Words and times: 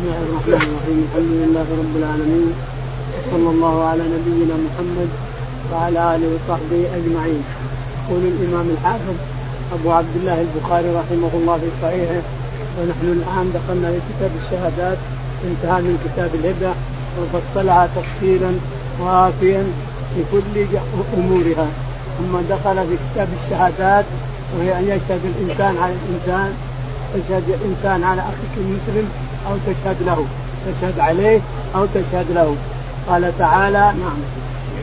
بسم 0.00 0.08
الله 0.08 0.26
الرحمن 0.28 0.68
الرحيم 0.68 0.98
الحمد 1.08 1.32
لله 1.42 1.66
رب 1.82 1.94
العالمين 2.00 2.48
صلى 3.32 3.48
الله 3.54 3.76
على 3.90 4.02
نبينا 4.14 4.56
محمد 4.66 5.10
وعلى 5.72 6.00
اله 6.14 6.28
وصحبه 6.34 6.80
اجمعين 6.98 7.42
يقول 8.00 8.22
الامام 8.32 8.66
الحافظ 8.76 9.16
ابو 9.76 9.88
عبد 9.98 10.14
الله 10.20 10.38
البخاري 10.46 10.90
رحمه 11.00 11.32
الله 11.40 11.56
في 11.64 11.70
صحيحه 11.82 12.22
ونحن 12.76 13.06
الان 13.16 13.46
دخلنا 13.56 13.88
في 13.92 14.00
كتاب 14.10 14.30
الشهادات 14.42 14.98
انتهى 15.48 15.78
من 15.86 15.94
كتاب 16.04 16.30
الهبه 16.38 16.72
وفصلها 17.18 17.88
تفصيلا 17.96 18.52
وافيا 19.00 19.62
في 20.14 20.20
كل 20.32 20.54
امورها 21.18 21.68
ثم 22.18 22.32
دخل 22.54 22.76
في 22.88 22.96
كتاب 23.06 23.28
الشهادات 23.40 24.04
وهي 24.52 24.70
ان 24.78 24.84
يشهد 24.94 25.22
الانسان 25.32 25.74
على 25.82 25.92
الانسان 26.00 26.50
تشهد 27.14 27.44
الانسان 27.56 28.04
على 28.04 28.20
اخيك 28.20 28.54
المسلم 28.64 29.08
أو 29.48 29.56
تشهد 29.66 29.96
له. 30.06 30.26
تشهد 30.66 30.98
عليه 30.98 31.40
أو 31.76 31.86
تشهد 31.94 32.26
له. 32.34 32.56
قال 33.08 33.32
تعالى 33.38 33.78
نعم. 33.78 34.20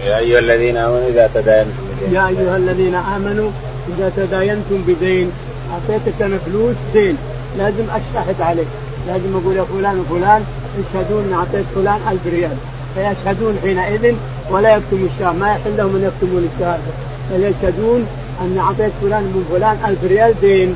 يا 0.05 0.17
أيها 0.17 0.39
الذين 0.39 0.77
آمنوا 0.77 1.07
إذا 1.09 1.29
تداينتم 1.35 1.71
بدين 2.01 2.13
يا 2.13 2.27
أيها 2.27 2.57
الذين 2.57 2.95
آمنوا 2.95 3.49
إذا 3.87 4.11
تداينتم 4.17 4.81
بدين 4.87 5.31
أعطيتك 5.73 6.21
أنا 6.21 6.37
فلوس 6.37 6.75
دين 6.93 7.17
لازم 7.57 7.83
اشهد 7.89 8.41
عليه 8.41 8.65
لازم 9.07 9.35
أقول 9.35 9.55
يا 9.55 9.63
فلان 9.63 9.99
وفلان 9.99 10.43
اشهدوا 10.79 11.21
اني 11.21 11.35
أعطيت 11.35 11.65
فلان 11.75 11.99
ألف 12.11 12.21
ريال. 12.27 12.57
فيشهدون 12.95 13.59
حينئذ 13.63 14.15
ولا 14.51 14.75
يكتموا 14.75 15.07
الشهادة. 15.15 15.39
ما 15.39 15.47
يحل 15.47 15.77
لهم 15.77 15.95
أن 15.95 16.03
يكتمون 16.03 16.49
الشهادة. 16.55 16.91
بل 17.31 17.43
يشهدون 17.43 18.07
اني 18.41 18.59
أعطيت 18.59 18.91
فلان 19.01 19.23
من 19.23 19.45
فلان 19.51 19.77
ألف 19.87 20.03
ريال 20.03 20.33
دين 20.41 20.75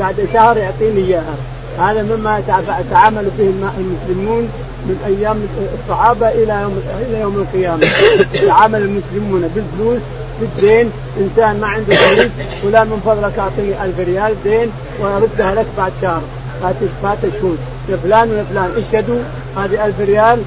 بعد 0.00 0.28
شهر 0.32 0.56
يعطيني 0.56 1.00
إياها. 1.00 1.36
هذا 1.78 2.02
مما 2.02 2.42
تعامل 2.90 3.30
به 3.38 3.52
المسلمون 3.78 4.48
من 4.86 4.96
أيام 5.06 5.36
الصحابة 5.74 6.28
إلى 6.28 6.62
يوم 6.62 6.82
إلى 7.10 7.20
يوم 7.20 7.36
القيامة. 7.36 7.86
يتعامل 8.34 8.82
المسلمون 8.82 9.50
بالفلوس 9.54 10.00
بالدين. 10.40 10.90
إنسان 11.20 11.60
ما 11.60 11.66
عنده 11.66 11.96
فلوس 11.96 12.30
فلان 12.62 12.86
من 12.86 13.00
فضلك 13.06 13.38
اعطيني 13.38 13.84
ألف 13.84 13.98
ريال 14.00 14.34
دين 14.44 14.70
واردها 15.00 15.54
لك 15.54 15.66
بعد 15.78 15.92
شهر. 16.02 16.22
فات 16.62 16.74
فات 17.02 17.18
شهور 17.40 17.56
يا 17.88 17.96
فلان 17.96 18.30
ويا 18.30 18.44
فلان 18.50 18.70
إشهدوا. 18.76 19.20
هذه 19.56 19.86
ألف 19.86 20.00
ريال 20.00 20.38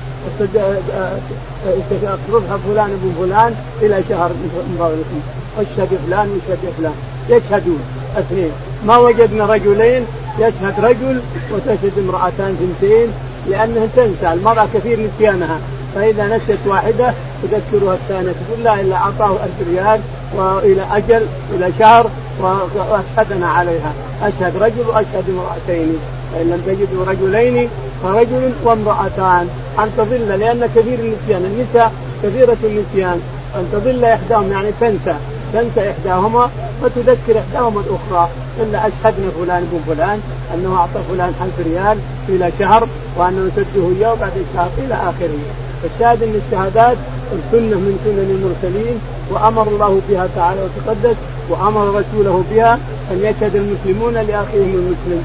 اصرفها 2.03 2.57
فلان 2.67 2.89
ابن 2.91 3.13
فلان 3.19 3.55
إلى 3.81 4.03
شهر 4.09 4.29
من 4.29 4.75
فضلكم 4.79 5.21
اشهد 5.57 5.89
فلان 6.07 6.29
واشهد 6.29 6.73
فلان. 6.77 6.93
يشهدون. 7.29 7.79
اثنين. 8.17 8.51
ما 8.85 8.97
وجدنا 8.97 9.45
رجلين 9.45 10.05
يشهد 10.39 10.85
رجل 10.85 11.21
وتشهد 11.53 11.91
امرأتان 11.97 12.55
ثنتين 12.59 13.07
لأنها 13.49 13.87
تنسى 13.95 14.33
المرأة 14.33 14.67
كثير 14.73 14.99
نسيانها 14.99 15.59
فإذا 15.95 16.27
نسيت 16.27 16.59
واحدة 16.65 17.13
تذكرها 17.43 17.93
الثانية 17.93 18.31
تقول 18.31 18.63
لا 18.63 18.81
إلا 18.81 18.95
أعطاه 18.95 19.31
ألف 19.31 19.69
ريال 19.69 20.01
وإلى 20.35 20.85
أجل 20.91 21.25
إلى 21.55 21.71
شهر 21.79 22.09
وأشهدنا 22.41 23.47
عليها. 23.47 23.93
أشهد 24.23 24.57
رجل 24.57 24.87
وأشهد 24.87 25.23
امرأتين 25.29 25.97
فإن 26.33 26.49
لم 26.49 26.61
تجدوا 26.67 27.05
رجلين 27.05 27.69
فرجل 28.03 28.53
وامرأتان. 28.63 29.49
أن 29.79 29.91
تضل 29.97 30.39
لأن 30.39 30.69
كثير 30.75 30.99
النسيان 30.99 31.45
النساء 31.45 31.91
كثيرة 32.23 32.57
النسيان. 32.63 33.21
أن 33.55 33.69
تضل 33.71 34.05
إحداهم 34.05 34.51
يعني 34.51 34.69
تنسى. 34.81 35.15
تنسى 35.53 35.91
إحداهما 35.91 36.49
وتذكر 36.83 37.39
إحداهما 37.39 37.81
الأخرى. 37.81 38.29
إلا 38.59 38.87
أشهدنا 38.87 39.29
فلان 39.39 39.67
بن 39.71 39.93
فلان 39.93 40.19
أنه 40.53 40.75
أعطى 40.75 40.99
فلان 41.09 41.33
ألف 41.41 41.67
ريال 41.67 41.97
إلى 42.29 42.51
شهر 42.59 42.87
وأنه 43.17 43.51
سده 43.55 43.89
إياه 43.97 44.13
بعد 44.21 44.31
شهر 44.53 44.69
إلى 44.77 44.93
آخره. 44.93 45.39
فالشاهد 45.83 46.23
أن 46.23 46.41
الشهادات 46.45 46.97
السنة 47.33 47.77
من 47.77 47.99
سنن 48.05 48.29
المرسلين 48.37 48.99
وأمر 49.31 49.67
الله 49.67 50.01
بها 50.09 50.27
تعالى 50.35 50.61
وتقدس 50.61 51.15
وأمر 51.49 51.87
رسوله 51.87 52.43
بها 52.51 52.73
أن 53.11 53.17
يشهد 53.17 53.55
المسلمون 53.55 54.13
لأخيهم 54.13 54.73
المسلم. 54.75 55.23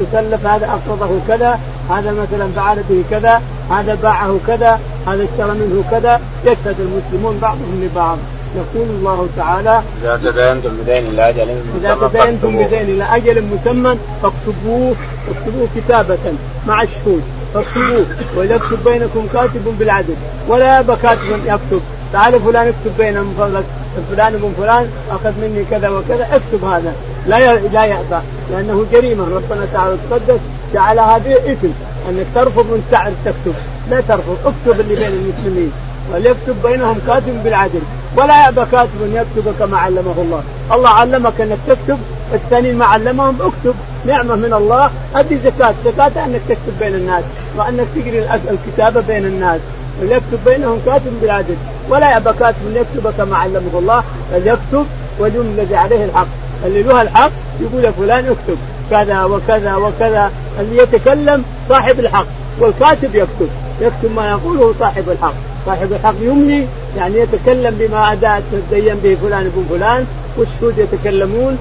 تكلف 0.00 0.46
هذا 0.46 0.66
أقرضه 0.66 1.10
كذا 1.28 1.58
هذا 1.90 2.12
مثلا 2.12 2.48
فعل 2.56 2.82
به 2.90 3.04
كذا 3.10 3.42
هذا 3.70 3.94
باعه 3.94 4.38
كذا 4.46 4.80
هذا 5.06 5.24
اشترى 5.24 5.54
منه 5.54 5.84
كذا 5.90 6.20
يشهد 6.44 6.76
المسلمون 6.80 7.38
بعضهم 7.42 7.80
لبعض. 7.82 8.18
يقول 8.56 8.88
الله 8.88 9.28
تعالى 9.36 9.82
إذا 10.02 10.20
تداينتم 10.24 10.70
بدين 10.82 11.06
إلى 11.06 11.28
أجل 11.28 11.48
إذا 11.80 12.08
تداينتم 12.08 12.64
بدين 12.64 12.82
إلى 12.82 13.04
أجل 13.16 13.44
مسمى 13.44 13.98
فاكتبوه 14.22 14.94
اكتبوه 15.30 15.68
كتابة 15.76 16.18
مع 16.66 16.82
الشهود. 16.82 17.22
فاكتبوه. 17.54 18.06
وليكتب 18.36 18.84
بينكم 18.84 19.26
كاتب 19.32 19.74
بالعدل. 19.78 20.14
ولا 20.48 20.76
يابى 20.76 20.96
كاتب 21.02 21.40
يكتب. 21.46 21.80
تعال 22.12 22.40
فلان 22.40 22.66
اكتب 22.66 23.24
فضلك 23.38 23.64
فلان 24.10 24.34
ابن 24.34 24.52
فلان 24.58 24.90
أخذ 25.10 25.32
مني 25.42 25.64
كذا 25.70 25.88
وكذا 25.88 26.28
اكتب 26.32 26.64
هذا. 26.64 26.92
لا 27.26 27.56
لا 27.56 27.84
يأبى 27.84 28.20
لأنه 28.50 28.86
جريمة. 28.92 29.24
ربنا 29.24 29.66
تعالى 29.72 29.96
تقدس 30.10 30.40
جعل 30.74 30.98
هذه 30.98 31.52
إثم 31.52 31.68
أنك 32.08 32.26
ترفض 32.34 32.64
من 32.64 32.88
تعرف 32.90 33.14
تكتب. 33.24 33.54
لا 33.90 34.00
ترفض 34.00 34.36
اكتب 34.44 34.80
اللي 34.80 34.96
بين 34.96 35.06
المسلمين. 35.06 35.72
وليكتب 36.14 36.56
بينهم 36.64 36.98
كاتب 37.06 37.44
بالعدل. 37.44 37.80
ولا 38.16 38.44
يأبى 38.44 38.64
كاتب 38.72 39.02
أن 39.02 39.14
يكتب 39.14 39.54
كما 39.58 39.78
علمه 39.78 40.14
الله، 40.18 40.42
الله 40.72 40.88
علمك 40.88 41.40
أنك 41.40 41.58
تكتب 41.68 41.98
الثانيين 42.34 42.76
ما 42.76 42.84
علمهم 42.84 43.36
اكتب. 43.40 43.74
نعمة 44.06 44.34
من 44.34 44.52
الله. 44.52 44.90
ادي 45.14 45.38
زكاة، 45.38 45.74
زكاة 45.84 46.24
أنك 46.24 46.40
تكتب 46.48 46.78
بين 46.80 46.94
الناس 46.94 47.24
وأنك 47.56 47.86
تجري 47.94 48.26
الكتابه 48.50 49.00
بين 49.00 49.24
الناس. 49.24 49.60
وليكتب 50.02 50.38
بينهم 50.46 50.80
كاتب 50.86 51.20
بالعدل. 51.20 51.56
ولا 51.88 52.10
يأبى 52.10 52.30
كاتب 52.40 52.56
أن 52.66 52.76
يكتب 52.76 53.14
كما 53.18 53.36
علمه 53.36 53.78
الله. 53.78 54.02
بل 54.32 54.46
يكتب 54.46 54.86
واليوم 55.18 55.46
الذي 55.46 55.76
عليه 55.76 56.04
الحق. 56.04 56.26
اللي 56.66 56.82
له 56.82 57.02
الحق 57.02 57.30
يقول 57.60 57.92
فلان 57.92 58.24
اكتب. 58.26 58.58
كذا 58.90 59.24
وكذا 59.24 59.74
وكذا. 59.74 60.30
اللي 60.60 60.82
يتكلم 60.82 61.44
صاحب 61.68 62.00
الحق 62.00 62.26
والكاتب 62.60 63.14
يكتب. 63.14 63.48
يكتب 63.80 64.14
ما 64.16 64.30
يقوله 64.30 64.74
صاحب 64.80 65.04
الحق. 65.10 65.34
صاحب 65.68 65.92
الحق 65.92 66.14
يملي 66.20 66.66
يعني 66.96 67.18
يتكلم 67.18 67.76
بما 67.80 68.12
أداء 68.12 68.42
تدين 68.70 68.94
به 68.94 69.16
فلان 69.22 69.52
بن 69.56 69.64
فلان 69.70 70.06
والشهود 70.36 70.78
يتكلمون 70.78 71.58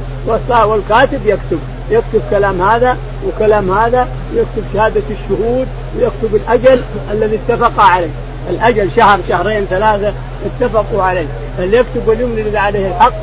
والكاتب 0.50 1.20
يكتب. 1.26 1.60
يكتب 1.92 2.22
كلام 2.30 2.62
هذا 2.62 2.98
وكلام 3.28 3.72
هذا 3.72 4.08
يكتب 4.36 4.64
شهادة 4.74 5.02
الشهود 5.12 5.68
ويكتب 5.98 6.36
الأجل 6.36 6.82
الذي 7.12 7.40
اتفق 7.50 7.84
عليه. 7.84 8.10
الأجل 8.50 8.90
شهر 8.96 9.20
شهرين 9.30 9.66
ثلاثة 9.66 10.14
اتفقوا 10.46 11.04
عليه. 11.04 11.28
فليكتب 11.58 12.08
واليمن 12.08 12.40
الذي 12.40 12.58
عليه 12.58 12.88
الحق 12.88 13.22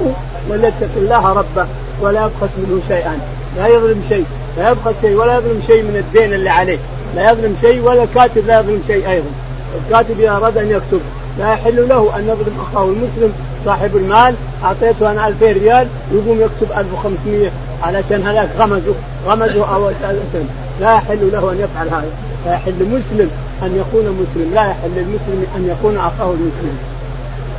وليتق 0.48 0.90
الله 0.96 1.32
ربه 1.32 1.66
ولا 2.00 2.20
يبخس 2.20 2.52
منه 2.58 2.80
شيئا. 2.88 3.18
لا 3.56 3.66
يظلم 3.66 4.02
شيء 4.08 4.24
لا 4.58 4.70
يبخس 4.70 4.94
شيء 5.00 5.14
ولا 5.14 5.34
يظلم 5.34 5.62
شيء 5.66 5.82
من 5.82 5.96
الدين 5.96 6.34
اللي 6.34 6.50
عليه. 6.50 6.78
لا 7.16 7.30
يظلم 7.30 7.56
شيء 7.60 7.80
ولا 7.82 8.02
الكاتب 8.02 8.46
لا 8.46 8.60
يظلم 8.60 8.82
شيء 8.86 9.10
أيضا. 9.10 9.30
الكاتب 9.74 10.20
إذا 10.20 10.30
أراد 10.30 10.58
أن 10.58 10.70
يكتب 10.70 11.00
لا 11.38 11.52
يحل 11.52 11.88
له 11.88 12.16
أن 12.16 12.22
يظلم 12.22 12.60
أخاه 12.60 12.84
المسلم 12.84 13.32
صاحب 13.64 13.96
المال. 13.96 14.34
أعطيته 14.64 15.10
أنا 15.10 15.28
2000 15.28 15.52
ريال 15.52 15.88
يقوم 16.12 16.40
يكتب 16.40 16.78
1500 16.78 17.50
علشان 17.82 18.22
هذاك 18.22 18.48
غمزه 18.58 18.94
غمزه 19.26 19.74
أو 19.74 19.90
لا 20.80 20.94
يحل 20.94 21.32
له 21.32 21.52
أن 21.52 21.58
يفعل 21.60 21.88
هذا. 21.88 22.10
لا 22.46 22.52
يحل 22.52 22.72
مسلم 22.72 23.30
أن 23.62 23.76
يكون 23.76 24.04
مسلم. 24.04 24.54
لا 24.54 24.60
يحل 24.60 24.90
للمسلم 24.96 25.46
أن 25.56 25.68
يكون 25.68 25.96
أخاه 25.96 26.30
المسلم. 26.30 26.78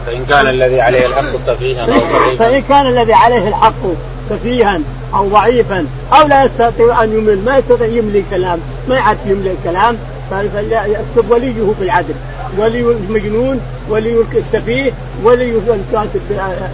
فإن 0.05 0.25
كان 0.25 0.47
الذي 0.47 0.81
عليه 0.81 1.05
الحق 1.05 1.35
سفيها 1.47 1.81
أو 1.81 1.87
ضعيفا. 1.87 2.35
فإن 2.37 2.61
كان 2.61 2.87
الذي 2.87 3.13
عليه 3.13 3.47
الحق 3.47 3.83
سفيها 4.29 4.79
أو 5.13 5.27
ضعيفا 5.27 5.85
أو 6.13 6.27
لا 6.27 6.43
يستطيع 6.43 7.03
أن 7.03 7.13
يمل 7.17 7.45
ما 7.45 7.57
يستطيع 7.57 7.87
يملي 7.87 8.19
الكلام 8.19 8.59
ما 8.89 8.95
يعرف 8.95 9.17
يملي 9.25 9.51
الكلام. 9.51 9.97
فليكتب 10.31 11.31
وليه 11.31 11.73
بالعدل 11.79 12.13
ولي 12.57 12.81
المجنون 12.81 13.59
ولي 13.89 14.23
السفيه 14.35 14.91
ولي 15.23 15.51
الكاتب 15.51 16.21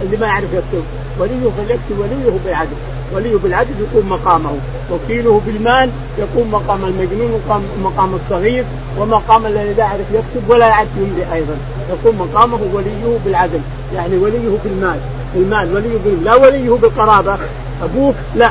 اللي 0.02 0.16
ما 0.16 0.26
يعرف 0.26 0.52
يكتب. 0.52 0.84
وليه 1.18 1.50
فليكتب 1.58 1.98
وليه 1.98 2.38
بالعدل. 2.44 2.76
وليه 3.14 3.36
بالعدل 3.36 3.70
يقوم 3.80 4.08
مقامه. 4.10 4.50
وكيله 4.92 5.40
بالمال 5.46 5.90
يقوم 6.18 6.50
مقام 6.52 6.84
المجنون 6.84 7.30
ومقام 7.32 7.62
مقام 7.82 8.14
الصغير 8.14 8.64
ومقام 8.98 9.46
الذي 9.46 9.74
لا 9.74 9.84
يعرف 9.84 10.06
يكتب 10.12 10.50
ولا 10.50 10.66
يعرف 10.66 10.88
يملي 10.96 11.34
أيضا. 11.34 11.56
يقوم 11.90 12.18
مقامه 12.18 12.58
وليه 12.72 13.18
بالعدل. 13.24 13.60
يعني 13.94 14.16
وليه 14.16 14.58
بالمال. 14.64 14.98
المال 15.36 15.74
وليه 15.74 16.22
لا 16.24 16.34
وليه 16.34 16.70
بالقرابة. 16.70 17.38
أبوك 17.82 18.14
لا. 18.36 18.50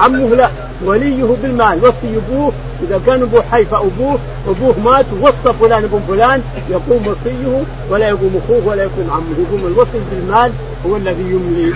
عمه 0.00 0.34
لا. 0.34 0.50
وليه 0.84 1.24
بالمال 1.42 1.78
وصي 1.84 2.16
أبوه 2.16 2.52
إذا 2.82 3.00
كان 3.06 3.22
أبوه 3.22 3.42
حي 3.52 3.64
فأبوه 3.64 4.18
أبوه 4.48 4.74
مات 4.84 5.06
وصى 5.20 5.52
فلان 5.60 5.84
ابن 5.84 6.00
فلان 6.08 6.42
يقوم 6.70 7.06
وصيه 7.06 7.62
ولا 7.90 8.08
يقوم 8.08 8.40
أخوه 8.44 8.66
ولا 8.66 8.82
يقوم 8.82 9.10
عمه. 9.10 9.46
يقوم 9.48 9.72
الوصي 9.72 9.98
بالمال 10.10 10.52
هو 10.86 10.96
الذي 10.96 11.22
يملي. 11.22 11.72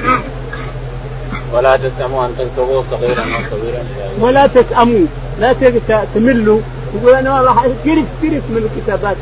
ولا 1.52 1.76
تسأموا 1.76 2.26
أن 2.26 2.34
تكتبوا 2.38 2.82
صغيرا 2.90 3.22
أو 3.22 3.58
كبيرا. 3.58 3.82
ولا 4.20 4.46
تسأموا. 4.46 5.06
لا 5.40 5.54
تملوا. 6.14 6.60
يقول 6.94 7.14
أنا 7.14 7.36
والله 7.36 7.54
قرف 7.54 8.06
قرف 8.22 8.42
من 8.50 8.70
الكتابات. 8.70 9.16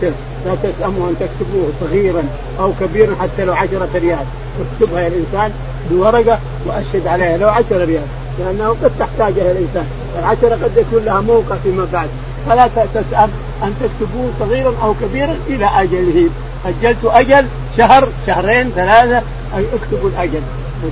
لا 0.46 0.54
تسأموا 0.62 1.08
أن 1.08 1.14
تكتبوه 1.20 1.68
صغيرا 1.80 2.22
أو 2.60 2.72
كبيرا 2.80 3.14
حتى 3.20 3.44
لو 3.44 3.52
عشرة 3.52 3.88
ريال. 3.94 4.24
اكتبها 4.60 5.00
يا 5.00 5.08
الإنسان 5.08 5.50
بورقة 5.90 6.38
وأشهد 6.66 7.06
عليها. 7.06 7.36
لو 7.36 7.48
عشرة 7.48 7.84
ريال. 7.84 8.06
لأنه 8.38 8.68
قد 8.68 8.90
تحتاجها 8.98 9.52
الإنسان. 9.52 9.86
العشرة 10.18 10.64
قد 10.64 10.76
يكون 10.76 11.04
لها 11.04 11.20
موقع 11.20 11.56
فيما 11.62 11.86
بعد. 11.92 12.08
فلا 12.48 12.68
تسأم 12.94 13.30
أن 13.62 13.74
تكتبوه 13.80 14.30
صغيرا 14.40 14.74
أو 14.82 14.94
كبيرا 15.00 15.36
إلى 15.46 15.66
أجله. 15.66 16.30
أجلت 16.66 17.04
أجل 17.04 17.46
شهر 17.76 18.08
شهرين 18.26 18.70
ثلاثة 18.70 19.22
اكتبوا 19.54 20.08
الأجل. 20.08 20.40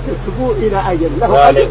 تكتبوه 0.07 0.57
إلى 0.57 0.93
أجل. 0.93 1.11
له 1.21 1.49
ذلك 1.49 1.69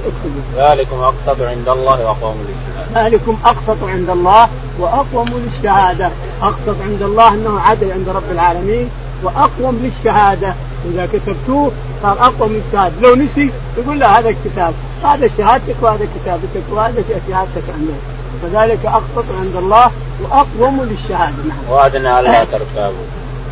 ذلكم 0.58 0.98
أقسط 0.98 1.42
عند 1.42 1.70
الله 1.70 2.06
وأقوم 2.06 2.36
للشهادة. 2.48 3.06
ذلكم 3.06 3.38
أقسط 3.46 3.84
عند 3.84 4.10
الله 4.10 4.48
وأقوم 4.80 5.30
للشهادة. 5.30 6.10
أقسط 6.42 6.76
عند 6.90 7.02
الله 7.02 7.34
أنه 7.34 7.60
عدل 7.60 7.92
عند 7.92 8.10
رب 8.10 8.32
العالمين 8.32 8.90
وأقوم 9.24 9.80
للشهادة. 9.84 10.54
إذا 10.92 11.06
كتبتوه 11.14 11.72
صار 12.02 12.18
أقوى 12.20 12.50
من 12.50 12.62
الشهاده 12.68 12.94
لو 13.02 13.16
نسي 13.16 13.52
يقول 13.78 14.00
لا 14.00 14.20
هذا 14.20 14.30
الكتاب. 14.30 14.74
هذا 15.04 15.30
شهادتك 15.38 15.76
وهذا 15.82 16.08
كتابتك 16.16 16.64
وهذا 16.72 17.04
شهادتك 17.30 17.64
عنده 17.74 17.94
فذلك 18.42 18.86
اقسط 18.86 19.32
عند 19.40 19.56
الله 19.56 19.92
وأقوم 20.22 20.84
للشهادة. 20.84 21.44
نعم. 21.48 21.58
وأدنى 21.70 22.20
الا 22.20 22.44
ترتابوا. 22.44 23.06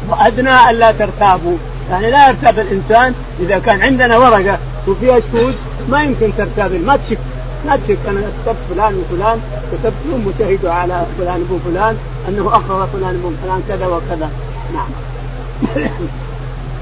وأدنى 0.09 0.69
الا 0.69 0.91
ترتابوا. 0.91 1.57
يعني 1.91 2.11
لا 2.11 2.27
يرتاب 2.27 2.59
الإنسان 2.59 3.13
إذا 3.39 3.59
كان 3.59 3.81
عندنا 3.81 4.17
ورقة 4.17 4.57
وفيها 4.87 5.19
شهود 5.19 5.55
ما 5.89 6.03
يمكن 6.03 6.31
ترتاب. 6.37 6.71
ما 6.73 6.97
تشك. 6.97 7.17
ما 7.65 7.75
تشك. 7.75 7.97
أنا 8.07 8.21
كتبت 8.45 8.57
فلان 8.69 8.95
وفلان 8.95 9.39
كتبت 9.71 9.93
لهم 10.09 10.27
وشهدوا 10.27 10.71
على 10.71 11.05
فلان 11.17 11.45
ابو 11.47 11.57
فلان 11.65 11.97
أنه 12.27 12.47
اقرر 12.47 12.87
فلان 12.93 13.19
ابو 13.19 13.31
فلان 13.43 13.63
كذا 13.67 13.87
وكذا. 13.87 14.29
نعم. 14.73 14.89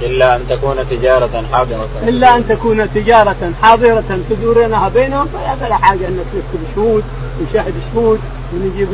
إلا 0.01 0.35
أن 0.35 0.41
تكون 0.49 0.75
تجارة 0.89 1.43
حاضرة. 1.51 1.87
إلا 2.03 2.35
أن 2.37 2.47
تكون 2.47 2.93
تجارة 2.93 3.51
حاضرة 3.61 4.19
تدورونها 4.29 4.89
بينهم 4.89 5.27
فلا 5.61 5.75
حاجة 5.75 6.07
أنك 6.07 6.25
تكتب 6.33 6.63
شهود 6.75 7.03
وشهد 7.41 7.73
شهود 7.93 8.19
ونجيب 8.53 8.89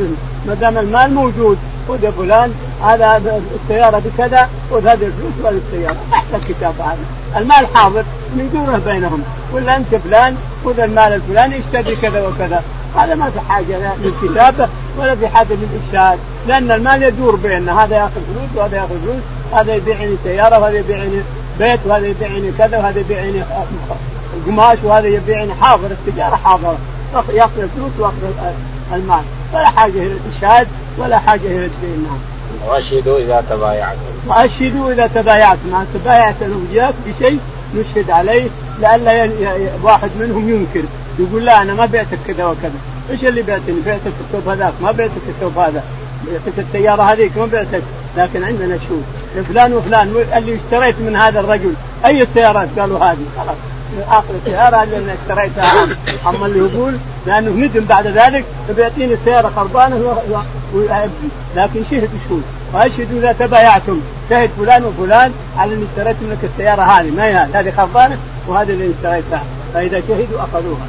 ما 0.46 0.54
دام 0.54 0.78
المال 0.78 1.14
موجود 1.14 1.58
خذ 1.88 2.04
يا 2.04 2.10
فلان 2.10 2.52
هذا 2.82 3.42
السيارة 3.62 4.02
بكذا 4.04 4.48
خذ 4.70 4.86
هذه 4.86 4.92
الفلوس 4.92 5.32
وهذه 5.42 5.60
السيارة. 5.66 5.96
تحت 6.12 6.26
الكتاب 6.34 6.74
هذا. 6.78 6.98
المال 7.36 7.66
حاضر 7.74 8.04
ندوره 8.38 8.80
بينهم. 8.86 9.22
ولا 9.52 9.76
أنت 9.76 9.94
فلان 9.94 10.36
خذ 10.64 10.80
المال 10.80 11.12
الفلاني 11.12 11.56
اشتري 11.58 11.96
كذا 11.96 12.26
وكذا. 12.26 12.62
هذا 12.96 13.14
ما 13.14 13.30
في 13.30 13.40
حاجة 13.40 13.92
للكتابة 14.02 14.68
ولا 14.98 15.14
في 15.14 15.28
حاجة 15.28 15.48
للإشهاد 15.50 16.18
لأن 16.46 16.70
المال 16.70 17.02
يدور 17.02 17.36
بيننا. 17.36 17.84
هذا 17.84 17.96
ياخذ 17.96 18.10
فلوس 18.10 18.50
وهذا 18.56 18.76
ياخذ 18.76 18.98
فلوس. 19.04 19.22
هذا 19.52 19.74
يبيعني 19.74 20.16
سيارة 20.24 20.58
وهذا 20.58 20.78
يبيعني 20.78 21.22
بيت 21.58 21.80
وهذا 21.86 22.06
يبيعني 22.06 22.52
كذا 22.58 22.78
وهذا 22.78 23.00
يبيعني 23.00 23.42
قماش 24.46 24.78
وهذا 24.84 25.06
يبيعني 25.06 25.54
حاضر 25.54 25.90
التجارة 25.90 26.36
حاضرة 26.36 26.78
ياخذ 27.32 27.62
الفلوس 27.62 27.92
وياخذ 27.98 28.14
المال. 28.92 29.22
ولا 29.54 29.66
حاجة 29.66 29.90
إلى 29.92 30.12
الإشهاد 30.12 30.66
ولا 30.98 31.18
حاجة 31.18 31.46
إلى 31.46 31.64
الدين. 31.64 32.06
نعم. 32.08 32.18
واشهدوا 32.68 33.18
إذا 33.18 33.44
تبايعتم 33.50 33.98
واشهدوا 34.26 34.92
إذا 34.92 35.06
تبايعتم 35.06 35.70
ما 35.70 35.86
تبايعت 35.94 36.34
وياك 36.72 36.94
بشيء 37.06 37.40
نشهد 37.74 38.10
عليه 38.10 38.48
لئلا 38.80 39.30
واحد 39.82 40.10
منهم 40.20 40.48
ينكر. 40.48 40.88
يقول 41.18 41.44
لا 41.44 41.62
أنا 41.62 41.74
ما 41.74 41.86
بعتك 41.86 42.18
كذا 42.26 42.46
وكذا. 42.46 42.78
إيش 43.10 43.24
اللي 43.24 43.42
بعتني؟ 43.42 43.80
بعتك 43.86 44.12
الثوب 44.20 44.48
هذاك 44.48 44.72
ما 44.82 44.92
بعتك 44.92 45.22
الثوب 45.28 45.58
هذا. 45.58 45.82
بعتك 46.26 46.58
السيارة 46.58 47.02
هذيك 47.02 47.36
ما 47.36 47.46
بعتك. 47.46 47.82
لكن 48.16 48.44
عندنا 48.44 48.78
شو؟ 48.88 48.94
فلان 49.42 49.72
وفلان 49.72 50.08
اللي 50.36 50.56
اشتريت 50.64 50.96
من 51.00 51.16
هذا 51.16 51.40
الرجل. 51.40 51.72
أي 52.04 52.22
السيارات؟ 52.22 52.68
قالوا 52.78 52.98
هذه. 52.98 53.24
خلاص. 53.36 53.56
آخر 54.10 54.34
السيارة 54.46 54.82
اللي 54.82 55.14
اشتريتها. 55.22 55.84
أما 56.26 56.46
اللي 56.46 56.58
يقول 56.58 56.96
لأنه 57.26 57.50
ندم 57.50 57.84
بعد 57.84 58.06
ذلك 58.06 58.44
بيعطيني 58.76 59.14
السيارة 59.14 59.52
خربانه 59.56 60.16
لكن 61.56 61.82
شهد 61.90 62.10
شهود. 62.28 62.42
وأشهدوا 62.74 63.18
إذا 63.18 63.32
تبايعتم. 63.32 64.00
شهد 64.30 64.50
فلان 64.58 64.84
وفلان 64.84 65.32
على 65.58 65.74
أني 65.74 65.84
اشتريت 65.90 66.16
منك 66.22 66.38
السيارة 66.44 66.82
هذه. 66.82 67.10
ما 67.10 67.24
هي 67.24 67.34
هذه؟ 67.34 67.72
خربانه 67.76 68.18
وهذه 68.48 68.70
اللي 68.70 68.90
اشتريتها. 68.98 69.42
فإذا 69.74 70.00
شهدوا 70.08 70.40
أخذوها. 70.40 70.86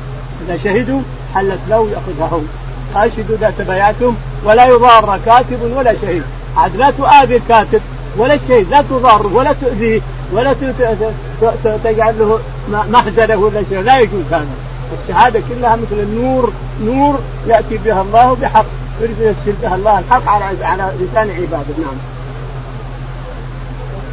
إذا 0.48 0.58
شهدوا 0.64 1.02
حلت 1.36 1.60
له 1.70 1.90
ياخذها 1.92 2.28
هو. 2.38 2.42
اشهدوا 2.96 3.36
إذا 3.36 3.54
تبايعتم. 3.58 4.16
ولا 4.44 4.66
يضار 4.66 5.20
كاتب 5.26 5.62
ولا 5.78 5.94
شهيد. 6.02 6.24
عاد 6.58 6.76
لا 6.76 6.92
تؤذي 6.92 7.36
الكاتب. 7.36 7.82
ولا 8.18 8.34
الشهيد 8.34 8.70
لا 8.70 8.82
تضار 8.82 9.28
ولا 9.28 9.54
تؤذيه 9.54 10.02
ولا 10.34 10.56
تجعل 11.84 12.20
له 12.20 12.40
مخزله 12.72 13.38
ولا 13.38 13.64
شيء. 13.70 13.82
لا 13.82 14.00
يجوز 14.00 14.24
هذا. 14.32 14.46
الشهادة 15.04 15.42
كلها 15.50 15.76
مثل 15.76 16.00
النور 16.00 16.52
نور 16.86 17.20
يأتي 17.48 17.78
بها 17.78 18.02
الله 18.02 18.38
بحق. 18.42 18.66
يريد 19.02 19.20
يفسر 19.20 19.54
بها 19.62 19.76
الله 19.76 20.00
الحق 20.00 20.28
على 20.28 20.66
على 20.66 20.92
لسان 21.00 21.30
عباده. 21.30 21.76
نعم. 21.78 21.98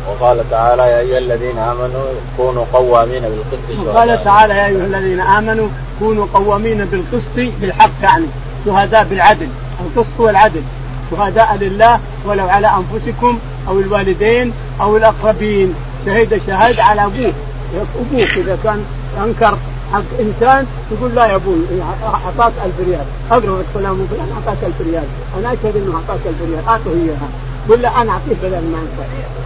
وقال 0.09 0.51
تعالى 0.51 0.83
يا 0.83 0.99
أيها 0.99 1.19
الذين 1.19 1.59
آمنوا 1.59 2.05
كونوا 2.37 2.65
قوامين 2.73 3.23
بالقسط 3.23 3.87
وقال 3.87 4.25
تعالى 4.25 4.55
يا 4.55 4.67
أيها 4.67 4.87
الذين 4.87 5.21
آمنوا 5.21 5.69
كونوا 5.99 6.27
قوامين 6.35 6.85
بالقسط 6.85 7.55
بالحق 7.61 7.91
يعني 8.03 8.27
شهداء 8.67 9.05
بالعدل. 9.05 9.49
القسط 9.81 10.21
والعدل. 10.21 10.63
شهداء 11.11 11.57
لله 11.61 12.01
ولو 12.27 12.49
على 12.49 12.71
أنفسكم 12.71 13.39
أو 13.69 13.81
الوالدين 13.81 14.53
أو 14.81 14.97
الأقربين. 14.97 15.75
شهد 16.07 16.41
شهد 16.47 16.81
على 16.81 17.05
أبوه. 17.05 17.33
أبوك 17.75 18.31
إذا 18.37 18.59
كان 18.65 18.85
أنكر 19.25 19.59
حق 19.93 20.03
إنسان 20.21 20.67
تقول 20.91 21.15
لا 21.15 21.27
يا 21.27 21.35
أبوي 21.35 21.57
أعطاك 22.03 22.53
1000 22.65 22.89
ريال. 22.89 23.07
اقرب 23.31 23.65
فلان 23.75 24.07
أعطاك 24.37 24.65
1000 24.65 24.81
ريال. 24.81 25.05
أنا 25.39 25.53
أشهد 25.53 25.77
إنه 25.77 25.95
أعطاك 25.95 26.21
1000 26.27 26.51
ريال. 26.51 26.69
أعطه 26.69 26.91
اياها 26.91 27.29
قل 27.69 27.83
له 27.83 28.03
أنا 28.03 28.13
اعطيه 28.13 28.35
بدل 28.43 28.51
ما 28.73 28.79
أنت. 28.79 28.99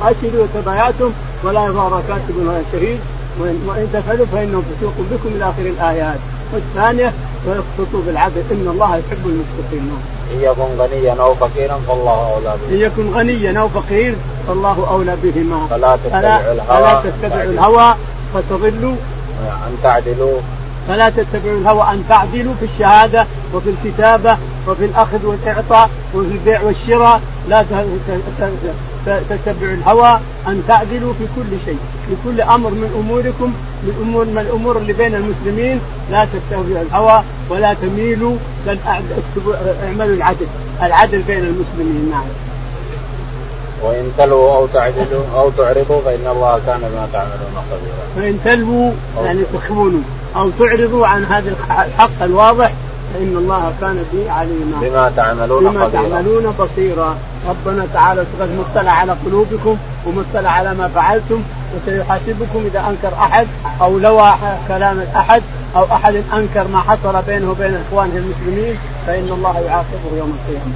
أشهدوا 0.02 0.46
تبايعتم 0.54 1.10
ولا 1.44 1.66
يضار 1.66 2.02
كاتب 2.08 2.36
ولا 2.36 2.62
شهيد. 2.72 2.98
وان 3.40 3.88
تفعلوا 3.92 4.26
فانه 4.26 4.62
فسوق 4.62 4.94
بكم 5.10 5.28
إلى 5.36 5.44
آخر 5.44 5.62
الآيات. 5.62 6.18
والثانيه 6.52 7.12
ويقسطوا 7.46 8.02
بالعدل. 8.06 8.42
إن 8.50 8.68
الله 8.70 8.96
يحب 8.96 9.26
المقسطين 9.26 9.90
ان 10.32 10.40
يكن 10.40 10.68
غنيا 10.78 11.16
أو 11.20 11.34
فقيرا 11.34 11.80
فالله 11.88 12.34
أولى 12.34 12.54
به 12.62 12.74
إن 12.74 12.80
يكن 12.80 13.14
غنيا 13.14 13.60
أو 13.60 13.68
فقير 13.68 14.14
فالله 14.48 14.86
أولى 14.90 15.16
بهما. 15.22 15.66
فلا 15.70 15.96
تتبعوا 16.04 16.52
الهوى 16.52 16.68
فلا 16.68 17.02
تتبعوا 17.10 17.42
الهوى 17.42 17.94
فتضلوا. 18.34 18.96
أن 19.66 19.76
تعدلوا. 19.82 20.40
فلا 20.88 21.08
تتبعوا 21.10 21.58
الهوى 21.58 21.82
أن 21.92 22.04
تعدلوا 22.08 22.54
في 22.60 22.64
الشهادة 22.64 23.26
وفي 23.54 23.70
الكتابة 23.70 24.36
وفي 24.68 24.84
الأخذ 24.84 25.26
والإعطاء 25.26 25.90
وفي 26.14 26.32
البيع 26.32 26.62
والشراء. 26.62 27.20
لا 27.48 27.64
تتبعوا 29.30 29.74
الهوى 29.74 30.20
أن 30.48 30.62
تعدلوا 30.68 31.12
في 31.12 31.24
كل 31.36 31.56
شيء 31.64 31.78
في 32.08 32.14
كل 32.24 32.40
أمر 32.40 32.70
من 32.70 32.90
أموركم 33.00 33.52
من 33.82 33.94
امور 34.02 34.24
من 34.24 34.38
الأمور 34.38 34.78
اللي 34.78 34.92
بين 34.92 35.14
المسلمين. 35.14 35.80
لا 36.10 36.28
تتبعوا 36.32 36.64
الهوى 36.64 37.22
ولا 37.50 37.74
تميلوا 37.74 38.36
بل 38.66 38.78
اعملوا 39.84 40.14
العدل 40.16 40.46
العدل 40.82 41.22
بين 41.22 41.38
المسلمين 41.44 42.10
نعم 42.10 42.47
وإن 43.82 44.12
تلووا 44.18 44.56
أو 44.56 44.66
تعدلوا 44.66 45.24
أو 45.34 45.50
تعرضوا 45.50 46.00
فإن 46.04 46.26
الله 46.26 46.60
كان 46.66 46.80
بما 46.80 47.08
تعملون 47.12 47.62
خبيرا. 47.70 48.04
فإن 48.16 48.38
تلووا 48.44 48.92
يعني 49.24 49.42
تخونوا 49.54 50.00
أو 50.36 50.50
تعرضوا 50.58 51.06
عن 51.06 51.24
هذا 51.24 51.50
الحق 51.50 52.22
الواضح 52.22 52.72
فإن 53.14 53.36
الله 53.36 53.72
كان 53.80 54.04
به 54.12 54.32
عليما 54.32 54.76
بما 54.80 55.12
تعملون 55.16 55.64
بما 55.64 55.84
خبيرا. 55.84 56.08
تعملون 56.08 56.54
بصيرا 56.60 57.16
ربنا 57.48 57.86
تعالى 57.94 58.24
قد 58.40 58.48
مطلع 58.58 58.90
على 58.90 59.16
قلوبكم 59.26 59.76
ومطلع 60.06 60.50
على 60.50 60.74
ما 60.74 60.88
فعلتم 60.88 61.42
وسيحاسبكم 61.76 62.66
إذا 62.66 62.80
أنكر 62.88 63.16
أحد 63.16 63.46
أو 63.80 63.98
لوى 63.98 64.34
كلام 64.68 65.04
أحد 65.16 65.42
أو 65.76 65.84
أحد 65.84 66.22
أنكر 66.32 66.68
ما 66.68 66.80
حصل 66.80 67.22
بينه 67.26 67.50
وبين 67.50 67.80
إخوانه 67.88 68.16
المسلمين 68.16 68.78
فإن 69.06 69.28
الله 69.32 69.58
يعاقبه 69.58 70.16
يوم 70.18 70.38
القيامة 70.38 70.72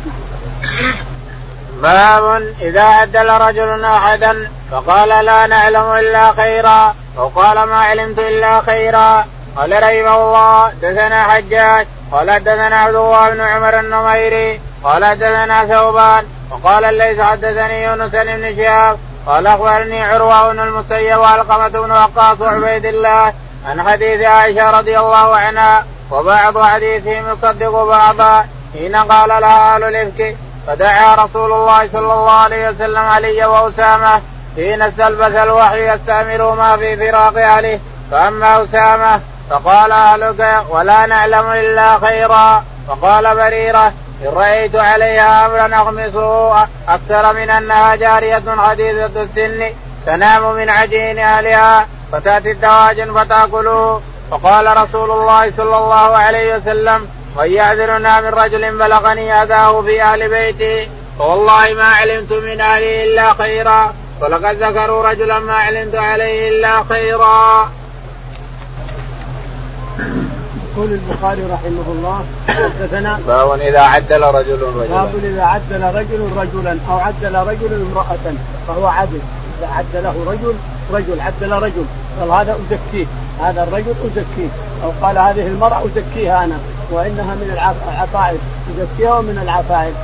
باب 1.83 2.43
إذا 2.61 2.83
عدل 2.83 3.31
رجل 3.31 3.85
أحدا 3.85 4.51
فقال 4.71 5.09
لا 5.09 5.47
نعلم 5.47 5.93
إلا 5.93 6.33
خيرا 6.33 6.95
أو 7.19 7.29
قال 7.29 7.63
ما 7.63 7.77
علمت 7.77 8.19
إلا 8.19 8.61
خيرا. 8.61 9.25
قال 9.57 9.73
رحمه 9.73 10.17
الله 10.17 10.73
دثنا 10.83 11.23
حجاج 11.23 11.87
قال 12.13 12.31
حدثنا 12.31 12.77
عبد 12.77 12.95
الله 12.95 13.31
بن 13.31 13.41
عمر 13.41 13.81
النميري 13.81 14.61
قال 14.85 15.05
حدثنا 15.05 15.67
ثوبان 15.67 16.25
وقال 16.51 16.95
ليس 16.95 17.21
حدثني 17.21 17.85
يونس 17.85 18.11
بن 18.13 18.57
شهاب. 18.57 18.99
قال 19.27 19.47
أخبرني 19.47 20.05
عروة 20.05 20.53
بن 20.53 20.61
المسيب 20.61 21.19
وعلقمه 21.19 21.69
بن 21.69 21.91
وقاص 21.91 22.41
وعبيد 22.41 22.87
الله 22.87 23.33
عن 23.67 23.83
حديث 23.83 24.21
عائشة 24.21 24.79
رضي 24.79 24.99
الله 24.99 25.37
عنها 25.37 25.85
وبعض 26.11 26.63
حديثهم 26.63 27.33
يصدق 27.33 27.85
بعضا 27.85 28.47
حين 28.73 28.97
قال 28.97 29.29
لها 29.29 29.75
أهل 29.75 29.85
الإفك 29.85 30.37
فدعا 30.67 31.15
رسول 31.15 31.53
الله 31.53 31.89
صلى 31.93 32.13
الله 32.13 32.31
عليه 32.31 32.69
وسلم 32.69 32.99
علي 32.99 33.45
وأسامة 33.45 34.21
حين 34.57 34.83
استلبث 34.83 35.37
الوحي 35.37 35.89
يستعملهما 35.89 36.77
في 36.77 36.97
فراق 36.97 37.37
أهله. 37.37 37.81
فأما 38.11 38.65
أسامة 38.65 39.21
فقال 39.51 39.93
أهلك 39.93 40.65
ولا 40.71 41.07
نعلم 41.07 41.47
إلا 41.47 41.99
خيرا. 41.99 42.65
فقال 42.89 43.37
بريرة 43.37 43.93
إن 44.23 44.33
رأيت 44.37 44.77
عليها 44.77 45.47
أمرا 45.47 45.77
اغمسه 45.77 46.63
أكثر 46.89 47.33
من 47.33 47.51
أنها 47.51 47.95
جارية 47.95 48.43
حديثة 48.59 49.23
السن 49.23 49.71
تنام 50.07 50.55
من 50.55 50.71
عجين 50.71 51.19
أهلها 51.19 51.87
فتأتي 52.13 52.51
الدواجن 52.51 53.15
فتأكله. 53.15 54.01
فقال 54.31 54.77
رسول 54.77 55.11
الله 55.11 55.53
صلى 55.57 55.77
الله 55.77 56.17
عليه 56.17 56.57
وسلم 56.57 57.09
من 57.37 57.53
يعذرنا 57.53 58.21
من 58.21 58.29
رجل 58.29 58.79
بلغني 58.79 59.43
اذاه 59.43 59.83
في 59.83 60.03
أهل 60.03 60.29
بيته 60.29 60.89
فوالله 61.19 61.75
ما 61.75 61.85
علمت 61.85 62.33
من 62.33 62.61
اهله 62.61 63.05
الا 63.05 63.35
خيرا 63.35 63.95
ولقد 64.21 64.63
ذكروا 64.63 65.09
رجلا 65.09 65.39
ما 65.39 65.55
علمت 65.55 65.95
عليه 65.95 66.49
الا 66.49 66.85
خيرا. 66.89 67.71
يقول 70.77 70.93
البخاري 70.93 71.43
رحمه 71.43 71.87
الله 71.89 72.25
حدثنا 72.49 73.21
باب 73.27 73.61
إذا 73.61 73.81
عدل 73.81 74.23
رجل 74.23 74.63
رجلا 74.63 74.95
باب 74.95 75.11
إذا 75.25 75.43
عدل 75.43 75.83
رجل 75.95 76.31
رجلا 76.37 76.79
أو 76.91 76.99
عدل 76.99 77.35
رجل 77.35 77.87
امرأة 77.91 78.35
فهو 78.69 78.87
عدل 78.87 79.21
إذا 79.63 79.71
عدله 79.73 80.15
رجل 80.27 80.55
رجل 80.93 81.21
عدل 81.21 81.53
رجل. 81.53 81.85
قال 82.21 82.31
هذا 82.31 82.57
أزكيه 82.71 83.07
هذا 83.41 83.63
الرجل 83.63 83.95
أزكيه. 84.05 84.49
أو 84.85 84.93
قال 85.03 85.19
هذه 85.19 85.47
المرأة 85.47 85.83
أزكيها 85.87 86.45
أنا 86.45 86.59
وإنها 86.91 87.35
من 87.35 87.51
العفائف 87.53 88.41
أزكيها 88.79 89.19
ومن 89.19 89.39
العفائف 89.43 89.95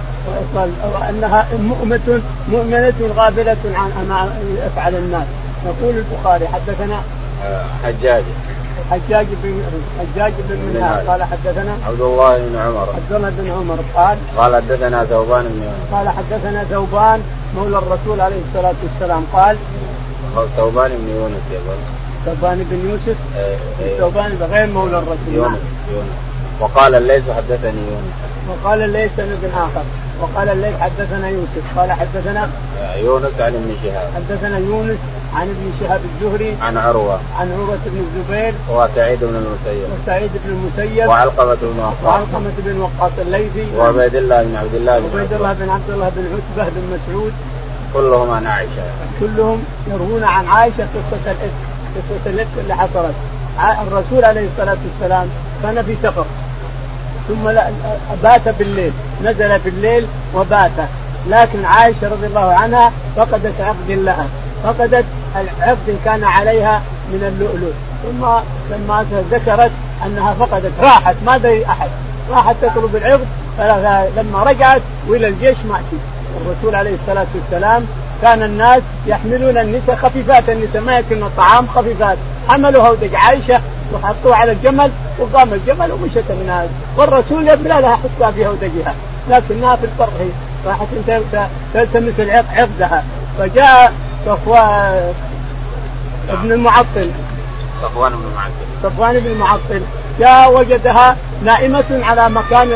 وقال 0.54 0.70
انها 1.08 1.46
مؤمنة 1.52 2.22
مؤمنة 2.48 3.14
غافلة 3.16 3.56
عن 3.74 4.06
ما 4.08 4.30
يفعل 4.66 4.94
الناس. 4.94 5.26
يقول 5.66 5.94
البخاري 5.94 6.48
حدثنا 6.48 7.02
حجاج. 7.84 8.24
حجاج 8.90 9.26
بن 9.42 9.62
حجاج 9.98 10.32
بن 10.48 10.58
منهار 10.58 11.04
قال 11.06 11.22
حدثنا 11.22 11.72
عبد 11.86 12.00
الله 12.00 12.38
بن 12.38 12.56
عمر. 12.56 12.88
عبد 12.94 13.12
الله 13.12 13.32
بن 13.38 13.50
عمر 13.50 13.78
قال 13.94 14.18
قال 14.36 14.62
حدثنا 14.62 15.04
ثوبان 15.04 15.44
بن 15.44 15.96
قال 15.96 16.08
حدثنا 16.08 16.64
ثوبان 16.64 17.20
مولى 17.56 17.78
الرسول 17.78 18.20
عليه 18.20 18.40
الصلاة 18.48 18.74
والسلام. 18.82 19.24
قال 19.32 19.56
ثوبان 20.56 20.90
بن 20.90 21.08
يونس 21.16 21.42
يقول. 21.52 21.78
ثوبان 22.26 22.66
بن 22.70 22.90
يوسف. 22.90 23.18
إيه، 23.36 23.56
إيه. 23.80 23.98
ثوبان 23.98 24.38
غير 24.50 24.66
مولى 24.66 24.98
الرسول. 24.98 25.34
يونس. 25.34 25.58
يونس. 25.92 26.37
وقال 26.60 26.94
الليث 26.94 27.24
حدثني 27.36 27.80
يونس. 27.90 28.14
وقال 28.48 28.82
الليث 28.82 29.10
سند 29.16 29.50
آخر. 29.54 29.82
وقال 30.20 30.48
الليث 30.48 30.74
حدثنا 30.80 31.28
يوسف. 31.28 31.78
قال 31.78 31.92
حدثنا 31.92 32.48
يونس 33.02 33.40
عن 33.40 33.54
ابن 33.54 33.76
شهاب. 33.82 34.08
حدثنا 34.16 34.58
يونس 34.58 34.98
عن 35.34 35.42
ابن 35.42 35.72
شهاب 35.80 36.00
الزهري. 36.04 36.56
عن 36.62 36.76
عروة. 36.76 37.20
عن 37.38 37.52
عروة 37.52 37.78
بن 37.86 38.06
الزبير. 38.06 38.54
وسعيد 38.70 39.18
بن 39.24 39.34
المسيب. 39.36 39.88
وسعيد 40.02 40.30
بن 40.44 40.50
المسيب. 40.50 41.08
وعلقمة 41.08 41.54
بن 41.62 41.78
وقاص. 41.78 42.04
وعلقمة 42.04 42.52
بن 42.58 42.80
وقاص 42.80 43.12
الليثي. 43.18 43.76
وعبيد 43.76 44.14
الله 44.14 44.42
بن 44.42 44.56
عبد 44.56 44.74
الله 44.74 44.98
بن 44.98 45.18
عبيد 45.18 45.32
الله 45.32 45.52
بن 45.52 45.70
عبد 45.70 45.90
الله 45.90 46.08
بن 46.16 46.40
عتبة 46.56 46.70
بن 46.76 46.98
مسعود. 46.98 47.32
كلهم 47.94 48.30
عن 48.30 48.46
عائشة. 48.46 48.82
كلهم 49.20 49.64
يروون 49.86 50.24
عن 50.24 50.46
عائشة 50.46 50.86
قصة 50.94 51.24
الإفك 51.26 51.52
قصة 51.96 52.30
الإفك 52.30 52.58
اللي 52.58 52.74
حصلت. 52.74 53.14
الرسول 53.86 54.24
عليه 54.24 54.48
الصلاة 54.48 54.76
والسلام 54.84 55.28
كان 55.62 55.82
في 55.82 55.96
سفر. 56.02 56.24
ثم 57.28 57.50
بات 58.22 58.48
بالليل 58.58 58.92
نزل 59.24 59.58
بالليل 59.58 60.06
وبات. 60.34 60.70
لكن 61.28 61.64
عائشة 61.64 62.08
رضي 62.08 62.26
الله 62.26 62.52
عنها 62.52 62.92
فقدت 63.16 63.60
عقد 63.60 63.90
لها 63.90 64.26
فقدت 64.64 65.04
العقد 65.36 65.98
كان 66.04 66.24
عليها 66.24 66.82
من 67.12 67.22
اللؤلؤ. 67.22 67.72
ثم 68.02 68.26
لما 68.74 69.06
ذكرت 69.30 69.70
أنها 70.06 70.34
فقدت 70.34 70.72
راحت 70.80 71.16
ما 71.26 71.38
دري 71.38 71.66
أحد 71.66 71.88
راحت 72.30 72.56
تطلب 72.62 72.96
العقد 72.96 73.26
فلما 73.58 74.42
رجعت 74.42 74.82
وإلى 75.08 75.28
الجيش 75.28 75.56
ماتت 75.68 76.02
الرسول 76.40 76.74
عليه 76.74 76.94
الصلاة 76.94 77.26
والسلام 77.34 77.86
كان 78.22 78.42
الناس 78.42 78.82
يحملون 79.06 79.58
النساء 79.58 79.96
خفيفات 79.96 80.48
النساء 80.48 80.82
ما 80.82 80.94
يأكلن 80.94 81.22
الطعام 81.22 81.66
خفيفات. 81.66 82.18
حملوا 82.48 82.88
هودج 82.88 83.14
عائشة 83.14 83.60
وحطوه 83.94 84.36
على 84.36 84.52
الجمل 84.52 84.90
وقام 85.18 85.54
الجمل 85.54 85.92
ومشت 85.92 86.30
من 86.30 86.50
هذا 86.50 86.70
والرسول 86.96 87.48
يبنى 87.48 87.80
لها 87.80 87.96
حتى 87.96 88.32
في 88.32 88.46
هودجها 88.46 88.94
لكنها 89.30 89.76
في 89.76 89.84
البر 89.84 90.08
هي. 90.20 90.28
راحت 90.66 90.86
تلتمس 91.74 92.20
عقدها 92.20 93.04
فجاء 93.38 93.92
صفوان 94.26 95.12
ابن 96.28 96.52
المعطل. 96.52 97.10
صفوان 97.82 98.12
بن 98.12 98.22
المعطل. 98.28 98.52
صفوان 98.82 99.20
بن 99.20 99.26
المعطل. 99.26 99.82
جاء 100.18 100.58
وجدها 100.58 101.16
نائمة 101.44 101.84
على 101.90 102.28
مكان 102.28 102.70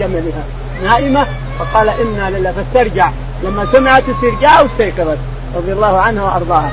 جملها. 0.00 0.44
نائمة 0.84 1.26
فقال 1.58 1.88
إنا 1.88 2.30
لله. 2.30 2.52
فاسترجع. 2.52 3.10
لما 3.42 3.66
سمعت 3.72 4.02
استرجاع 4.08 4.60
واستيقظت 4.60 5.18
رضي 5.56 5.72
الله 5.72 6.00
عنها 6.00 6.24
وأرضاها. 6.24 6.72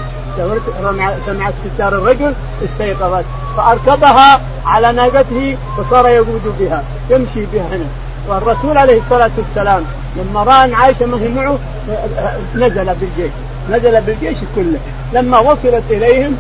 سمعت 1.26 1.54
ستار 1.76 1.94
الرجل 1.94 2.34
استيقظت. 2.64 3.26
فاركبها 3.58 4.42
على 4.66 4.92
ناقته 4.92 5.58
وصار 5.78 6.08
يقود 6.08 6.56
بها 6.60 6.84
يمشي 7.10 7.46
بها 7.54 7.68
هنا. 7.72 7.86
والرسول 8.28 8.78
عليه 8.78 9.02
الصلاة 9.02 9.32
والسلام 9.38 9.84
لما 10.16 10.44
رأى 10.44 10.74
عائشة 10.74 11.06
ما 11.06 11.18
معه 11.36 11.58
نزل 12.56 12.86
بالجيش. 12.86 13.32
نزل 13.72 14.02
بالجيش 14.02 14.38
كله. 14.56 14.80
لما 15.14 15.40
وصلت 15.40 15.84
إليهم 15.90 16.38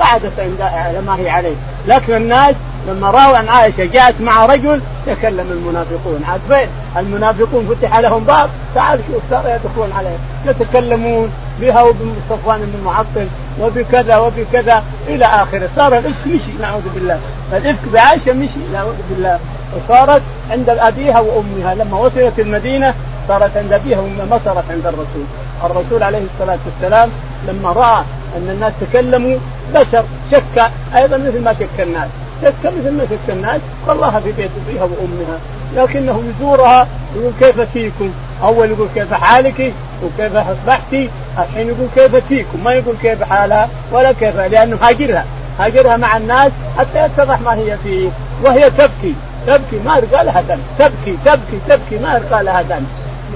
قعدت 0.00 0.32
على 0.60 1.00
ما 1.06 1.16
هي 1.16 1.30
عليه. 1.30 1.54
لكن 1.88 2.14
الناس 2.16 2.54
لما 2.88 3.10
راوا 3.10 3.40
ان 3.40 3.48
عائشة 3.48 3.84
جاءت 3.84 4.20
مع 4.20 4.46
رجل 4.46 4.80
تكلم 5.06 5.46
المنافقون. 5.50 6.20
عاد 6.28 6.40
فين؟ 6.48 6.68
المنافقون 6.96 7.74
فتح 7.74 7.98
لهم 7.98 8.24
باب 8.24 8.50
تعال 8.74 9.00
شوف 9.12 9.22
صار 9.30 9.58
يدخلون 9.64 9.92
عليه. 9.92 10.16
يتكلمون 10.46 11.32
بها 11.60 11.82
وبصفوان 11.82 12.60
بن 12.60 12.84
معطل 12.84 13.28
وبكذا 13.60 14.16
وبكذا 14.16 14.82
إلى 15.08 15.24
آخره. 15.24 15.68
صار 15.76 15.98
الإفك 15.98 16.26
مشي 16.26 16.52
نعوذ 16.60 16.88
بالله. 16.94 17.18
الإفك 17.52 17.88
بعائشة 17.92 18.32
مشي 18.32 18.60
نعوذ 18.72 18.96
بالله. 19.10 19.38
وصارت 19.76 20.22
عند 20.50 20.68
أبيها 20.68 21.20
وأمها. 21.20 21.74
لما 21.74 21.98
وصلت 21.98 22.38
المدينة 22.38 22.94
صارت 23.28 23.56
عند 23.56 23.72
أبيها 23.72 23.98
وأمها 23.98 24.24
ما 24.24 24.40
صارت 24.44 24.64
عند 24.70 24.86
الرسول. 24.86 25.24
الرسول 25.64 26.02
عليه 26.02 26.22
الصلاة 26.34 26.58
والسلام 26.66 27.10
لما 27.48 27.72
رأى 27.72 28.04
أن 28.36 28.50
الناس 28.50 28.72
تكلموا 28.80 29.38
بشر 29.74 30.04
شك 30.32 30.70
أيضا 30.96 31.16
مثل 31.16 31.44
ما 31.44 31.52
شك 31.54 31.80
الناس. 31.80 32.08
شك 32.42 32.64
مثل 32.64 32.90
ما 32.92 33.04
شك 33.10 33.30
الناس 33.30 33.60
والله 33.86 34.20
في 34.20 34.32
بيت 34.32 34.50
أبيها 34.66 34.82
وأمها. 34.84 35.38
لكنه 35.76 36.22
يزورها 36.30 36.86
يقول 37.16 37.32
كيف 37.40 37.60
فيكم؟ 37.60 38.10
أول 38.42 38.70
يقول 38.70 38.88
كيف 38.94 39.14
حالك؟ 39.14 39.72
وكيف 40.04 40.36
اصبحتي 40.36 41.10
الحين 41.38 41.66
يقول 41.68 41.88
كيف 41.94 42.16
فيكم؟ 42.28 42.64
ما 42.64 42.72
يقول 42.72 42.96
كيف 43.02 43.22
حالها 43.22 43.68
ولا 43.92 44.12
كيف 44.12 44.36
لأنه 44.36 44.78
هاجرها. 44.82 45.24
هاجرها 45.58 45.96
مع 45.96 46.16
الناس 46.16 46.52
حتى 46.78 47.04
يتضح 47.04 47.40
ما 47.40 47.54
هي 47.54 47.76
فيه. 47.84 48.10
وهي 48.42 48.70
تبكي. 48.70 49.14
تبكي 49.46 49.78
ما 49.84 49.96
يلقى 49.96 50.24
لها 50.24 50.40
دم. 50.40 50.58
تبكي 50.78 51.16
تبكي 51.24 51.58
تبكي 51.68 51.98
ما 52.02 52.14
يلقى 52.14 52.44
لها 52.44 52.62
دم. 52.62 52.84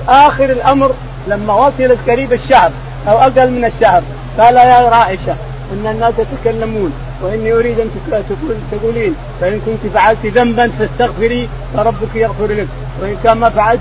آخر 0.09 0.45
الأمر 0.45 0.91
لما 1.27 1.55
وصلت 1.55 1.99
قريب 2.11 2.33
الشهر 2.33 2.71
أو 3.09 3.19
أقل 3.19 3.51
من 3.51 3.65
الشهر 3.65 4.03
قال 4.39 4.57
يا 4.57 4.95
عائشه 4.95 5.37
إن 5.73 5.87
الناس 5.87 6.15
يتكلمون 6.19 6.93
وإني 7.23 7.53
أريد 7.53 7.81
أن 7.81 7.91
تقول 8.11 8.57
تقولين 8.73 9.15
فإن 9.41 9.61
كنت 9.67 9.93
فعلت 9.95 10.27
ذنبا 10.27 10.71
فاستغفري 10.79 11.49
فربك 11.75 12.15
يغفر 12.15 12.47
لك 12.47 12.67
وإن 13.03 13.17
كان 13.25 13.37
ما 13.37 13.49
فعلت 13.49 13.81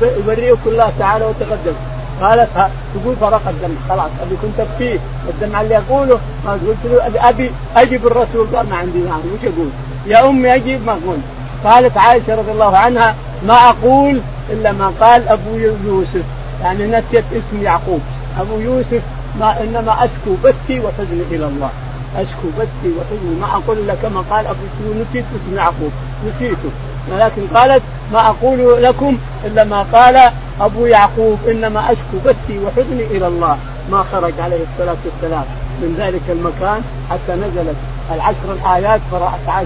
فيبرئك 0.00 0.58
الله 0.66 0.92
تعالى 0.98 1.24
وتقدم. 1.24 1.74
قالت 2.22 2.48
تقول 2.94 3.16
فرق 3.20 3.48
الدم 3.48 3.74
خلاص 3.88 4.10
أبي 4.22 4.36
كنت 4.42 4.60
ابكيه 4.60 4.98
والدمع 5.26 5.60
اللي 5.60 5.76
أقوله 5.76 6.18
ما 6.44 6.52
قلت 6.52 6.76
له 6.84 7.28
ابي 7.28 7.50
اجب 7.76 8.06
الرسول 8.06 8.46
قال 8.56 8.68
ما 8.70 8.76
عندي 8.76 8.98
يعني 8.98 9.22
وش 9.34 9.44
أقول؟ 9.54 9.68
يا 10.06 10.28
أمي 10.30 10.54
أجيب 10.54 10.86
ما 10.86 10.92
أقول. 10.92 11.16
قالت 11.64 11.96
عائشة 11.96 12.34
رضي 12.34 12.52
الله 12.52 12.76
عنها 12.76 13.14
ما 13.46 13.54
أقول 13.54 14.20
إلا 14.50 14.72
ما 14.72 14.92
قال 15.00 15.28
أبو 15.28 15.56
يوسف. 15.86 16.24
يعني 16.62 16.86
نسيت 16.86 17.24
اسم 17.32 17.62
يعقوب. 17.62 18.00
أبو 18.40 18.58
يوسف 18.58 19.02
ما 19.40 19.60
إنما 19.60 20.04
أشكو 20.04 20.34
بثي 20.44 20.80
وحزني 20.80 21.22
إلى 21.30 21.46
الله. 21.46 21.70
أشكو 22.16 22.48
بثي 22.58 22.92
وحزني. 22.98 23.40
ما 23.40 23.46
أقول 23.46 23.78
الا 23.78 23.94
كما 23.94 24.24
قال 24.30 24.46
أبو 24.46 24.62
نسيت 25.00 25.24
اسم 25.24 25.56
يعقوب. 25.56 25.92
نسيته 26.26 26.70
ولكن 27.12 27.42
قالت 27.54 27.82
ما 28.12 28.28
أقول 28.28 28.82
لكم 28.82 29.18
إلا 29.44 29.64
ما 29.64 29.82
قال 29.82 30.32
أبو 30.60 30.86
يعقوب. 30.86 31.38
إنما 31.48 31.92
أشكو 31.92 32.18
بثي 32.26 32.58
وحزني 32.58 33.04
إلى 33.04 33.26
الله. 33.26 33.58
ما 33.90 34.04
خرج 34.12 34.32
عليه 34.38 34.60
الصلاة 34.72 34.96
والسلام 35.04 35.44
من 35.82 35.94
ذلك 35.98 36.22
المكان 36.28 36.80
حتى 37.10 37.32
نزلت 37.32 37.76
العشر 38.14 38.52
الآيات 38.52 39.00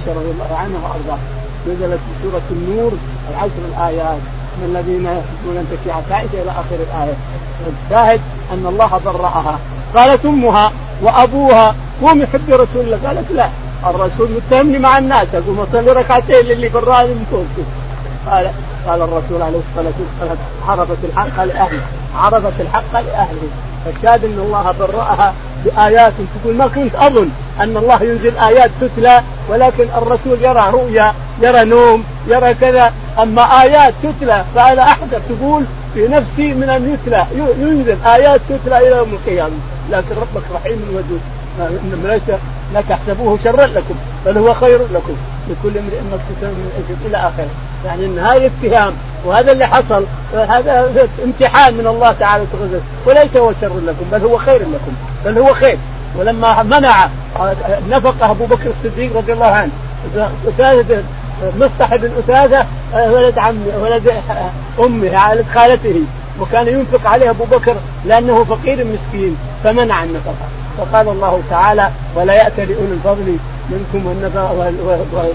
رضي 0.06 0.30
الله 0.30 0.56
عنها 0.56 0.78
وأرضاها. 0.82 1.18
نزلت 1.68 2.00
في 2.00 2.22
سوره 2.22 2.42
النور 2.50 2.92
العشر 3.30 3.62
الآيات. 3.74 4.18
من 4.58 4.76
الذين 4.76 5.04
يحبون 5.04 5.56
أن 5.56 5.66
تشيع 5.72 6.00
فائدة 6.10 6.42
إلى 6.42 6.50
آخر 6.50 6.74
الآية. 6.74 7.14
الشاهد 7.84 8.20
أن 8.52 8.66
الله 8.66 9.00
برأها 9.04 9.58
قالت 9.94 10.26
أمها 10.26 10.72
وأبوها 11.02 11.74
قوم 12.02 12.22
يحب 12.22 12.50
رسول 12.50 12.84
الله. 12.84 12.98
قالت 13.06 13.30
لا 13.32 13.48
الرسول 13.86 14.28
متهمني 14.30 14.78
مع 14.78 14.98
الناس 14.98 15.28
اقوم 15.34 15.60
اصلي 15.60 15.92
ركعتين 15.92 16.46
للي 16.46 16.68
براني 16.68 17.14
من 17.14 17.26
فوقي 17.30 17.66
قال 18.26 18.50
قال 18.86 19.02
الرسول 19.02 19.42
عليه 19.42 19.60
الصلاة 19.70 19.92
والسلام 20.00 20.36
عرفت 20.68 21.04
الحق 21.04 21.44
لاهله 21.44 21.82
عرفت 22.16 22.60
الحق 22.60 22.92
لاهله 22.92 23.48
فالشاهد 23.84 24.24
أن 24.24 24.38
الله 24.38 24.74
برأها 24.78 25.34
بآيات. 25.64 26.12
تقول 26.42 26.54
ما 26.56 26.66
كنت 26.66 26.94
أظن 26.94 27.28
أن 27.60 27.76
الله 27.76 28.02
ينزل 28.02 28.38
آيات 28.38 28.70
تتلى 28.80 29.22
ولكن 29.48 29.86
الرسول 29.96 30.38
يرى 30.42 30.70
رؤيا 30.70 31.14
يرى 31.42 31.64
نوم 31.64 32.04
يرى 32.26 32.54
كذا. 32.54 32.92
أما 33.18 33.62
آيات 33.62 33.94
تتلى 34.02 34.44
فأنا 34.54 34.82
أحذر. 34.82 35.20
تقول 35.28 35.64
في 35.94 36.08
نفسي 36.08 36.54
من 36.54 36.68
أن 36.68 36.94
يتلى 36.94 37.26
ينزل 37.60 37.96
آيات 38.06 38.40
تتلى 38.48 38.78
إلى 38.78 38.96
يوم 38.96 39.12
القيامة. 39.12 39.56
لكن 39.90 40.14
ربك 40.20 40.44
رحيم 40.54 40.82
ودود. 40.94 41.20
ليس 42.04 42.38
لا 42.74 42.82
تحسبوه 42.88 43.38
شرا 43.44 43.66
لكم 43.66 43.94
بل 44.26 44.38
هو 44.38 44.54
خير 44.54 44.78
لكم. 44.94 45.16
لكل 45.48 45.78
امرئ 45.78 46.00
ما 46.00 46.18
من 46.42 46.96
إلى 47.06 47.16
اخره 47.16 47.48
يعني 47.84 48.06
إن 48.06 48.18
هذا 48.18 48.50
اتهام 48.62 48.92
وهذا 49.24 49.52
اللي 49.52 49.66
حصل 49.66 50.04
هذا 50.34 51.08
امتحان 51.24 51.74
من 51.74 51.86
الله 51.86 52.12
تعالى 52.12 52.44
وليس 53.06 53.36
هو 53.36 53.52
شر 53.60 53.80
لكم 53.86 54.04
بل 54.12 54.24
هو 54.24 54.38
خير 54.38 54.60
لكم 54.60 54.92
بل 55.24 55.38
هو 55.38 55.54
خير. 55.54 55.78
ولما 56.18 56.62
منع 56.62 57.08
نفق 57.90 58.24
أبو 58.24 58.46
بكر 58.46 58.70
الصديق 58.84 59.16
رضي 59.16 59.32
الله 59.32 59.46
عنه 59.46 59.70
أسادة 60.48 61.02
مصطح 61.58 61.96
بن 61.96 62.10
ولد 62.94 63.38
عمه 63.38 63.82
ولد 63.82 64.12
أمه 64.78 65.16
على 65.16 65.44
خالته 65.54 66.00
وكان 66.40 66.68
ينفق 66.68 67.10
عليه 67.10 67.30
أبو 67.30 67.44
بكر 67.44 67.76
لأنه 68.06 68.44
فقير 68.44 68.86
مسكين 68.86 69.36
فمنع 69.64 70.02
النفقة. 70.02 70.48
فقال 70.78 71.08
الله 71.08 71.42
تعالى 71.50 71.90
ولا 72.16 72.34
يأتي 72.34 72.64
لأولي 72.64 72.92
الفضل 72.92 73.36
منكم 73.70 74.06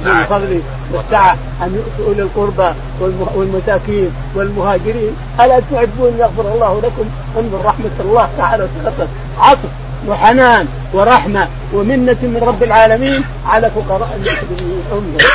والفضل 0.05 0.61
والسعة 0.93 1.37
أن 1.63 1.75
يؤتوا 1.75 2.05
أولي 2.07 2.21
القربى 2.21 2.73
والمساكين 3.35 4.11
والمهاجرين. 4.35 5.15
ألا 5.41 5.59
تحبون 5.59 6.13
يغفر 6.19 6.53
الله 6.53 6.81
لكم 6.81 7.05
انظر 7.37 7.65
رحمة 7.65 7.91
الله 7.99 8.29
تعالى 8.37 8.67
تخطط 8.83 9.07
عطف 9.39 9.69
وحنان 10.07 10.67
ورحمة 10.93 11.47
ومنة 11.73 12.17
من 12.21 12.43
رب 12.47 12.63
العالمين 12.63 13.23
على 13.47 13.69
فقراء 13.69 14.09
المسلمين. 14.15 14.83
انظر 14.91 15.25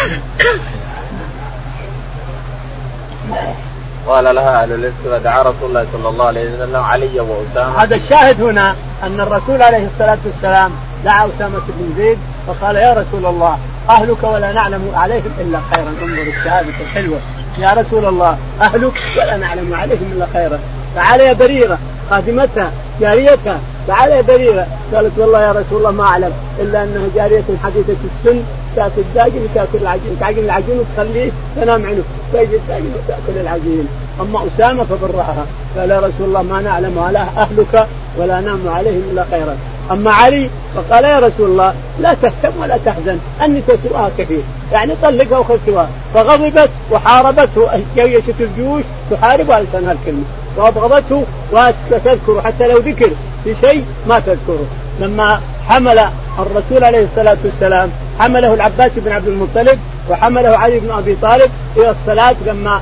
قال 4.07 4.35
لها 4.35 4.63
أهل 4.63 4.73
الاسك 4.73 4.95
فدعا 5.11 5.43
رسول 5.43 5.69
الله 5.69 5.87
صلى 5.93 6.09
الله 6.09 6.25
عليه 6.25 6.55
وسلم 6.55 6.77
علي 6.77 7.21
وأسامة. 7.21 7.83
هذا 7.83 7.95
الشاهد 7.95 8.43
هنا 8.43 8.75
أن 9.03 9.21
الرسول 9.21 9.63
عليه 9.63 9.89
الصلاة 9.95 10.19
والسلام 10.27 10.71
دعا 11.05 11.29
أسامة 11.37 11.61
بن 11.69 11.95
زيد 11.97 12.19
فقال 12.47 12.77
يا 12.77 12.93
رسول 12.93 13.27
الله 13.27 13.59
أهلك 13.91 14.23
ولا 14.23 14.53
نعلم 14.53 14.93
عليهم 14.95 15.33
إلا 15.41 15.61
خيرا. 15.75 15.95
انظر 16.03 16.23
الشهادة 16.23 16.69
الحلوة. 16.81 17.19
يا 17.59 17.73
رسول 17.73 18.05
الله 18.05 18.39
أهلك 18.61 18.93
ولا 19.19 19.37
نعلم 19.37 19.75
عليهم 19.75 20.13
إلا 20.17 20.27
خيرا. 20.33 20.59
تعال 20.95 21.21
يا 21.21 21.33
بريرة 21.33 21.79
خادمتها 22.11 22.73
جاريتها 23.01 23.61
تعال 23.89 24.11
يا 24.11 24.21
بريرة. 24.21 24.67
قالت 24.95 25.19
والله 25.19 25.43
يا 25.43 25.53
رسول 25.53 25.79
الله 25.79 25.91
ما 25.91 26.05
أعلم 26.05 26.33
إلا 26.61 26.83
أنها 26.83 27.09
جارية 27.15 27.45
حديثة 27.65 27.97
السن 28.05 28.43
تاكل 28.77 29.03
داجن 29.15 29.43
وتاكل 29.51 29.79
العجين 29.83 30.17
تعجن 30.21 30.45
العجين 30.45 30.79
وتخليه 30.79 31.31
تنام 31.57 31.87
عنه. 31.87 32.03
تجي 32.33 32.57
الداجن 32.57 32.93
وتأكل 32.95 33.41
العجين. 33.41 33.89
أما 34.21 34.47
أسامة 34.47 34.85
فبرها 34.85 35.47
قال 35.79 35.91
يا 35.91 35.99
رسول 35.99 36.27
الله 36.29 36.43
ما 36.43 36.61
نعلم 36.61 36.99
على 36.99 37.19
أهلك 37.19 37.87
ولا 38.19 38.41
نام 38.41 38.61
عليهم 38.69 39.03
إلا 39.13 39.25
خيرا. 39.31 39.57
أما 39.91 40.11
علي 40.11 40.51
فقال 40.75 41.05
يا 41.05 41.19
رسول 41.19 41.51
الله 41.51 41.75
لا 42.01 42.15
تهتم 42.23 42.53
ولا 42.61 42.79
تحزن 42.85 43.19
اني 43.43 43.63
تسوءها 43.69 44.11
كثير. 44.19 44.43
يعني 44.73 44.93
طلقها 45.03 45.39
وخذ 45.39 45.59
سواها 45.67 45.89
فغضبت 46.15 46.71
وحاربته 46.91 47.69
جيشة 47.95 48.35
الجيوش 48.41 48.83
تحارب 49.11 49.51
على 49.51 49.65
لسان 49.65 49.85
هالكلمة. 49.85 50.25
وابغضته 50.57 51.25
وتذكر 51.53 52.43
حتى 52.45 52.67
لو 52.69 52.79
ذكر 52.79 53.11
في 53.45 53.55
شيء 53.61 53.85
ما 54.09 54.19
تذكره. 54.19 54.67
لما 55.01 55.41
حمل 55.69 55.99
الرسول 56.39 56.85
عليه 56.85 57.05
الصلاة 57.05 57.37
والسلام 57.45 57.91
حمله 58.19 58.55
العباس 58.55 58.91
بن 58.97 59.13
عبد 59.13 59.29
المطلب 59.29 59.79
وحمله 60.11 60.57
علي 60.57 60.81
بن 60.81 60.91
أبي 60.91 61.17
طالب 61.23 61.51
إلى 61.77 61.91
الصلاة 61.91 62.35
لما 62.47 62.81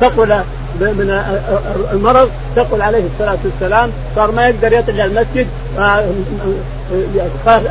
ثقل 0.00 0.40
من 0.80 1.22
المرض 1.92 2.30
ثقل 2.56 2.82
عليه 2.82 3.04
الصلاة 3.14 3.38
والسلام 3.44 3.90
صار 4.16 4.30
ما 4.30 4.48
يقدر 4.48 4.72
يطلع 4.72 5.04
المسجد 5.04 5.46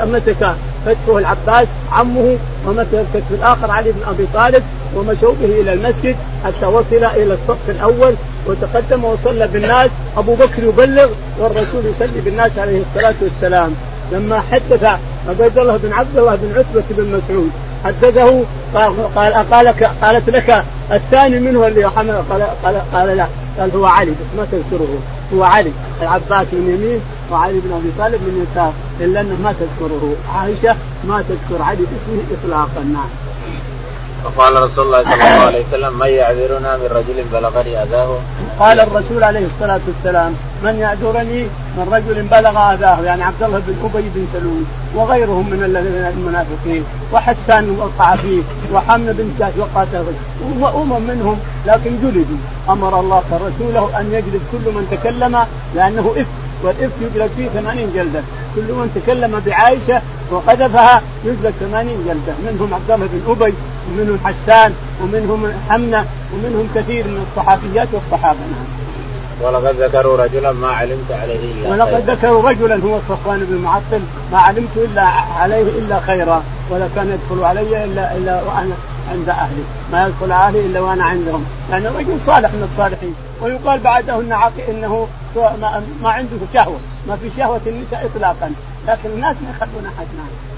مسك 0.05 0.55
فتحه 0.85 1.17
العباس 1.17 1.67
عمه 1.91 2.37
ومسك 2.67 2.93
الكتف 2.93 3.31
الآخر 3.31 3.71
علي 3.71 3.91
بن 3.91 4.03
أبي 4.07 4.27
طالب 4.33 4.63
ومشوا 4.95 5.33
به 5.41 5.61
إلى 5.61 5.73
المسجد 5.73 6.15
حتى 6.45 6.65
وصل 6.65 7.03
إلى 7.03 7.33
الصف 7.33 7.69
الأول 7.69 8.13
وتقدم 8.47 9.05
وصلى 9.05 9.47
بالناس. 9.47 9.89
أبو 10.17 10.35
بكر 10.35 10.63
يبلغ 10.63 11.09
والرسول 11.39 11.85
يصلي 11.85 12.21
بالناس 12.25 12.51
عليه 12.57 12.81
الصلاة 12.81 13.15
والسلام. 13.21 13.71
لما 14.11 14.41
حدث 14.51 14.83
عبيد 15.29 15.57
الله 15.57 15.77
بن 15.77 15.93
عبد 15.93 16.17
الله 16.17 16.35
بن 16.35 16.51
عتبة 16.57 16.83
بن 16.89 17.03
مسعود 17.03 17.51
حدثه 17.85 18.43
قال 18.75 19.15
قال 19.15 19.33
قال 19.33 19.67
قالت 20.01 20.29
لك 20.29 20.63
الثاني 20.91 21.39
منه 21.39 21.67
اللي 21.67 21.89
حمل 21.89 22.23
قال 22.29 22.43
قال, 22.63 22.81
قال 22.93 23.17
لا 23.17 23.27
قال 23.59 23.75
هو 23.75 23.85
علي 23.85 24.11
بس 24.11 24.37
ما 24.37 24.45
تذكره. 24.51 24.99
هو 25.33 25.43
علي 25.43 25.71
العباس 26.01 26.47
من 26.51 26.79
يمين 26.79 27.01
وعلي 27.31 27.59
بن 27.59 27.73
أبي 27.73 27.91
طالب 27.97 28.21
من 28.21 28.47
يسار 28.51 28.73
إلا 28.99 29.21
أنه 29.21 29.37
ما 29.43 29.53
تذكره. 29.53 30.15
عائشة 30.35 30.75
ما 31.03 31.23
تذكر 31.29 31.61
علي 31.61 31.77
باسمه 31.77 32.23
اطلاقا 32.39 32.83
نعم. 32.93 33.09
فقال 34.23 34.63
رسول 34.63 34.85
الله 34.85 35.03
صلى 35.03 35.13
الله 35.13 35.45
عليه 35.45 35.65
وسلم 35.67 35.99
من 35.99 36.07
يعذرنا 36.07 36.77
من 36.77 36.87
رجل 36.91 37.23
بلغني 37.33 37.83
أذاه؟ 37.83 38.17
قال 38.59 38.79
الرسول 38.79 39.23
عليه 39.23 39.45
الصلاة 39.55 39.81
والسلام 39.87 40.35
من 40.63 40.75
يعذرني 40.79 41.43
من 41.77 41.87
رجل 41.91 42.21
بلغ 42.31 42.73
أذاه 42.73 43.01
يعني 43.03 43.23
عبد 43.23 43.43
الله 43.43 43.59
بن 43.67 43.75
أبي 43.83 44.09
بن 44.15 44.25
سلول 44.33 44.63
وغيرهم 44.95 45.49
من 45.49 45.63
المنافقين 46.17 46.83
وحسان 47.13 47.77
وقع 47.79 48.15
فيه 48.15 48.41
وحمن 48.73 49.13
بن 49.17 49.29
جاش 49.39 49.53
وقع 49.57 49.85
وأمم 50.59 51.01
منهم 51.01 51.39
لكن 51.65 51.91
جلدوا. 52.01 52.37
أمر 52.69 52.99
الله 52.99 53.23
رسوله 53.33 53.99
أن 53.99 54.05
يجلد 54.13 54.41
كل 54.51 54.71
من 54.71 54.87
تكلم 54.91 55.45
لأنه 55.75 56.13
اثم 56.17 56.41
والإفك 56.63 57.01
يجلد 57.01 57.29
فيه 57.37 57.47
ثمانين 57.47 57.89
جلدة. 57.93 58.21
كل 58.55 58.61
من 58.61 58.91
تكلم 58.95 59.41
بعائشة 59.45 60.01
وقذفها 60.31 61.01
يجلد 61.25 61.53
ثمانين 61.59 61.97
جلدة. 62.07 62.33
منهم 62.45 62.73
عبد 62.73 62.91
الله 62.91 63.07
بن 63.07 63.21
أبي 63.31 63.53
ومنهم 63.89 64.19
حسان 64.25 64.73
ومنهم 65.01 65.53
حمنة 65.69 66.05
ومنهم 66.33 66.67
كثير 66.75 67.07
من 67.07 67.25
الصحابيات 67.27 67.87
والصحابة. 67.93 68.39
نعم. 68.39 68.80
ولقد 69.43 69.75
ذكروا 69.75 70.17
رجلا 70.17 70.51
ما 70.51 70.67
علمت 70.67 71.11
عليه 71.11 71.53
إلا 71.53 71.69
ولقد 71.69 72.09
ذكروا 72.09 72.49
رجلا 72.49 72.75
هو 72.75 72.99
صفوان 73.09 73.45
بن 73.49 73.57
معطل 73.57 74.01
ما 74.31 74.39
علمت 74.39 74.77
إلا 74.77 75.03
عليه 75.39 75.61
إلا 75.61 75.99
خيرا 75.99 76.43
ولا 76.69 76.87
كان 76.95 77.07
يدخل 77.09 77.43
علي 77.43 77.83
الا 77.83 78.17
إلا 78.17 78.41
وأنا 78.43 78.75
عند 79.11 79.29
أهلي. 79.29 79.63
ما 79.91 80.07
يدخل 80.07 80.31
أهلي 80.31 80.59
إلا 80.59 80.79
وأنا 80.79 81.03
عندهم. 81.03 81.45
يعني 81.71 81.87
رجل 81.87 82.17
صالح 82.25 82.49
من 82.51 82.69
الصالحين. 82.71 83.15
ويقال 83.41 83.79
بعده 83.79 84.19
انه 84.19 84.51
إنه 84.69 85.07
ما, 86.01 86.09
عنده 86.09 86.37
شهوة. 86.53 86.79
ما 87.07 87.15
في 87.15 87.29
شهوة 87.37 87.61
النساء 87.67 88.05
اطلاقا. 88.05 88.53
لكن 88.87 89.09
الناس 89.09 89.35
ما 89.43 89.49
يخلون 89.49 89.85
أحد 89.85 90.07
نعم 90.17 90.50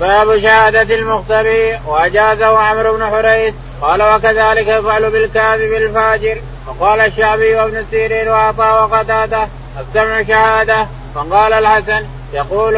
باب 0.00 0.40
شهادة 0.40 0.94
المختبي 0.94 1.78
وأجازه 1.86 2.58
عمرو 2.58 2.96
بن 2.96 3.06
حريث. 3.10 3.54
قال 3.80 4.02
وكذلك 4.02 4.68
يفعل 4.68 5.10
بالكاذب 5.10 5.72
الفاجر. 5.72 6.40
وقال 6.66 7.00
الشعبي 7.00 7.54
وابن 7.54 7.84
سيرين 7.90 8.28
وعطاء 8.28 8.82
وقتاده 8.82 9.48
السمع 9.80 10.22
شهادة. 10.22 10.86
فقال 11.14 11.52
الحسن 11.52 12.06
يقول 12.32 12.74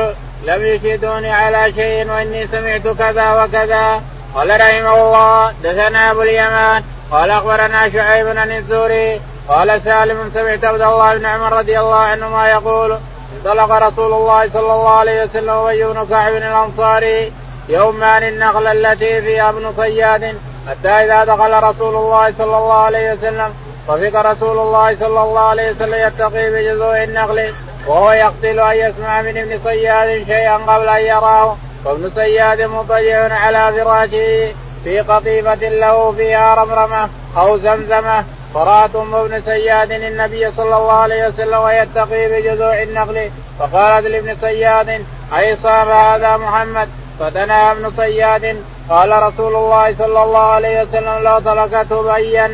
لم 0.47 0.67
يشهدوني 0.67 1.33
على 1.33 1.73
شيء 1.73 2.11
وإني 2.11 2.47
سمعت 2.47 2.89
كذا 2.99 3.45
وكذا. 3.45 4.03
قال 4.35 4.61
رحمه 4.61 4.95
الله 4.95 5.53
دثنا 5.63 6.11
أبو 6.11 6.23
اليمان. 6.23 6.83
قال 7.11 7.31
أخبرنا 7.31 7.91
شعيب 7.91 8.39
عن 8.39 8.53
الزوري 8.53 9.21
قال 9.49 9.81
سالم 9.85 10.31
سمعت 10.35 10.65
عبد 10.65 10.81
الله 10.81 11.17
بن 11.17 11.27
عمر 11.27 11.53
رضي 11.53 11.81
الله 11.81 11.95
عنهما 11.95 12.51
يقول 12.51 12.99
انطلق 13.47 13.73
رسول 13.73 14.13
الله 14.13 14.49
صلى 14.53 14.61
الله 14.75 14.91
عليه 14.91 15.25
وسلم 15.25 15.55
وابي 15.55 15.85
بن 15.85 16.07
كعب 16.11 16.33
الانصاري 16.33 17.33
يومان 17.69 18.23
النخله 18.23 18.73
التي 18.73 19.21
فيها 19.21 19.49
ابن 19.51 19.73
صياد. 19.77 20.37
حتى 20.69 20.89
إذا 20.89 21.25
دخل 21.25 21.63
رسول 21.63 21.95
الله 21.97 22.35
صلى 22.39 22.57
الله 22.59 22.73
عليه 22.73 23.13
وسلم 23.13 23.55
طفق 23.89 24.31
رسول 24.31 24.59
الله 24.59 24.97
صلى 24.97 25.23
الله 25.23 25.41
عليه 25.41 25.71
وسلم 25.71 25.95
يتقي 25.95 26.51
بجذوع 26.51 27.03
النخل 27.03 27.55
وهو 27.87 28.13
يقتل 28.13 28.61
أن 28.61 28.77
يسمع 28.77 29.23
من 29.23 29.37
ابن 29.39 29.61
صياد 29.65 30.27
شيئا 30.27 30.57
قبل 30.57 30.89
أن 30.89 31.03
يراه. 31.07 31.57
وابن 31.85 32.11
صياد 32.15 32.63
مضيع 32.63 33.35
على 33.35 33.73
فراشه 33.73 34.55
في 34.85 35.01
قطيفة 35.01 35.69
له 35.69 36.13
فيها 36.13 36.55
رمرمة 36.55 37.09
أو 37.37 37.57
زمزمة. 37.57 38.25
فرأت 38.55 38.97
أم 38.97 39.15
ابن 39.15 39.43
سياد 39.45 39.93
النبي 39.93 40.53
صلى 40.57 40.77
الله 40.77 40.93
عليه 40.93 41.29
وسلم 41.29 41.59
ويتقي 41.59 42.29
بجذوع 42.29 42.83
النخل. 42.83 43.31
فقالت 43.59 44.07
لابن 44.07 44.37
سياد 44.41 45.05
أي 45.37 45.57
صاب 45.57 45.89
هذا 45.89 46.37
محمد؟ 46.37 46.89
فتنا 47.19 47.73
ابن 47.73 47.91
صياد 47.91 48.63
قال 48.89 49.23
رسول 49.23 49.57
الله 49.57 49.95
صلى 49.99 50.23
الله 50.23 50.39
عليه 50.39 50.83
وسلم 50.83 51.23
لو 51.23 51.39
تركته 51.39 52.03
بيا. 52.03 52.51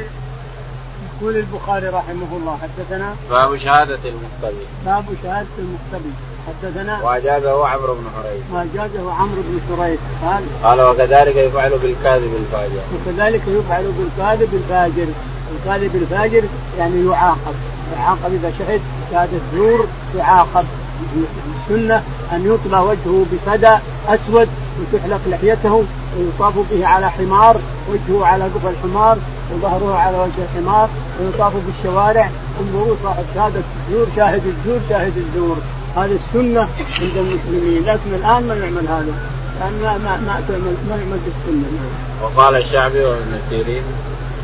يقول 1.20 1.36
البخاري 1.36 1.86
رحمه 1.86 2.36
الله 2.36 2.58
حدثنا 2.62 3.14
باب 3.30 3.56
شهادة 3.56 3.98
المقتدي. 4.04 4.64
باب 4.86 5.04
شهادة 5.22 5.46
المقتدي. 5.58 6.12
حدثنا 6.48 7.02
وأجازه 7.02 7.66
عمرو 7.66 7.94
بن 7.94 8.06
حريث. 8.16 8.42
وأجازه 8.52 9.12
عمرو 9.12 9.42
بن 9.48 9.76
حريث. 9.76 9.98
قال 10.24 10.42
قال 10.62 10.80
وكذلك 10.80 11.36
يفعل 11.36 11.70
بالكاذب 11.70 12.32
الفاجر. 12.36 12.82
وكذلك 12.94 13.42
يفعل 13.48 13.84
بالكاذب 13.98 14.54
الفاجر. 14.54 15.06
الكاذب 15.56 15.94
الفاجر 15.94 16.42
يعني 16.78 17.06
يعاقب. 17.06 17.54
يعاقب 17.96 18.32
إذا 18.32 18.52
شهد 18.58 18.80
شهادة 19.10 19.38
زور 19.54 19.86
يعاقب. 20.16 20.64
السنة 21.56 22.02
أن 22.32 22.46
يطلى 22.46 22.80
وجهه 22.80 23.24
بفدى 23.32 23.76
أسود 24.08 24.48
وتحلق 24.80 25.20
لحيته 25.26 25.84
ويطاف 26.18 26.54
به 26.70 26.86
على 26.86 27.10
حمار 27.10 27.56
وجهه 27.90 28.26
على 28.26 28.44
قفا 28.44 28.70
الحمار 28.70 29.18
وظهره 29.52 29.94
على 29.94 30.18
وجه 30.18 30.42
الحمار 30.52 30.88
ويطاف 31.20 31.52
بالشوارع 31.66 32.30
انظروا 32.60 32.96
صاحب 33.02 33.24
شهادة 33.34 33.62
الزور 33.88 34.06
شاهد 34.16 34.42
الزور 34.46 34.80
شاهد 34.88 35.16
الزور. 35.16 35.56
هذه 35.96 36.18
السنة 36.26 36.68
عند 37.00 37.16
المسلمين 37.16 37.84
لكن 37.84 38.14
الآن 38.14 38.48
ما 38.48 38.54
نعمل 38.54 38.88
هذا 38.88 39.14
لأن 39.60 39.80
ما 39.82 39.98
ما 39.98 40.40
ما 40.88 40.96
يعمل 40.96 41.18
بالسنه 41.24 41.66
وقال 42.22 42.56
الشعبي 42.56 43.04
وابن 43.04 43.38
سيرين 43.50 43.82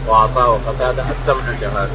وعطاء 0.09 0.49
وقتادة 0.51 1.03
السمع 1.03 1.61
شهادة. 1.61 1.91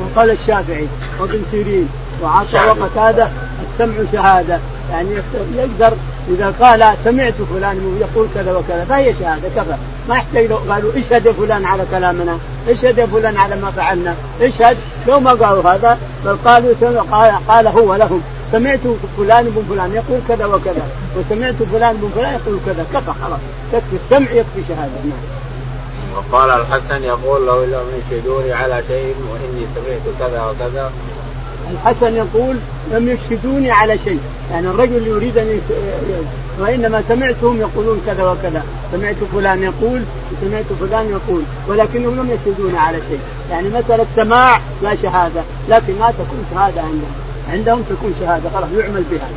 وقال 0.00 0.30
الشافعي 0.30 0.86
وابن 1.20 1.42
سيرين 1.50 1.88
وعطاء 2.22 2.68
وقتادة 2.68 3.28
السمع 3.72 3.94
شهادة. 4.12 4.58
يعني 4.90 5.08
يقدر 5.56 5.96
إذا 6.28 6.54
قال 6.60 6.96
سمعت 7.04 7.34
فلان 7.54 7.98
يقول 8.00 8.28
كذا 8.34 8.52
وكذا 8.52 8.84
فهي 8.88 9.14
شهادة 9.20 9.48
كفى. 9.48 9.74
ما 10.08 10.16
يحتاج 10.16 10.46
لو 10.46 10.56
قالوا 10.56 10.92
اشهد 10.96 11.26
يا 11.26 11.32
فلان 11.32 11.64
على 11.64 11.84
كلامنا 11.90 12.38
اشهد 12.68 12.98
يا 12.98 13.06
فلان 13.06 13.36
على 13.36 13.56
ما 13.56 13.70
فعلنا 13.70 14.14
اشهد. 14.40 14.76
لو 15.08 15.20
ما 15.20 15.30
قالوا 15.30 15.70
هذا 15.70 15.98
بل 16.24 16.36
قالوا 16.44 17.02
قال, 17.10 17.32
قال 17.48 17.66
هو 17.66 17.94
لهم. 17.94 18.22
سمعت 18.52 18.80
فلان 19.16 19.44
بن 19.44 19.62
فلان 19.68 19.94
يقول 19.94 20.20
كذا 20.28 20.46
وكذا 20.46 20.88
وسمعت 21.16 21.54
فلان 21.72 21.96
بن 21.96 22.10
فلان 22.14 22.34
يقول 22.34 22.58
كذا 22.66 22.86
كفى 22.94 23.12
خلاص 23.22 23.40
تكفي 23.72 23.96
السمع 24.04 24.30
يكفي 24.30 24.62
شهادة 24.68 24.92
نعم. 25.04 25.40
وقال 26.16 26.50
الحسن 26.50 27.04
يقول 27.04 27.46
لو 27.46 27.64
لم 27.64 27.86
يشهدوني 27.98 28.52
على 28.52 28.82
شيء 28.88 29.14
وإني 29.30 29.66
سمعت 29.74 30.18
كذا 30.18 30.44
وكذا 30.44 30.92
الحسن 31.70 32.14
يقول 32.14 32.56
لم 32.92 33.08
يشهدوني 33.08 33.70
على 33.70 33.98
شيء 34.04 34.20
يعني 34.50 34.66
الرجل 34.66 35.06
يريد 35.06 35.38
أن 35.38 35.60
وإنما 36.60 37.02
سمعتهم 37.08 37.60
يقولون 37.60 38.00
كذا 38.06 38.30
وكذا 38.30 38.64
سمعت 38.92 39.16
فلان 39.32 39.62
يقول 39.62 40.02
وسمعت 40.32 40.64
فلان 40.80 41.06
يقول 41.10 41.42
ولكنهم 41.68 42.16
لم 42.16 42.30
يشهدوني 42.30 42.78
على 42.78 42.98
شيء 43.08 43.20
يعني 43.50 43.68
مسألة 43.68 44.06
سماع 44.16 44.60
لا 44.82 44.94
شهادة 44.94 45.42
لكن 45.68 45.98
ما 45.98 46.10
تكون 46.10 46.44
شهادة 46.54 46.80
عندهم 46.80 47.19
عندهم 47.48 47.82
تكون 47.82 48.14
شهادة 48.20 48.50
خلاص 48.54 48.68
يعمل 48.78 49.02
بها. 49.10 49.28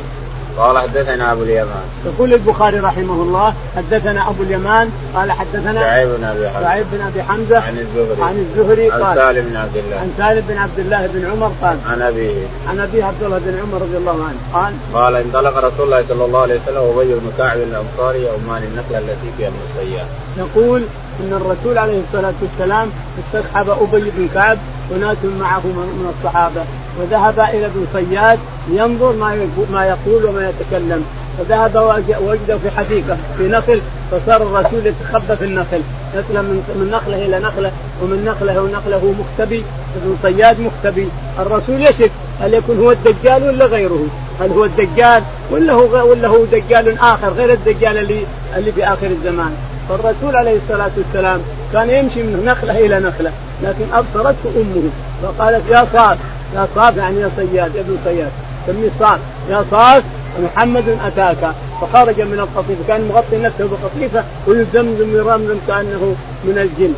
قال 0.58 0.78
حدثنا 0.78 1.32
أبو 1.32 1.42
اليمان. 1.42 1.84
يقول 2.06 2.34
البخاري 2.34 2.78
رحمه 2.78 3.14
الله 3.14 3.54
حدثنا 3.76 4.28
أبو 4.28 4.42
اليمان 4.42 4.90
قال 5.14 5.32
حدثنا 5.32 5.80
سعيد 5.82 6.08
بن 6.08 6.24
أبي 6.24 6.48
حمزة. 6.48 6.60
سعيد 6.60 6.86
بن 6.92 7.00
أبي 7.00 7.22
حمزة 7.22 7.58
عن 7.58 7.78
الزهري. 7.78 8.22
عن 8.22 8.38
الزهري 8.38 8.90
قال 8.90 9.02
عن 9.02 9.14
سالم 9.14 9.48
بن 9.48 9.56
عبد 9.56 9.76
الله. 9.76 9.96
عن 9.96 10.10
سالم 10.18 10.44
بن 10.48 10.56
عبد 10.56 10.78
الله 10.78 11.06
بن 11.06 11.30
عمر 11.30 11.52
قال 11.62 11.76
عن 11.86 12.02
ابيه 12.02 12.46
عن 12.68 12.80
ابيه 12.80 13.04
عبد 13.04 13.22
الله 13.22 13.38
بن 13.38 13.58
عمر 13.62 13.82
رضي 13.82 13.96
الله 13.96 14.24
عنه 14.24 14.38
قال 14.52 14.74
قال 14.94 15.14
انطلق 15.14 15.58
رسول 15.58 15.86
الله 15.86 16.04
صلى 16.08 16.24
الله 16.24 16.42
عليه 16.42 16.60
وسلم 16.60 16.82
وابي 16.82 17.14
بن 17.14 17.32
كعب 17.38 17.56
الأنصاري 17.56 18.22
يومان 18.22 18.62
النخلة 18.62 18.98
التي 18.98 19.28
فيها 19.38 19.48
المسيات 19.48 20.06
يقول 20.38 20.82
إن 21.20 21.32
الرسول 21.32 21.78
عليه 21.78 22.00
الصلاة 22.08 22.34
والسلام 22.42 22.88
استصحب 23.18 23.70
أبي 23.70 24.10
بن 24.16 24.28
كعب 24.34 24.58
وناس 24.92 25.16
معه 25.40 25.66
من 25.66 26.14
الصحابة. 26.18 26.64
وذهب 27.00 27.40
إلى 27.40 27.66
ابن 27.66 27.86
صياد 27.92 28.38
ينظر 28.70 29.12
ما 29.12 29.46
ما 29.72 29.86
يقول 29.86 30.24
وما 30.24 30.48
يتكلم. 30.48 31.04
فذهب 31.38 32.00
وجد 32.20 32.58
في 32.62 32.70
حديقة 32.70 33.16
في 33.38 33.48
نخل 33.48 33.80
فصار 34.10 34.42
الرسول 34.42 34.86
يتخبى 34.86 35.36
في 35.36 35.44
النخل. 35.44 35.80
يطلع 36.14 36.42
من 36.42 36.90
نخلة 36.92 37.26
إلى 37.26 37.38
نخلة 37.38 37.72
ومن 38.02 38.24
نخلة 38.24 38.62
ونخلة 38.62 39.14
مختبي 39.20 39.64
ابن 40.02 40.16
صياد 40.22 40.60
مختبي. 40.60 41.08
الرسول 41.38 41.82
يشك 41.82 42.10
هل 42.40 42.54
يكون 42.54 42.78
هو 42.78 42.90
الدجال 42.90 43.42
ولا 43.42 43.64
غيره؟ 43.64 44.06
هل 44.40 44.50
هو 44.50 44.64
الدجال 44.64 45.22
ولا 45.50 45.72
هو 45.72 46.10
ولا 46.10 46.28
هو 46.28 46.44
دجال 46.44 46.98
آخر 46.98 47.28
غير 47.28 47.52
الدجال 47.52 47.98
اللي 47.98 48.20
اللي 48.56 48.72
في 48.72 48.84
آخر 48.84 49.06
الزمان؟ 49.06 49.54
فالرسول 49.88 50.36
عليه 50.36 50.58
الصلاة 50.64 50.90
والسلام 50.96 51.40
كان 51.72 51.90
يمشي 51.90 52.22
من 52.22 52.44
نخلة 52.46 52.86
إلى 52.86 53.00
نخلة 53.00 53.32
لكن 53.62 53.84
أبصرته 53.92 54.50
أمه 54.56 54.90
فقالت 55.22 55.62
يا 55.70 55.86
صاد 55.92 56.18
يا 56.54 56.68
صاد 56.74 56.96
يعني 56.96 57.20
يا 57.20 57.30
صياد 57.36 57.74
يا 57.74 57.80
ابن 57.80 57.98
صياد. 58.04 58.30
سميه 58.66 58.90
صاد 58.98 59.20
يا 59.50 59.64
صاد 59.70 60.04
محمد 60.42 60.98
أتاك. 61.06 61.52
فخرج 61.80 62.20
من 62.20 62.38
القطيفة 62.38 62.80
كان 62.88 63.08
مغطي 63.08 63.38
نفسه 63.38 63.68
بقطيفه 63.68 64.24
ويزمزم 64.46 65.14
ويرمزم 65.14 65.58
كأنه 65.68 66.16
من 66.44 66.58
الجن. 66.58 66.94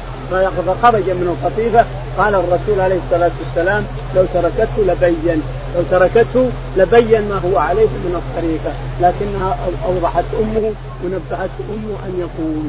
فخرج 0.66 1.11
من 1.11 1.37
القطيفة 1.37 1.85
قال 2.18 2.35
الرسول 2.35 2.80
عليه 2.80 2.98
الصلاة 3.04 3.30
والسلام 3.44 3.85
لو 4.16 4.24
تركته 4.35 4.82
لبين 4.87 5.42
لو 5.76 5.82
تركته 5.90 6.50
لبين 6.76 7.28
ما 7.28 7.40
هو 7.44 7.59
عليه 7.59 7.87
من 7.87 8.22
الطريقة 8.22 8.72
لكنها 9.00 9.56
أوضحت 9.87 10.24
أمه 10.40 10.72
ونبهته 11.04 11.64
أمه 11.70 11.96
أن 12.06 12.14
يقول 12.18 12.64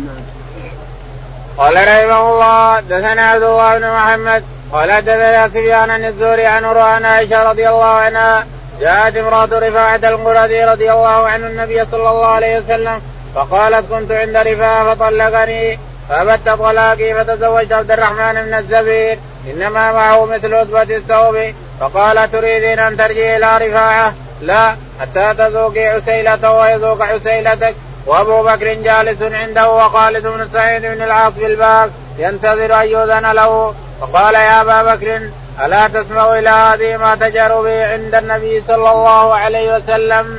قال 1.58 1.74
رحمه 1.74 2.30
الله 2.32 2.80
دثنا 2.80 3.22
عبد 3.22 3.44
الله 3.44 3.78
بن 3.78 3.88
محمد 3.88 4.44
قال 4.74 5.02
دثنا 5.02 5.48
سفيان 5.48 5.90
عن 5.90 6.06
الزهري 6.06 6.46
عن 6.46 6.66
عن 6.66 7.06
عائشة 7.06 7.50
رضي 7.50 7.70
الله 7.70 7.86
عنها 7.86 8.46
جاءت 8.80 9.18
امرأة 9.18 9.60
رفاعة 9.60 9.96
القرظي 10.04 10.64
رضي 10.64 10.92
الله 10.92 11.28
عنه 11.28 11.48
النبي 11.48 11.86
صلى 11.86 12.10
الله 12.10 12.26
عليه 12.26 12.60
وسلم 12.60 13.02
فقالت 13.36 13.86
كنت 13.92 14.12
عند 14.12 14.36
رفاعة 14.38 14.96
فطلقني 14.96 15.80
فابت 16.10 16.50
طلاقي 16.50 17.14
فتزوجت 17.14 17.72
عبد 17.72 17.92
الرحمن 17.92 18.34
بن 18.34 18.54
الزبير 18.54 19.20
إنما 19.52 19.92
معه 19.92 20.26
مثل 20.26 20.54
عتبة 20.54 20.96
الثوب. 20.98 21.54
فقال 21.80 22.32
تريدين 22.32 22.80
إن 22.80 22.98
ترجعي 22.98 23.38
إلى 23.38 23.68
رفاعة؟ 23.68 24.14
لا 24.42 24.76
حتى 25.00 25.34
تذوقي 25.38 25.88
عسيلته 25.88 26.52
ويذوق 26.52 27.02
عسيلتك. 27.02 27.76
وأبو 28.06 28.44
بكر 28.44 28.74
جالس 28.74 29.22
عنده 29.22 29.70
وخالد 29.70 30.28
بن 30.28 30.50
سعيد 30.54 30.82
بن 30.82 31.02
العاص 31.02 31.34
بالباب 31.34 31.92
ينتظر 32.18 32.82
أن 32.82 32.88
يؤذن 32.88 33.32
له. 33.32 33.74
فقال 34.02 34.34
يا 34.34 34.62
أبا 34.62 34.96
بكر 34.96 35.30
ألا 35.66 35.88
تسمع 35.88 36.40
إلى 36.40 36.50
هذه 36.50 36.98
ما 36.98 37.16
تجر 37.16 37.62
به 37.62 37.88
عند 37.94 38.16
النبي 38.16 38.64
صلى 38.68 38.92
الله 38.92 39.36
عليه 39.36 39.76
وسلم. 39.76 40.38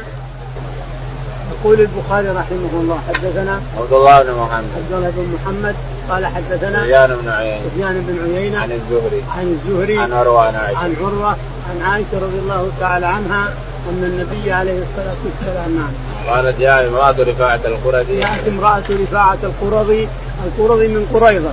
يقول 1.53 1.81
البخاري 1.81 2.29
رحمه 2.29 2.73
الله 2.73 2.99
حدثنا 3.09 3.61
عبد 3.79 3.93
الله 3.93 4.23
بن 4.23 4.33
محمد. 4.33 4.65
عبد 4.77 4.93
الله 4.93 5.11
بن 5.11 5.37
محمد 5.43 5.77
قال 6.11 6.27
حدثنا 6.27 6.83
سفيان 6.83 7.17
بن 7.23 7.29
عيينة. 7.29 7.61
سفيان 7.75 8.05
بن 8.09 8.37
عيينة. 8.37 8.59
عن 8.59 8.73
الزهري. 8.73 9.23
عن 9.37 9.59
الزهري. 9.59 9.99
عن 9.99 10.13
عروة 10.13 10.47
عن 10.47 10.55
عائشة. 10.57 10.79
عن 10.79 10.97
عروة 11.01 11.37
عن 11.71 11.91
عائشة 11.91 12.15
رضي 12.15 12.39
الله 12.39 12.71
تعالى 12.81 13.07
عنها 13.07 13.49
أن 13.91 14.05
النبي 14.05 14.53
عليه 14.53 14.83
الصلاة 14.83 15.17
والسلام 15.25 15.77
نعم 15.77 15.93
قالت 16.35 16.61
يا 16.61 16.89
امرأة 16.89 17.15
رفاعة 17.19 17.61
القرظي 17.65 18.21
جاءت 18.21 18.49
امرأة 18.49 18.83
رفاعة 18.91 19.39
القرظي 19.43 20.09
القرظي 20.45 20.89
من 20.89 21.07
قريظة. 21.15 21.53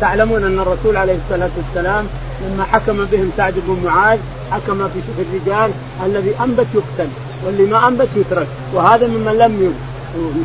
تعلمون 0.00 0.44
أن 0.44 0.58
الرسول 0.58 0.96
عليه 0.96 1.16
الصلاة 1.24 1.50
والسلام 1.56 2.06
لما 2.46 2.64
حكم 2.64 3.04
بهم 3.04 3.30
سعد 3.36 3.54
بن 3.66 3.80
معاذ 3.84 4.18
حكم 4.50 4.88
في 4.88 5.22
الرجال 5.22 5.70
الذي 6.06 6.34
أنبت 6.44 6.66
يقتل 6.74 7.10
واللي 7.46 7.66
ما 7.66 7.88
أنبت 7.88 8.08
يترك. 8.16 8.46
وهذا 8.74 9.06
ممن 9.06 9.32
لم 9.38 9.62
ينبت 9.62 9.92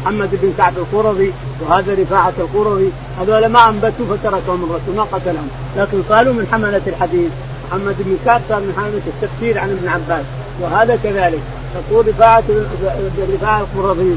محمد 0.01 0.29
بن 0.41 0.53
كعب 0.57 0.73
القرظي 0.77 1.31
وهذا 1.61 1.93
رفاعة 1.93 2.33
القرظي 2.39 2.89
هذول 3.19 3.45
ما 3.45 3.69
أنبتوا 3.69 4.05
فتركهم 4.09 4.63
الرسول 4.63 4.95
ما 4.95 5.03
قتلهم. 5.03 5.49
لكن 5.77 6.01
قالوا 6.09 6.33
من 6.33 6.47
حملة 6.51 6.81
الحديث. 6.87 7.31
محمد 7.67 7.95
بن 7.99 8.17
كعب 8.25 8.41
صار 8.49 8.59
من 8.59 8.73
حملة 8.77 9.01
التفسير 9.07 9.59
عن 9.59 9.69
ابن 9.69 9.87
عباس. 9.87 10.25
وهذا 10.61 10.99
كذلك. 11.03 11.41
يقول 11.75 12.07
رفاعة 12.07 12.43
رفاعة 13.33 13.61
القرظي. 13.61 14.15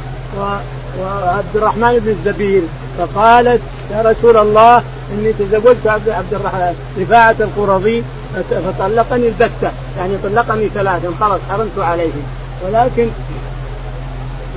وعبد 0.98 1.54
الرحمن 1.54 1.98
بن 1.98 2.10
الزبير 2.10 2.62
فقالت 2.98 3.60
يا 3.90 4.02
رسول 4.02 4.36
الله 4.36 4.82
إني 5.12 5.32
تزوجت 5.32 5.86
عبد 5.86 6.34
الرحمن 6.34 6.74
رفاعة 7.00 7.36
القرظي 7.40 8.02
فطلقني 8.50 9.28
البتة. 9.28 9.70
يعني 9.98 10.14
طلقني 10.24 10.68
ثلاثا 10.68 11.12
خلاص 11.20 11.40
حرمت 11.50 11.78
عليه 11.78 12.10
ولكن 12.66 13.08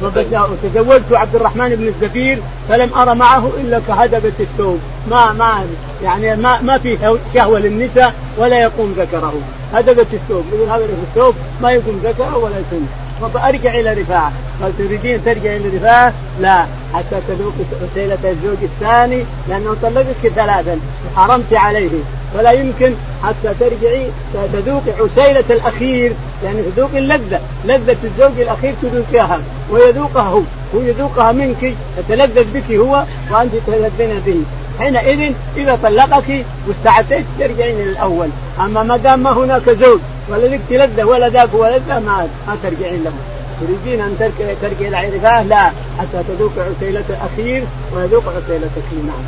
وتزوجت 0.03 1.11
عبد 1.11 1.35
الرحمن 1.35 1.69
بن 1.69 1.87
الزبير 1.87 2.39
فلم 2.69 2.93
ارى 2.93 3.15
معه 3.15 3.51
إلا 3.57 3.79
كهدبة 3.87 4.33
الثوب. 4.39 4.79
ما 5.09 5.33
ما 5.33 5.65
يعني 6.03 6.35
ما 6.35 6.61
ما 6.61 6.77
في 6.77 6.97
شهوة 7.33 7.59
للنساء 7.59 8.13
ولا 8.37 8.59
يقوم 8.59 8.95
ذكره. 8.97 9.33
هدبة 9.73 10.05
الثوب. 10.13 10.45
يقول 10.53 10.69
هدبه 10.69 10.97
الثوب 11.09 11.35
ما 11.61 11.71
يقوم 11.71 12.01
ذكره 12.03 12.37
ولا 12.37 12.55
يسن 12.55 12.85
فارجع 13.33 13.73
إلى 13.73 13.93
رفاعة. 13.93 14.31
قال 14.61 14.77
تريدين 14.77 15.25
ترجع 15.25 15.55
إلى 15.55 15.77
رفاعة؟ 15.77 16.13
لا. 16.41 16.65
حتى 16.93 17.21
تذوق 17.27 17.53
عسيلة 17.91 18.17
الزوج 18.25 18.57
الثاني 18.63 19.23
لأنه 19.49 19.75
طلقك 19.81 20.33
ثلاثا 20.35 20.79
وحرمت 21.15 21.53
عليه. 21.53 21.89
فلا 22.33 22.51
يمكن 22.51 22.93
حتى 23.23 23.53
ترجعي 23.59 24.07
تذوقي 24.53 24.91
عسيلة 24.99 25.43
الأخير. 25.49 26.13
يعني 26.43 26.61
تذوقي 26.61 26.97
اللذة، 26.97 27.39
لذة 27.65 27.97
الزوج 28.03 28.39
الأخير 28.39 28.73
تذوقيها 28.81 29.39
ويذوقها 29.71 30.23
هو، 30.23 30.41
هو 30.75 30.81
يذوقها 30.81 31.31
منك 31.31 31.73
يتلذذ 31.97 32.45
بك 32.53 32.71
هو 32.71 33.03
وأنت 33.31 33.51
تلذين 33.67 34.19
به، 34.25 34.43
حينئذ 34.79 35.33
إذا 35.57 35.79
طلقك 35.83 36.45
واستعدت 36.67 37.25
ترجعين 37.39 37.77
للأول، 37.77 38.29
أما 38.59 38.83
ما 38.83 38.97
دام 38.97 39.23
ما 39.23 39.31
هناك 39.31 39.69
زوج 39.69 39.99
ولا 40.29 40.47
لك 40.47 40.61
لذه 40.71 41.03
ولا 41.03 41.29
ذاك 41.29 41.53
ولا 41.53 41.77
ذا 41.77 41.99
ما 41.99 42.27
ما 42.47 42.57
ترجعين 42.63 43.03
له. 43.03 43.11
تريدين 43.61 44.01
أن 44.01 44.15
ترجع 44.19 44.53
ترجع 44.61 44.87
إلى 44.87 44.97
عرفاه؟ 44.97 45.43
لا. 45.43 45.71
حتى 45.99 46.23
تذوق 46.27 46.51
عسيلة 46.57 47.03
الأخير 47.09 47.63
ويذوق 47.95 48.23
عسيلتك 48.27 48.83
نعم. 49.07 49.23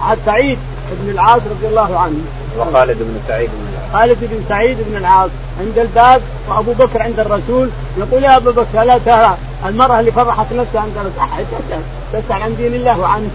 عاد 0.00 0.18
سعيد 0.26 0.58
بن 1.02 1.10
العاص 1.10 1.40
رضي 1.50 1.68
الله 1.68 1.98
عنه. 1.98 2.18
وخالد 2.58 2.98
بن 2.98 3.20
سعيد 3.28 3.50
بن 3.50 3.66
العاص. 3.72 3.92
خالد 3.92 4.18
بن 4.20 4.44
سعيد 4.48 4.76
بن 4.88 4.96
العاص 4.96 5.30
عند 5.60 5.78
الباب 5.78 6.22
وأبو 6.48 6.72
بكر 6.72 7.02
عند 7.02 7.20
الرسول. 7.20 7.70
يقول 7.98 8.24
يا 8.24 8.36
ابو 8.36 8.50
بكر 8.50 8.82
لا 8.82 8.98
ترى 8.98 9.36
المرأة 9.66 10.00
اللي 10.00 10.12
فرحت 10.12 10.52
نفسها 10.52 10.80
عند 10.80 10.96
الرسول. 10.96 11.46
تسأل؟ 11.46 11.80
تسأل 12.12 12.42
عن 12.42 12.56
دين 12.56 12.74
الله 12.74 13.00
وعن 13.00 13.30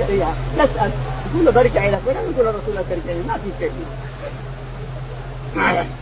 الشريعة. 0.00 0.32
نسال 0.54 0.90
يقول 1.32 1.44
له 1.44 1.52
برجع 1.52 1.88
إلى 1.88 1.98
فلان 2.06 2.24
يقول 2.36 2.48
الرسول 2.48 2.74
لا 2.74 2.82
ترجعي 2.90 3.22
ما 3.28 3.34
في 3.34 3.50
شيء. 3.60 3.72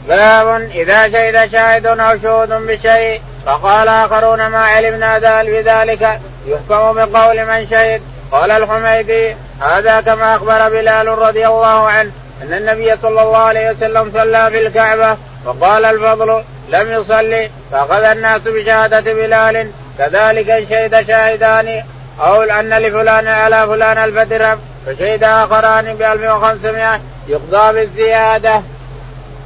باب 0.09 0.61
إذا 0.75 1.09
شهد 1.09 1.53
شاهد 1.53 1.87
أو 1.87 2.19
شهود 2.23 2.49
بشيء 2.49 3.21
فقال 3.47 3.89
آخرون 3.89 4.47
ما 4.47 4.59
علمنا 4.59 5.43
بذلك 5.43 6.21
يحكم 6.47 6.93
بقول 6.93 7.47
من 7.47 7.67
شهد 7.71 8.03
قال 8.33 8.51
الحميدي 8.51 9.37
هذا 9.61 10.01
كما 10.01 10.37
أخبر 10.37 10.69
بلال 10.69 11.09
رضي 11.09 11.47
الله 11.47 11.89
عنه 11.89 12.11
أن 12.43 12.53
النبي 12.53 12.97
صلى 12.97 13.23
الله 13.23 13.39
عليه 13.39 13.71
وسلم 13.71 14.11
صلى 14.15 14.51
في 14.51 14.67
الكعبة 14.67 15.17
وقال 15.45 15.85
الفضل 15.85 16.43
لم 16.69 16.93
يصلي 16.93 17.51
فأخذ 17.73 18.05
الناس 18.05 18.41
بشهادة 18.41 19.13
بلال 19.13 19.71
كذلك 19.99 20.51
ان 20.51 20.67
شهد 20.71 21.07
شاهدان 21.07 21.83
أو 22.21 22.43
أن 22.43 22.75
لفلان 22.75 23.29
على 23.29 23.67
فلان 23.67 23.99
الف 23.99 24.19
درهم 24.19 24.59
فشهد 24.87 25.25
آخران 25.25 25.95
ب 25.95 26.03
1500 26.03 27.01
يقضى 27.29 27.73
بالزيادة. 27.73 28.63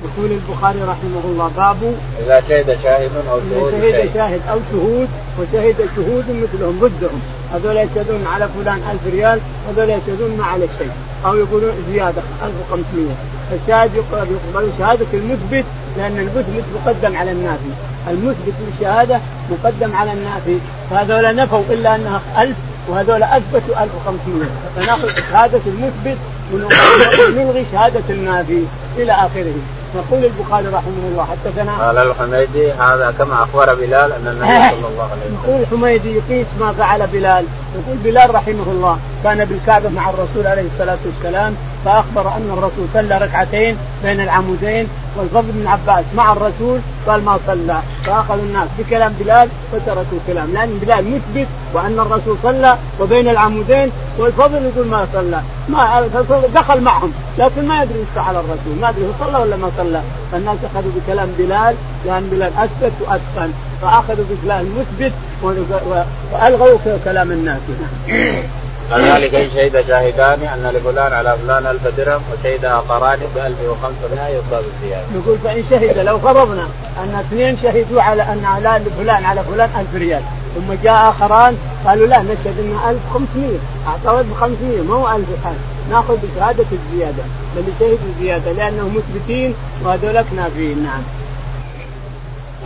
يقول 0.05 0.31
البخاري 0.31 0.79
رحمه 0.83 1.25
الله 1.25 1.51
باب 1.57 1.77
إذا 2.21 2.43
شهد 2.49 2.79
شاهد 2.83 3.11
أو 3.31 3.41
شهود 3.51 3.73
شهد 3.73 4.11
شاهد 4.15 4.41
أو 4.51 4.59
شهود 4.73 5.09
وشهد 5.39 5.89
شهود 5.97 6.25
مثلهم 6.29 6.79
ضدهم. 6.81 7.21
هذول 7.55 7.77
يشهدون 7.77 8.27
على 8.27 8.49
فلان 8.49 8.81
ألف 8.91 9.15
ريال 9.15 9.41
هذول 9.69 9.91
يشهدون 9.91 10.37
ما 10.39 10.45
على 10.45 10.67
شيء. 10.79 10.91
أو 11.27 11.37
يقولون 11.37 11.73
زيادة 11.93 12.23
1500 12.45 13.07
الشاهد 13.63 13.91
يقبل 13.95 14.69
شهادة 14.79 15.07
المثبت 15.15 15.65
لأن 15.97 16.19
المثبت 16.19 16.65
مقدم 16.75 17.17
على 17.17 17.33
النافي. 17.33 17.71
المثبت 18.11 18.55
للشهادة 18.69 19.21
مقدم 19.51 19.97
على 19.97 20.13
النافي. 20.13 20.59
فهذول 20.91 21.37
نفوا 21.37 21.63
إلا 21.71 21.95
أنها 21.97 22.21
1000 22.39 22.57
وهذول 22.89 23.23
أثبتوا 23.23 23.83
1500 23.83 24.49
فناخذ 24.77 25.09
شهادة 25.31 25.61
المثبت 25.67 26.17
ونلغي 26.53 27.65
شهادة 27.73 28.03
النافي 28.11 28.63
إلى 28.97 29.13
آخره. 29.13 29.55
يقول 29.94 30.25
البخاري 30.25 30.66
رحمه 30.66 31.09
الله 31.11 31.25
حدثنا 31.25 31.87
قال 31.87 31.99
الحميدي 31.99 32.72
هذا 32.72 33.14
كما 33.18 33.42
أخبر 33.42 33.75
بلال 33.75 34.12
أن 34.12 34.27
النبي 34.27 34.70
صلى 34.77 34.88
الله 34.88 35.09
عليه 35.11 35.22
وسلم 35.22 35.38
يقول 35.44 35.62
الحميدي 35.62 36.16
يقيس 36.16 36.46
ما 36.61 36.72
فعل 36.72 37.07
بلال. 37.07 37.44
يقول 37.75 37.96
بلال 38.05 38.35
رحمه 38.35 38.66
الله 38.66 38.99
كان 39.25 39.44
بالكعبة 39.44 39.88
مع 39.88 40.11
الرسول 40.11 40.46
عليه 40.46 40.68
الصلاة 40.72 40.99
والسلام 41.07 41.55
فأخبر 41.85 42.29
أن 42.29 42.51
الرسول 42.53 42.87
صلى 42.94 43.18
ركعتين 43.18 43.77
بين 44.05 44.20
العمودين 44.20 44.88
والفضل 45.16 45.53
بن 45.53 45.66
عباس 45.66 46.05
مع 46.16 46.33
الرسول 46.33 46.81
قال 47.07 47.25
ما 47.25 47.38
صلى. 47.46 47.79
فاخذوا 48.07 48.42
الناس 48.42 48.68
بكلام 48.79 49.12
بلال 49.20 49.49
وتركوا 49.72 50.18
الكلام. 50.27 50.53
لأن 50.55 50.79
بلال 50.83 51.14
مثبت 51.14 51.49
وأن 51.75 51.99
الرسول 52.01 52.37
صلى 52.42 52.77
وبين 53.01 53.29
العمودين 53.29 53.90
والفضل 54.18 54.64
يقول 54.64 54.87
ما 54.87 55.07
صلى. 55.12 55.40
ما 55.68 56.09
دخل 56.55 56.81
معهم 56.81 57.12
لكن 57.38 57.68
ما 57.68 57.83
يدري 57.83 57.98
إيش 57.98 58.09
فعل 58.14 58.35
الرسول. 58.35 58.81
ما 58.81 58.88
أدري 58.88 59.07
هو 59.07 59.11
صلى 59.20 59.38
ولا 59.38 59.57
ما 59.57 59.70
صلى. 59.76 60.02
فالناس 60.33 60.59
أخذوا 60.64 60.90
بكلام 60.96 61.29
بلال 61.38 61.74
لأن 62.07 62.29
بلال 62.31 62.52
اثبت 62.59 62.92
وأتقن. 63.00 63.52
فأخذوا 63.83 64.24
بكلام 64.31 64.66
مثبت 64.79 65.12
وألغوا 66.33 66.79
كلام 67.05 67.31
الناس. 67.31 67.61
كذلك 68.90 69.35
ان 69.35 69.49
شهد 69.55 69.85
شاهدان 69.88 70.42
أن 70.42 70.70
لفلان 70.75 71.12
على 71.12 71.37
فلان 71.42 71.66
ألف 71.66 71.96
درهم 71.96 72.22
وشهد 72.33 72.64
آخران 72.64 73.18
ب 73.35 73.38
1500 73.38 74.29
يقضى 74.29 74.64
بالزياده. 74.64 75.07
يقول 75.14 75.38
فإن 75.38 75.64
شهد 75.70 75.99
لو 75.99 76.18
فرضنا 76.18 76.68
أن 77.03 77.14
اثنين 77.14 77.57
شهدوا 77.62 78.03
على 78.03 78.22
أن 78.22 78.44
على 78.44 78.81
فلان 78.99 79.25
على 79.25 79.42
فلان 79.44 79.70
1000 79.81 79.94
ريال 79.94 80.22
ثم 80.55 80.75
جاء 80.85 81.11
آخران 81.11 81.57
قالوا 81.87 82.07
لا 82.07 82.22
نشهد 82.22 82.59
إنه 82.61 82.90
1500 82.90 83.59
اعطاه 83.87 84.22
ب 84.22 84.35
500 84.40 84.83
ما 84.83 84.94
هو 84.94 85.16
1000 85.16 85.27
حال 85.44 85.55
ناخذ 85.90 86.16
بشهادة 86.16 86.64
الزيادة 86.72 87.22
بل 87.57 87.64
شهدوا 87.81 88.12
زياده 88.20 88.53
لأنهم 88.53 88.96
مثبتين 88.96 89.55
وهذولك 89.85 90.27
نافيين 90.37 90.83
نعم. 90.83 91.03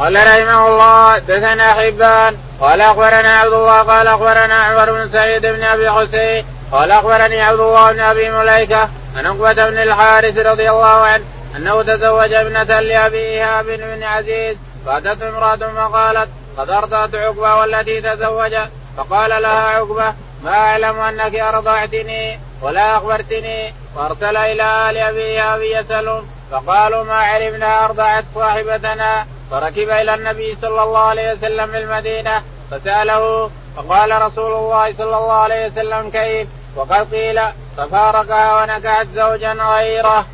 قال 0.00 0.16
رحمه 0.16 0.68
الله 0.68 1.18
دثنا 1.18 1.74
حبان 1.74 2.36
قال 2.60 2.80
أخبرنا 2.80 3.38
عبد 3.38 3.52
الله 3.52 3.82
قال 3.82 4.06
أخبرنا 4.06 4.54
عمر 4.54 4.92
بن 4.92 5.10
سعيد 5.12 5.46
بن 5.46 5.62
أبي 5.62 5.90
حسين 5.90 6.44
قال 6.72 6.90
أخبرني 6.90 7.42
عبد 7.42 7.60
الله 7.60 7.92
بن 7.92 8.00
أبي 8.00 8.30
مليكة 8.30 8.88
عن 9.16 9.26
عقبة 9.26 9.52
بن 9.52 9.78
الحارث 9.78 10.36
رضي 10.36 10.70
الله 10.70 10.86
عنه 10.86 11.24
أنه 11.56 11.82
تزوج 11.82 12.32
ابنة 12.32 12.80
لابي 12.80 13.18
ايهاب 13.18 13.66
بن 13.66 14.02
عزيز 14.02 14.56
فأتته 14.86 15.28
امرأة 15.28 15.56
فقالت 15.56 16.28
قد 16.58 16.70
أرضعت 16.70 17.14
عقبة 17.14 17.54
والتي 17.54 18.00
تزوج 18.00 18.56
فقال 18.96 19.42
لها 19.42 19.68
عقبة 19.68 20.14
ما 20.44 20.50
أعلم 20.50 21.00
أنك 21.00 21.34
أرضعتني 21.34 22.40
ولا 22.62 22.96
أخبرتني 22.96 23.74
فأرسل 23.96 24.36
إلى 24.36 24.90
آل 24.90 24.98
أبي 24.98 25.22
ايهاب 25.22 25.62
يسألون 25.62 26.30
فقالوا 26.50 27.04
ما 27.04 27.14
علمنا 27.14 27.84
أرضعت 27.84 28.24
صاحبتنا 28.34 29.26
فركب 29.50 29.88
إلى 29.90 30.14
النبي 30.14 30.56
صلى 30.62 30.82
الله 30.82 30.98
عليه 30.98 31.32
وسلم 31.32 31.66
في 31.66 31.78
المدينة 31.78 32.42
فسأله 32.70 33.50
فقال 33.76 34.22
رسول 34.22 34.52
الله 34.52 34.94
صلى 34.98 35.16
الله 35.16 35.32
عليه 35.32 35.66
وسلم 35.66 36.10
كيف؟ 36.10 36.48
وقد 36.76 37.14
قيل 37.14 37.40
ففارقها 37.76 38.62
ونكحت 38.62 39.06
زوجا 39.14 39.52
غيره. 39.52 40.26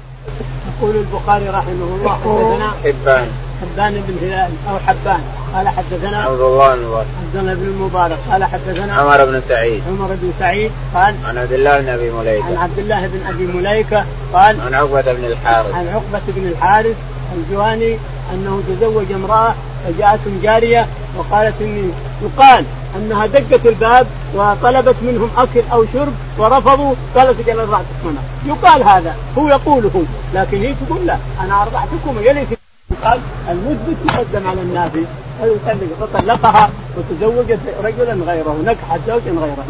يقول 0.78 0.96
البخاري 0.96 1.48
رحمه 1.48 1.88
الله 1.96 2.18
حدثنا 2.24 2.70
حبان. 2.84 3.32
حبان 3.62 4.04
بن 4.08 4.26
هلال 4.26 4.50
أو 4.70 4.78
حبان. 4.78 5.20
قال 5.54 5.68
حدثنا 5.68 6.22
عبد 6.22 6.40
الله 6.40 6.74
بن 6.74 6.82
المبارك 6.82 7.06
عبد 7.22 7.36
الله 7.36 7.54
بن 7.54 7.62
المبارك. 7.62 8.18
قال 8.30 8.44
حدثنا 8.44 8.94
عمر 8.94 9.24
بن 9.24 9.42
سعيد. 9.48 9.82
عمر 9.88 10.08
بن 10.08 10.32
سعيد. 10.38 10.72
قال 10.94 11.14
عن 11.28 11.38
عبد 11.38 11.52
الله 11.52 11.80
بن 11.80 11.88
أبي 11.88 12.10
مليكة. 12.10 12.46
عن 12.46 12.56
عبد 12.56 12.78
الله 12.78 13.06
بن 13.06 13.26
أبي 13.26 13.46
مليكة. 13.46 14.04
قال 14.32 14.60
عن 14.60 14.74
عقبة 14.74 15.12
بن 15.12 15.24
الحارث. 15.24 15.74
عن 15.74 15.88
عقبة 15.88 16.22
بن 16.28 16.48
الحارث. 16.48 16.96
الجواني 17.34 17.98
أنه 18.32 18.62
تزوج 18.68 19.12
امرأة 19.12 19.54
فجاءتهم 19.86 20.40
جارية 20.42 20.86
وقالت 21.18 21.62
إني 21.62 21.90
يقال 22.22 22.64
أنها 22.96 23.26
دقت 23.26 23.66
الباب 23.66 24.06
وطلبت 24.34 24.96
منهم 25.02 25.30
أكل 25.36 25.62
أو 25.72 25.84
شرب 25.92 26.12
ورفضوا 26.38 26.94
قالت 27.16 27.48
أجل 27.48 27.60
ارضعتكم 27.60 28.08
أنا 28.08 28.20
يقال 28.46 28.82
هذا 28.82 29.16
هو 29.38 29.48
يقوله 29.48 30.04
لكن 30.34 30.56
هي 30.56 30.74
تقول 30.86 31.06
لا 31.06 31.18
أنا 31.40 31.62
ارضعتكم 31.62 32.18
يلي 32.20 32.46
قال 33.04 33.20
المثبت 33.48 33.96
يقدم 34.04 34.48
على 34.48 34.60
النافي 34.60 35.04
فطلقها 36.00 36.70
وتزوجت 36.96 37.60
رجلا 37.84 38.12
غيره 38.12 38.56
نكحت 38.64 39.00
زوجا 39.06 39.30
غيره. 39.30 39.64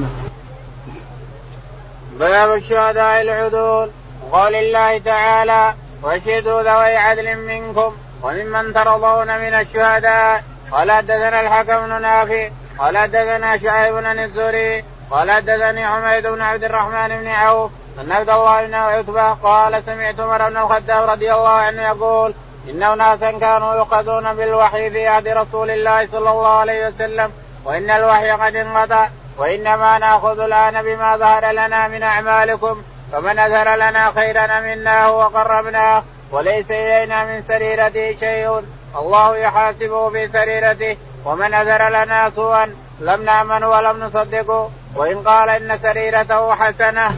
باب 2.19 2.53
الشهداء 2.55 3.23
العدول. 3.23 3.91
وقول 4.31 4.55
الله 4.55 4.99
تعالى 4.99 5.75
واشهدوا 6.07 6.63
ذوي 6.63 6.97
عدل 6.97 7.37
منكم 7.37 7.97
وممن 8.23 8.75
ترضون 8.75 9.27
من 9.27 9.55
الشهداء. 9.55 10.45
قال 10.73 10.91
حدثنا 10.93 11.41
الحكم 11.41 11.87
بن 11.87 12.03
نافع 12.03 12.49
قال 12.79 12.99
حدثنا 12.99 13.59
شعيب 13.59 13.95
بن 13.95 14.07
الزهري 14.07 14.85
قال 15.11 15.31
حدثني 15.31 15.87
حميد 15.87 16.27
بن 16.27 16.43
عبد 16.43 16.65
الرحمن 16.65 17.09
بن 17.09 17.29
عوف 17.29 17.71
أن 18.01 18.13
عبد 18.13 18.31
الله 18.31 18.67
بن 18.67 18.75
عتبة 18.75 19.33
قال 19.33 19.83
سمعت 19.83 20.21
عمر 20.21 20.49
بن 20.51 20.57
الخطاب 20.57 21.11
رضي 21.11 21.33
الله 21.33 21.49
عنه 21.49 21.83
يقول 21.83 22.35
إن 22.71 22.83
أناسا 22.83 23.39
كانوا 23.39 23.75
يؤخذون 23.75 24.35
بالوحي 24.35 24.91
في 24.91 25.07
عهد 25.07 25.29
رسول 25.29 25.71
الله 25.71 26.07
صلى 26.07 26.31
الله 26.31 26.59
عليه 26.59 26.89
وسلم 26.89 27.33
وإن 27.65 27.91
الوحي 27.91 28.31
قد 28.31 28.57
انقطع 28.57 29.09
وإنما 29.39 29.99
نأخذ 29.99 30.41
الآن 30.41 30.83
بما 30.83 31.17
ظهر 31.17 31.51
لنا 31.51 31.89
من 31.89 32.03
أعمالكم. 32.03 32.83
فمن 33.13 33.39
أثر 33.39 33.77
لنا 33.77 34.13
خيرا 34.15 34.45
امناه 34.59 35.17
وقربناه 35.17 36.03
وليس 36.33 36.71
إلينا 36.71 37.25
من 37.25 37.43
سريرته 37.49 38.17
شيء. 38.21 38.63
الله 38.99 39.37
يحاسبه 39.37 40.11
في 40.11 40.29
سريرته. 40.29 40.97
ومن 41.25 41.55
أثر 41.55 41.89
لنا 41.89 42.31
سوءا 42.37 42.67
لم 43.01 43.23
نأمن 43.25 43.65
ولم 43.65 44.05
نصدقه 44.05 44.71
وإن 44.97 45.19
قال 45.19 45.49
إن 45.49 45.79
سريرته 45.83 46.55
حسنة. 46.55 47.11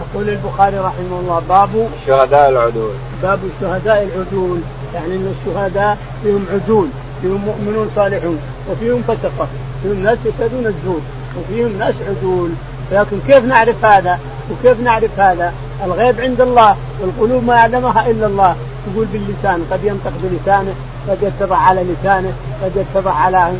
يقول 0.00 0.28
البخاري 0.28 0.78
رحمه 0.78 1.20
الله 1.20 1.42
باب 1.48 1.90
الشهداء 2.00 2.48
العدول. 2.48 2.94
باب 3.22 3.38
الشهداء 3.44 4.02
العدول. 4.02 4.60
يعني 4.94 5.06
إن 5.06 5.34
الشهداء 5.40 5.98
فيهم 6.22 6.46
عدول 6.52 6.88
فيهم 7.22 7.44
مؤمنون 7.44 7.90
صالحون 7.96 8.42
وفيهم 8.70 9.02
فسقة 9.02 9.48
فيهم 9.82 10.02
ناس 10.02 10.18
يشهدون 10.24 10.66
الزور 10.66 11.00
وفيهم 11.38 11.78
ناس 11.78 11.94
عدول. 12.08 12.50
لكن 12.92 13.20
كيف 13.26 13.44
نعرف 13.44 13.84
هذا؟ 13.84 14.18
وكيف 14.50 14.80
نعرف 14.80 15.20
هذا؟ 15.20 15.52
الغيب 15.84 16.20
عند 16.20 16.40
الله 16.40 16.76
والقلوب 17.00 17.44
ما 17.44 17.54
يعلمها 17.54 18.10
إلا 18.10 18.26
الله. 18.26 18.56
يقول 18.92 19.06
باللسان 19.06 19.66
قد 19.70 19.84
ينطق 19.84 20.12
بلسانه 20.22 20.74
قد 21.08 21.22
يتبع 21.22 21.56
على 21.56 21.84
لسانه 21.84 22.32
قد 22.62 22.76
يتبع 22.76 23.12
على 23.12 23.52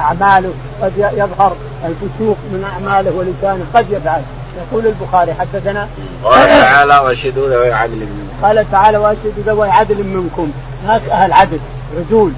أعماله 0.00 0.52
قد 0.82 0.92
يظهر 0.96 1.56
الفسوق 1.84 2.36
من 2.52 2.64
أعماله 2.72 3.12
ولسانه 3.16 3.64
قد 3.74 3.86
يفعل. 3.90 4.22
يقول 4.56 4.86
البخاري 4.86 5.34
حدثنا 5.34 5.88
قال 6.24 6.48
تعالى 6.48 6.98
وأشهدوا 6.98 7.48
ذوي 7.48 7.72
عدل 7.72 7.96
منكم. 7.96 8.42
قال 8.42 8.70
تعالى 8.70 8.98
وأشهدوا 8.98 9.42
ذوي 9.46 9.70
عدل 9.70 10.04
منكم. 10.04 10.52
ناس 10.86 11.02
أهل 11.10 11.32
عدل 11.32 11.60
عدول. 11.98 12.32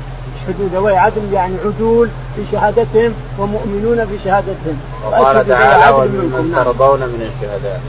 يشهدوا 0.49 0.69
ذوي 0.73 0.97
عدل 0.97 1.33
يعني 1.33 1.55
عدول 1.65 2.09
في 2.37 2.43
شهادتهم 2.53 3.13
ومؤمنون 3.39 4.07
في 4.07 4.19
شهادتهم. 4.25 4.81
وقال 5.05 5.49
تعالى 5.49 5.97
وممن. 5.97 6.53
ترضون 6.65 7.01
من 7.01 7.31
الشهداء. 7.31 7.81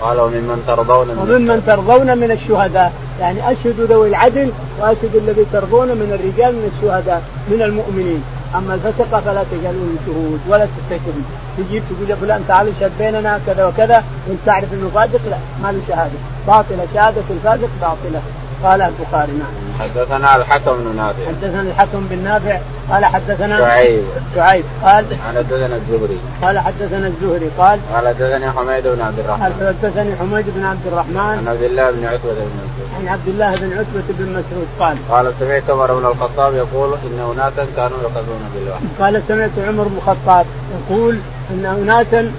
قال 0.00 0.20
وممن 0.20 0.64
ترضون 0.66 1.08
من 1.08 1.18
وممن 1.18 1.62
ترضون 1.66 2.18
من 2.18 2.30
الشهداء. 2.30 2.92
يعني 3.20 3.52
اشهدوا 3.52 3.86
ذوي 3.86 4.08
العدل 4.08 4.50
واشهدوا 4.80 5.20
الذي 5.20 5.46
ترضون 5.52 5.88
من 5.88 6.18
الرجال 6.20 6.54
من 6.54 6.70
الشهداء 6.76 7.22
من 7.48 7.62
المؤمنين. 7.62 8.22
أما 8.56 8.74
الفسقه 8.74 9.20
فلا 9.20 9.44
تجعلون 9.50 9.98
شهود 10.06 10.40
ولا 10.48 10.66
تستشهدوا 10.66 11.22
تجيب 11.58 11.82
تقول 11.90 12.10
يا 12.10 12.14
فلان 12.14 12.44
تعال 12.48 12.72
شهد 12.80 12.92
بيننا 12.98 13.40
كذا 13.46 13.64
وكذا 13.66 14.04
وانت 14.28 14.40
تعرف 14.46 14.72
إنه 14.72 14.90
فاسق 14.94 15.20
لا 15.30 15.36
ما 15.62 15.72
له 15.72 15.80
شهادة. 15.88 16.18
باطلة 16.46 16.86
شهادة 16.94 17.22
الفاسق 17.30 17.70
باطلة. 17.80 18.20
قال 18.64 18.82
البخاري 18.82 19.32
نعم. 19.32 19.80
حدثنا 19.80 20.36
الحكم 20.36 20.72
بن 20.72 20.96
نافع. 20.96 21.26
حدثنا 21.28 21.60
الحكم 21.60 22.06
بن 22.10 22.18
نافع 22.24 22.58
قال 22.90 23.04
حدثنا 23.04 23.58
شعيب. 23.58 24.04
شعيب 24.34 24.64
قال. 24.84 25.04
حدثنا 25.36 25.76
الزهري. 25.76 26.18
قال 26.42 26.58
حدثنا 26.58 27.06
الزهري 27.06 27.50
قال. 27.58 27.80
قال 27.94 28.08
حدثني 28.08 28.50
حميد 28.50 28.86
بن 28.86 29.00
عبد 29.02 29.18
الرحمن. 29.18 29.42
حدثني 29.42 30.16
حميد 30.16 30.46
بن 30.56 30.64
عبد 30.64 30.86
الرحمن. 30.86 31.18
عن 31.18 31.48
عبد 31.48 31.62
الله 31.62 31.90
بن 31.90 32.06
عتبة 32.06 32.32
بن 32.32 32.52
مسعود. 32.60 32.88
عن 33.00 33.08
عبد 33.08 33.28
الله 33.28 33.56
بن 33.56 33.72
عتبة 33.78 34.04
بن 34.08 34.28
مسعود 34.30 34.68
قال. 34.80 34.96
قال 35.10 35.32
سمعت 35.40 35.70
عمر 35.70 35.94
بن 35.94 36.06
الخطاب 36.06 36.54
يقول 36.54 36.92
إن 36.92 37.32
أناسا 37.34 37.66
كانوا 37.76 37.98
يؤخذون 38.02 38.50
بالوحي. 38.54 38.84
قال 39.00 39.22
سمعت 39.28 39.50
عمر 39.58 39.84
بن 39.84 39.96
الخطاب 39.96 40.46
يقول 40.76 41.18
إن 41.50 41.66
أناسا 41.66 42.32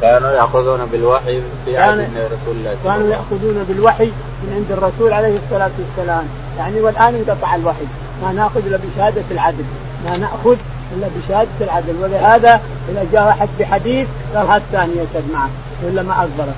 كانوا 0.00 0.30
يأخذون 0.30 0.86
بالوحي 0.92 1.40
في 1.64 1.78
عهد 1.78 2.08
رسول 2.16 2.56
الله 2.56 2.76
كانوا 2.84 3.08
يأخذون 3.08 3.64
بالوحي 3.68 4.12
من 4.42 4.52
عند 4.54 4.78
الرسول 4.78 5.12
عليه 5.12 5.38
الصلاة 5.44 5.70
والسلام. 5.78 6.24
يعني 6.58 6.80
والآن 6.80 7.14
انقطع 7.14 7.54
الوحي. 7.54 7.84
ما 8.22 8.32
نأخذ 8.32 8.66
إلا 8.66 8.78
بشهادة 8.78 9.24
العدل. 9.30 9.64
ما 10.04 10.16
نأخذ 10.16 10.56
إلا 10.96 11.08
بشهادة 11.16 11.48
العدل. 11.60 11.94
ولهذا 12.02 12.60
إذا 12.88 13.06
جاء 13.12 13.28
احد 13.28 13.48
بحديث 13.60 14.08
قال 14.34 14.46
هذا 14.46 14.56
الثاني 14.56 14.92
يشهد 14.92 15.24
معه 15.32 15.48
ولا 15.84 16.02
ما 16.02 16.12
اقبلك 16.12 16.54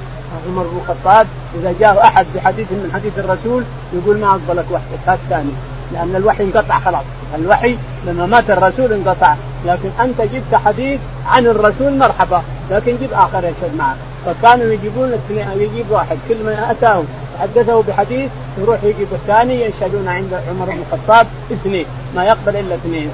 عمر 0.47 0.63
بن 0.63 0.79
الخطاب 0.83 1.27
إذا 1.61 1.75
جاء 1.81 2.05
أحد 2.05 2.27
بحديث 2.35 2.73
من 2.73 2.91
حديث 2.95 3.19
الرسول 3.19 3.65
يقول 3.93 4.19
ما 4.19 4.31
اقبلك 4.31 4.65
وحدك 4.71 4.99
هذا 5.07 5.19
الثاني 5.25 5.53
لأن 5.93 6.17
الوحي 6.17 6.45
انقطع 6.45 6.79
خلاص. 6.79 7.05
الوحي 7.35 7.77
لما 8.07 8.27
مات 8.27 8.51
الرسول 8.51 8.93
انقطع. 8.93 9.35
لكن 9.67 9.91
أنت 10.01 10.21
جبت 10.21 10.55
حديث 10.65 11.01
عن 11.27 11.47
الرسول 11.47 11.99
مرحبا 11.99 12.43
لكن 12.71 12.97
جيب 12.97 13.13
آخر 13.13 13.39
يشهد 13.39 13.77
معك. 13.79 13.97
فكانوا 14.27 14.73
يجيبون 14.73 15.13
يجيب 15.57 15.91
واحد 15.91 16.19
كل 16.29 16.35
من 16.35 16.67
أتاه 16.71 17.03
حدثه 17.41 17.83
بحديث 17.83 18.31
يروح 18.59 18.85
يجيب 18.85 19.09
الثاني 19.13 19.65
يشهدون 19.65 20.09
عند 20.09 20.35
عمر 20.49 20.65
بن 20.65 20.83
الخطاب 20.93 21.27
اثنين 21.53 21.87
ما 22.17 22.25
يقبل 22.25 22.57
إلا 22.57 22.75
اثنين. 22.75 23.11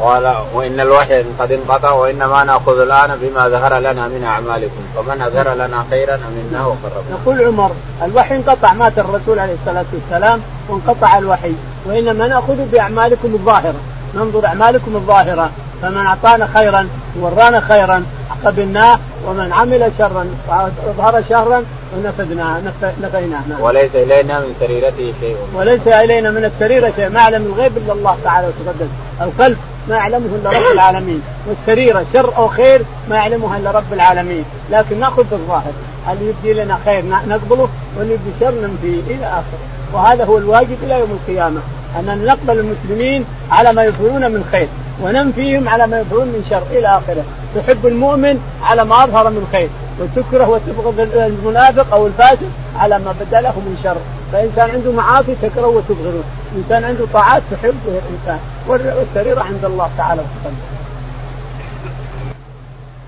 قال 0.00 0.34
وإن 0.54 0.80
الوحي 0.80 1.24
قد 1.38 1.52
انقطع 1.52 1.92
وإنما 1.92 2.44
نأخذ 2.44 2.80
الآن 2.80 3.18
بما 3.22 3.48
ظهر 3.48 3.78
لنا 3.78 4.08
من 4.08 4.24
أعمالكم 4.24 4.80
فمن 4.96 5.22
أظهر 5.22 5.54
لنا 5.54 5.84
خيرا 5.90 6.14
امناه 6.14 6.68
وقربناه. 6.68 7.18
يقول 7.22 7.42
عمر 7.42 7.70
الوحي 8.02 8.36
انقطع 8.36 8.72
مات 8.72 8.98
الرسول 8.98 9.38
عليه 9.38 9.54
الصلاة 9.54 9.84
والسلام 9.92 10.40
وانقطع 10.68 11.18
الوحي 11.18 11.52
وإنما 11.86 12.28
نأخذ 12.28 12.56
بأعمالكم 12.72 13.34
الظاهرة. 13.34 13.80
ننظر 14.14 14.46
أعمالكم 14.46 14.96
الظاهرة. 14.96 15.50
فمن 15.82 16.06
أعطانا 16.06 16.48
خيرا 16.54 16.88
ورانا 17.20 17.60
خيرا 17.60 18.04
قبلناه 18.44 18.98
ومن 19.26 19.52
عمل 19.52 19.92
شرا 19.98 20.26
وأظهر 20.48 21.22
شرا 21.28 21.64
ونفذناه 21.96 22.60
نفيناه. 23.02 23.42
نعم. 23.48 23.60
وليس 23.60 23.90
إلينا 23.94 24.40
من 24.40 24.54
سريرته 24.60 25.12
شيء. 25.20 25.36
وليس 25.54 25.86
إلينا 25.86 26.30
من 26.30 26.44
السريره 26.44 26.92
شيء. 26.96 27.08
ما 27.08 27.20
يعلم 27.20 27.46
الغيب 27.46 27.76
إلا 27.76 27.92
الله 27.92 28.16
تعالى 28.24 28.46
وتقدس 28.46 28.88
القلب 29.20 29.56
ما 29.88 29.96
يعلمه 29.96 30.26
إلا 30.26 30.50
رب 30.50 30.72
العالمين. 30.72 31.22
والسريره 31.48 32.06
شر 32.12 32.36
أو 32.36 32.48
خير 32.48 32.82
ما 33.08 33.16
يعلمها 33.16 33.58
إلا 33.58 33.70
رب 33.70 33.92
العالمين. 33.92 34.44
لكن 34.70 35.00
نأخذ 35.00 35.24
بالظاهر. 35.30 35.72
اللي 36.12 36.28
يبدي 36.28 36.52
لنا 36.52 36.78
خير؟ 36.84 37.04
نقبله. 37.04 37.68
واللي 37.98 38.14
يبدي 38.14 38.30
شر 38.40 38.50
ننفيه 38.50 39.14
إلى 39.14 39.26
آخره. 39.26 39.58
وهذا 39.92 40.24
هو 40.24 40.38
الواجب 40.38 40.76
إلى 40.82 40.98
يوم 40.98 41.18
القيامة. 41.22 41.60
أن 41.96 42.24
نقبل 42.26 42.58
المسلمين 42.58 43.24
على 43.50 43.72
ما 43.72 43.84
يظهرون 43.84 44.30
من 44.30 44.48
خير 44.52 44.68
وننفيهم 45.02 45.68
على 45.68 45.86
ما 45.86 46.00
يظهرون 46.00 46.26
من 46.26 46.46
شر 46.50 46.62
إلى 46.70 46.88
آخره. 46.88 47.24
تحب 47.56 47.86
المؤمن 47.86 48.40
على 48.62 48.84
ما 48.84 49.04
أظهر 49.04 49.30
من 49.30 49.48
خير 49.52 49.68
وتكره 50.00 50.48
وتبغض 50.48 51.00
المنافق 51.14 51.94
أو 51.94 52.06
الفاسق 52.06 52.48
على 52.78 52.98
ما 52.98 53.14
بدا 53.20 53.40
له 53.40 53.50
من 53.50 53.80
شر. 53.84 53.96
فإنسان 54.32 54.70
عنده 54.70 54.92
معاصي 54.92 55.34
تكره 55.42 55.66
وتبغضه. 55.66 56.22
إنسان 56.56 56.84
عنده 56.84 57.06
طاعات 57.12 57.42
تحبه 57.50 57.74
الانسان 57.86 58.38
والسريره 58.66 59.40
عند 59.40 59.64
الله 59.64 59.90
تعالى 59.98 60.22
وتقدم 60.22 60.56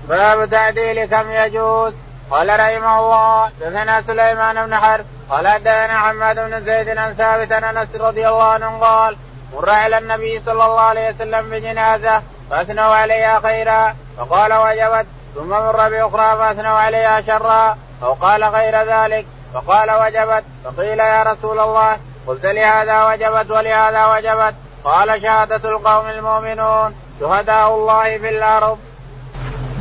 باب 0.09 0.49
تعديل 0.49 1.05
كم 1.05 1.31
يجوز؟ 1.31 1.93
قال 2.31 2.49
رحمه 2.49 2.99
الله 2.99 3.49
دثنا 3.61 4.01
سليمان 4.01 4.65
بن 4.65 4.75
حرب 4.75 5.05
قال 5.29 5.47
حدثنا 5.47 5.99
حماد 5.99 6.35
بن 6.35 6.65
زيد 6.65 6.97
عن 6.97 7.13
ثابت 7.13 7.51
عن 7.51 7.77
أنس 7.77 7.95
رضي 7.95 8.27
الله 8.29 8.43
عنه 8.43 8.79
قال 8.79 9.17
مر 9.53 9.69
على 9.69 9.97
النبي 9.97 10.41
صلى 10.45 10.65
الله 10.65 10.79
عليه 10.79 11.09
وسلم 11.09 11.49
بجنازة 11.49 12.21
فأثنوا 12.49 12.95
عليها 12.95 13.39
خيرا 13.39 13.95
فقال 14.17 14.53
وجبت 14.53 15.05
ثم 15.35 15.49
مر 15.49 15.89
بأخرى 15.89 16.37
فأثنوا 16.37 16.77
عليها 16.77 17.21
شرا 17.21 17.77
أو 18.03 18.13
قال 18.13 18.43
غير 18.43 18.83
ذلك 18.83 19.25
فقال 19.53 19.91
وجبت 19.91 20.43
فقيل 20.63 20.99
يا 20.99 21.23
رسول 21.23 21.59
الله 21.59 21.97
قلت 22.27 22.45
لهذا 22.45 23.03
وجبت 23.03 23.51
ولهذا 23.51 24.05
وجبت 24.05 24.55
قال 24.83 25.21
شهادة 25.21 25.69
القوم 25.69 26.09
المؤمنون 26.09 26.95
شهداء 27.19 27.75
الله 27.75 28.17
في 28.17 28.29
الأرض. 28.29 28.77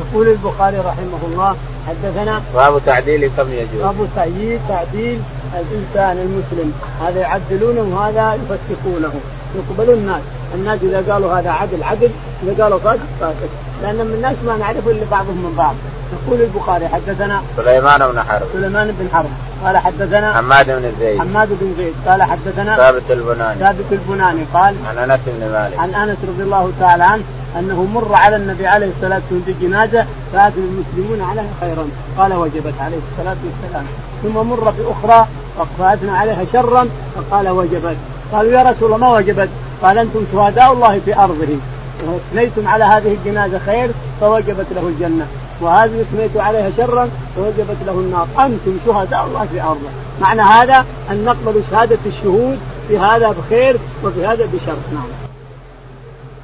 يقول 0.00 0.28
البخاري 0.28 0.78
رحمه 0.78 1.20
الله 1.22 1.56
حدثنا 1.90 2.42
باب 2.55 2.81
تعديل 2.87 3.31
كم 3.37 3.53
يجوز؟ 3.53 3.83
باب 3.83 4.09
تعديل 4.16 4.59
تعديل 4.68 5.20
الإنسان 5.55 6.16
المسلم. 6.18 6.72
هذا 7.03 7.20
يعدلونه 7.20 7.96
وهذا 7.96 8.38
يفسقونه. 8.40 9.12
يقبلون 9.57 9.98
الناس. 9.98 10.22
الناس 10.55 10.78
إذا 10.82 11.12
قالوا 11.12 11.38
هذا 11.38 11.51
عدل 11.51 11.82
عدل. 11.82 12.11
إذا 12.43 12.64
قالوا 12.64 12.78
فاسق 12.78 13.01
فاسق. 13.20 13.51
لأن 13.82 13.97
من 13.97 14.14
الناس 14.14 14.36
ما 14.47 14.57
نعرف 14.57 14.88
إلا 14.88 15.07
بعضهم 15.11 15.36
من 15.36 15.55
بعض. 15.59 15.74
يقول 16.12 16.41
البخاري 16.41 16.88
حدثنا 16.88 17.43
سليمان 17.57 18.01
بن 18.12 18.22
حرب. 18.22 18.43
سليمان 18.53 18.95
بن 18.99 19.09
حرب. 19.12 19.30
قال 19.64 19.76
حدثنا 19.76 20.34
حماد 20.34 20.66
بن 20.66 20.93
زيد. 21.01 21.20
حماد 21.20 21.49
بن 21.61 21.74
زيد. 21.78 21.95
قال 22.07 22.22
حدثنا 22.22 22.76
ثابت 22.76 23.11
البناني. 23.11 23.61
ثابت 23.61 23.93
البناني. 23.93 24.45
قال 24.55 24.74
عن 24.88 25.11
أنس 25.11 25.20
بن 25.26 25.53
مالك. 25.53 25.78
عن 25.78 25.95
أنس 25.95 26.18
رضي 26.28 26.43
الله 26.43 26.72
تعالى 26.80 27.05
عنه 27.05 27.22
أنه 27.59 27.84
مر 27.94 28.14
على 28.14 28.36
النبي 28.36 28.66
عليه 28.66 28.90
الصلاة 28.96 29.22
والسلام 29.30 29.57
بجنازه 29.61 30.07
فاتوا 30.32 30.62
المسلمون 30.62 31.28
عليها 31.30 31.51
خيرا. 31.61 31.88
قال 32.18 32.34
وجبت 32.34 32.74
عليه 32.80 32.96
الصلاة 33.12 33.36
والسلام. 33.44 33.84
ثم 34.22 34.48
مر 34.48 34.70
باخرى 34.70 35.26
فاتنا 35.78 36.18
عليها 36.18 36.44
شرا 36.53 36.88
فقال 37.16 37.48
وجبت. 37.48 37.96
قالوا 38.32 38.53
يا 38.53 38.62
رسول 38.62 38.84
الله 38.84 38.96
ما 38.96 39.11
وجبت. 39.11 39.48
قال 39.82 39.98
أنتم 39.98 40.24
شهداء 40.32 40.72
الله 40.72 41.01
في 41.05 41.16
أرضه. 41.16 41.57
واثنيتم 42.07 42.68
على 42.68 42.84
هذه 42.84 43.14
الجنازة 43.14 43.59
خير 43.59 43.90
فوجبت 44.20 44.66
له 44.70 44.88
الجنة. 44.88 45.26
وهذه 45.61 46.01
اثنيت 46.01 46.36
عليها 46.36 46.70
شرا 46.76 47.09
فوجبت 47.36 47.76
له 47.86 47.92
النار. 47.92 48.28
أنتم 48.38 48.76
شهداء 48.86 49.24
الله 49.24 49.46
في 49.53 49.62
أرضه. 49.62 49.90
معنى 50.20 50.42
هذا 50.42 50.84
أن 51.11 51.24
نقبل 51.24 51.62
شهادة 51.70 51.98
الشهود 52.07 52.59
في 52.88 52.98
هذا 52.98 53.34
بخير 53.38 53.76
وفي 54.05 54.26
هذا 54.26 54.44
بشر. 54.46 54.76
نعم. 54.94 55.20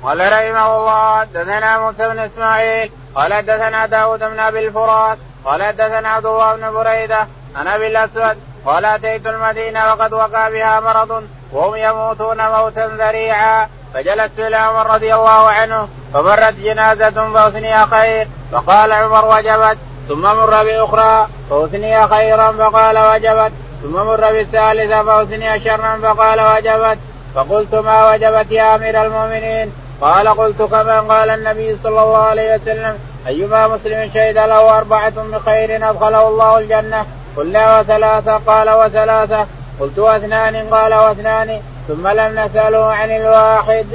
قال 0.06 0.20
رحمه 0.20 0.76
الله 0.76 1.20
حدثنا 1.20 1.78
موسى 1.78 2.08
بن 2.08 2.18
إسماعيل 2.18 2.90
قال 3.14 3.34
حدثنا 3.34 3.86
داود 3.86 4.18
بن 4.18 4.40
أبي 4.40 4.66
الفرات 4.66 5.18
قال 5.44 5.62
حدثنا 5.64 6.08
عبد 6.08 6.26
الله 6.26 6.56
بن 6.56 6.70
بريدة 6.70 7.26
عن 7.56 7.66
أبي 7.66 7.86
الأسود 7.86 8.38
قال 8.66 8.84
أتيت 8.84 9.26
المدينة 9.26 9.86
وقد 9.86 10.12
وقع 10.12 10.48
بها 10.48 10.80
مرض 10.80 11.24
وهم 11.52 11.76
يموتون 11.76 12.48
موتا 12.48 12.86
ذريعا 12.86 13.68
فجلست 13.94 14.38
إلى 14.38 14.56
عمر 14.56 14.94
رضي 14.94 15.14
الله 15.14 15.50
عنه 15.50 15.88
فمرت 16.14 16.54
جنازة 16.54 17.32
فأثني 17.32 17.86
خير 17.86 18.28
فقال 18.52 18.92
عمر 18.92 19.24
وجبت 19.24 19.78
ثم 20.08 20.22
مر 20.22 20.64
بأخرى 20.64 21.28
فأثني 21.50 22.08
خيرا 22.08 22.52
فقال 22.52 22.98
وجبت 22.98 23.52
ثم 23.82 23.92
مر 23.92 24.32
بالثالثة 24.32 25.02
فأثني 25.02 25.60
شرا 25.60 25.98
فقال 26.02 26.40
وجبت 26.40 26.98
فقلت 27.34 27.74
ما 27.74 28.10
وجبت 28.10 28.50
يا 28.50 28.74
أمير 28.74 29.02
المؤمنين؟ 29.02 29.72
قال 30.00 30.28
قلت 30.28 30.62
كما 30.62 31.00
قال 31.00 31.30
النبي 31.30 31.76
صلى 31.82 32.02
الله 32.02 32.16
عليه 32.16 32.54
وسلم 32.54 32.98
أيما 33.26 33.68
مسلم 33.68 34.10
شهد 34.14 34.34
له 34.34 34.78
أربعة 34.78 35.12
بخير 35.32 35.90
أدخله 35.90 36.28
الله 36.28 36.58
الجنة. 36.58 37.06
قلنا 37.36 37.80
وثلاثة 37.80 38.36
قال 38.36 38.70
وثلاثة. 38.70 39.46
قلت 39.80 39.98
واثنان 39.98 40.56
قال 40.56 40.94
واثنان. 40.94 41.60
ثم 41.88 42.08
لم 42.08 42.40
نسأله 42.40 42.84
عن 42.84 43.10
الواحد. 43.10 43.86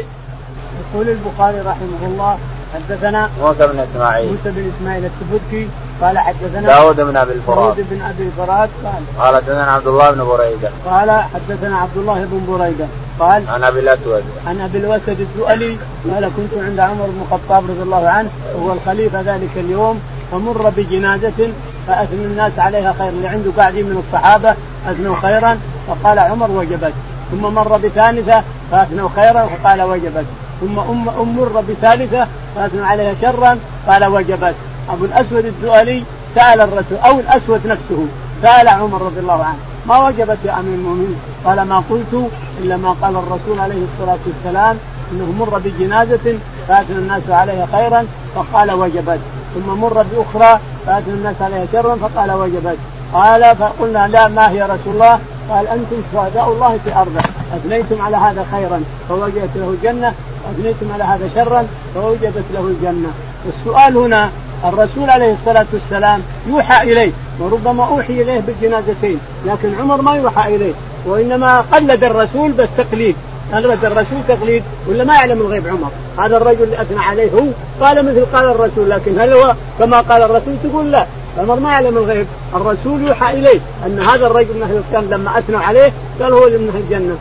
يقول 0.80 1.10
البخاري 1.10 1.60
رحمه 1.60 2.02
الله 2.02 2.40
حدثنا 2.74 3.30
موسى 3.42 3.68
بن 3.68 3.80
إسماعيل. 3.80 4.28
موسى 4.32 4.52
بن 4.52 4.72
إسماعيل 4.78 5.06
السبكي 5.06 5.70
قال 6.02 6.20
حدثنا 6.20 6.68
داود 6.68 6.96
بن 6.96 7.18
أبي 7.18 7.32
الفرات. 7.34 7.58
داود 7.58 7.90
بن 7.90 8.02
أبي 8.02 8.24
الفرات 8.24 8.70
قال. 8.84 9.04
قال 9.20 9.36
حدثنا 9.36 9.72
عبد 9.72 9.88
الله 9.88 10.12
بن 10.12 10.24
بريدة. 10.24 10.70
قال 10.86 11.12
حدثنا 11.12 11.78
عبد 11.78 11.98
الله 11.98 12.26
بن 12.26 12.42
بريدة. 12.48 12.86
قال 13.20 13.50
عن 13.50 13.64
أبي 13.64 13.80
الأسود. 13.80 14.24
عن 14.48 14.62
أبي 14.62 14.78
الأسود 14.78 15.20
الدؤلي 15.20 15.78
قال 16.14 16.32
كنت 16.38 16.64
عند 16.64 16.80
عمر 16.80 17.06
بن 17.06 17.22
الخطاب 17.22 17.64
رضي 17.64 17.82
الله 17.82 18.10
عنه 18.10 18.30
وهو 18.56 18.74
الخليفة 18.74 19.22
ذلك 19.22 19.50
اليوم 19.56 20.02
فمر 20.32 20.70
بجنازة 20.78 21.50
فأثنى 21.88 22.26
الناس 22.26 22.52
عليها 22.58 22.94
خير 22.94 23.10
اللي 23.10 23.28
عنده 23.28 23.52
قاعدين 23.58 23.86
من 23.86 24.04
الصحابة 24.08 24.56
أثنوا 24.88 25.16
خيرا 25.22 25.60
فقال 25.88 26.20
عمر 26.20 26.52
وجبت. 26.52 26.94
ثم 27.32 27.42
مر 27.42 27.78
بثالثة 27.78 28.44
فأثنوا 28.72 29.10
خيرا 29.16 29.46
فقال 29.46 29.82
وجبت. 29.82 30.26
ثم 30.62 30.80
أم 30.80 31.38
مر 31.38 31.64
بثالثة 31.70 32.28
فأثنوا 32.56 32.86
عليها 32.86 33.14
شرا 33.22 33.60
قال 33.88 34.06
وجبت. 34.06 34.56
أبو 34.92 35.06
الأسود 35.06 35.46
الدؤلي 35.46 36.04
سأل 36.36 36.62
الرسول 36.62 36.98
أو 37.06 37.20
الأسود 37.20 37.68
نفسه 37.68 38.06
سأل 38.42 38.68
عمر 38.68 39.02
رضي 39.02 39.20
الله 39.20 39.44
عنه 39.44 39.58
ما 39.88 40.08
وجبت 40.08 40.38
يا 40.46 40.60
أمير 40.60 40.74
المؤمنين؟ 40.74 41.16
قال 41.46 41.62
ما 41.62 41.84
قلت 41.90 42.30
إلا 42.60 42.78
ما 42.78 42.96
قال 43.02 43.16
الرسول 43.16 43.60
عليه 43.60 43.84
الصلاة 43.94 44.20
والسلام 44.28 44.78
إنه 45.12 45.32
مر 45.40 45.60
بجنازة 45.60 46.38
فاتنا 46.68 46.98
الناس 46.98 47.24
عليها 47.30 47.68
خيرا 47.72 48.06
فقال 48.36 48.72
وجبت 48.72 49.20
ثم 49.56 49.70
مر 49.82 50.06
بأخرى 50.12 50.60
فاتنا 50.86 51.14
الناس 51.14 51.36
عليها 51.42 51.66
شرا 51.72 51.96
فقال 51.96 52.32
وجبت. 52.32 52.78
قال 53.14 53.56
فقلنا 53.56 54.08
لا 54.08 54.28
ما 54.28 54.52
هي 54.52 54.64
رسول 54.64 54.94
الله؟ 54.94 55.20
قال 55.50 55.68
أنتم 55.68 56.02
شهداء 56.14 56.52
الله 56.52 56.80
في 56.84 56.96
أرضه 56.96 57.22
أثنيتم 57.56 58.02
على 58.02 58.18
هذا 58.18 58.46
خيرا 58.52 58.84
فوجدت 59.10 59.50
له 59.56 59.70
الجنة 59.70 60.14
واثنيتم 60.48 60.92
على 60.94 61.04
هذا 61.04 61.30
شرا 61.36 61.68
فوجبت 61.96 62.46
له 62.54 62.68
الجنة. 62.68 63.12
السؤال 63.50 63.98
هنا 63.98 64.32
الرسول 64.66 65.10
عليه 65.10 65.34
الصلاة 65.34 65.66
والسلام 65.74 66.22
يوحى 66.48 66.92
إليه 66.92 67.12
وربما 67.40 67.84
أوحي 67.86 68.22
إليه 68.22 68.40
بالجنازتين 68.40 69.20
لكن 69.46 69.76
عمر 69.80 70.02
ما 70.02 70.16
يوحى 70.16 70.56
إليه 70.56 70.74
وإنما 71.06 71.62
قلد 71.62 72.04
الرسول 72.04 72.52
بس 72.52 72.70
تقليد 72.78 73.16
قلد 73.54 73.86
الرسول 73.86 74.18
تقليد 74.28 74.64
ولا 74.88 75.04
ما 75.04 75.16
يعلم 75.16 75.42
الغيب 75.42 75.68
عمر؟ 75.68 75.90
هذا 76.26 76.38
الرجل 76.38 76.64
اللي 76.64 76.82
أثنى 76.82 77.00
عليه 77.00 77.32
هو. 77.32 77.46
قال 77.86 78.06
مثل 78.06 78.26
قال 78.34 78.46
الرسول 78.46 78.90
لكن 78.90 79.20
هل 79.20 79.34
هو 79.34 79.56
كما 79.80 80.02
قال 80.02 80.22
الرسول؟ 80.22 80.54
تقول 80.64 80.92
لا. 80.92 81.06
عمر 81.38 81.60
ما 81.60 81.72
يعلم 81.72 81.98
الغيب. 81.98 82.28
الرسول 82.56 83.02
يوحى 83.02 83.34
إليه. 83.34 83.60
أن 83.86 84.00
هذا 84.00 84.28
الرجل 84.28 84.56
من 84.56 84.64
أهل 84.64 84.78
الكلام 84.78 85.06
لما 85.10 85.40
اثنوا 85.40 85.60
عليه 85.60 85.94
قال 86.22 86.34
هو 86.34 86.46
من 86.46 86.70
أهل 86.74 86.82
الجنه 86.84 87.16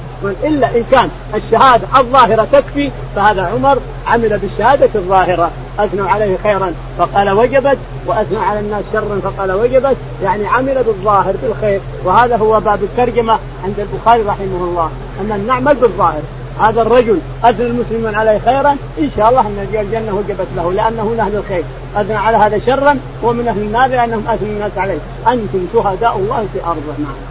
إلا 0.44 0.76
إن 0.76 0.84
كان 0.90 1.08
الشهادة 1.34 1.86
الظاهرة 1.98 2.46
تكفي 2.52 2.90
فهذا 3.16 3.42
عمر 3.42 3.78
عمل 4.06 4.38
بالشهادة 4.38 4.88
الظاهرة. 4.94 5.50
أثنوا 5.78 6.08
عليه 6.08 6.36
خيرا 6.42 6.74
فقال 6.98 7.30
وجبت 7.30 7.78
وأثنوا 8.06 8.42
على 8.42 8.60
الناس 8.60 8.84
شرا 8.92 9.20
فقال 9.22 9.52
وجبت. 9.52 9.96
يعني 10.22 10.46
عمل 10.46 10.82
بالظاهر 10.86 11.34
بالخير 11.42 11.80
وهذا 12.04 12.36
هو 12.36 12.60
باب 12.60 12.82
الترجمة 12.82 13.38
عند 13.64 13.74
البخاري 13.80 14.22
رحمه 14.22 14.64
الله. 14.64 14.90
ان 15.20 15.46
نعمل 15.46 15.74
بالظاهر 15.74 16.22
هذا 16.60 16.82
الرجل 16.82 17.18
أثنى 17.44 17.66
المسلمين 17.66 18.14
عليه 18.14 18.38
خيرا 18.38 18.76
إن 18.98 19.10
شاء 19.16 19.28
الله 19.28 19.40
أن 19.40 19.68
الجنه 19.72 20.14
وجبت 20.14 20.46
له 20.56 20.72
لأنه 20.72 21.04
من 21.04 21.20
أهل 21.20 21.36
الخير. 21.36 21.64
أثنى 21.96 22.14
على 22.14 22.36
هذا 22.36 22.58
شرا 22.58 22.98
ومن 23.22 23.48
أهل 23.48 23.62
النار 23.62 23.88
لأنهم 23.88 24.24
اثنوا 24.28 24.52
الناس 24.52 24.72
عليه. 24.76 24.98
أنتم 25.28 25.66
شهداء 25.72 26.16
الله 26.16 26.46
في 26.52 26.64
ارضه 26.64 26.92
نعم. 26.98 27.29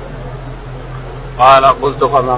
قال 1.40 1.66
قلت 1.66 2.04
كما 2.04 2.38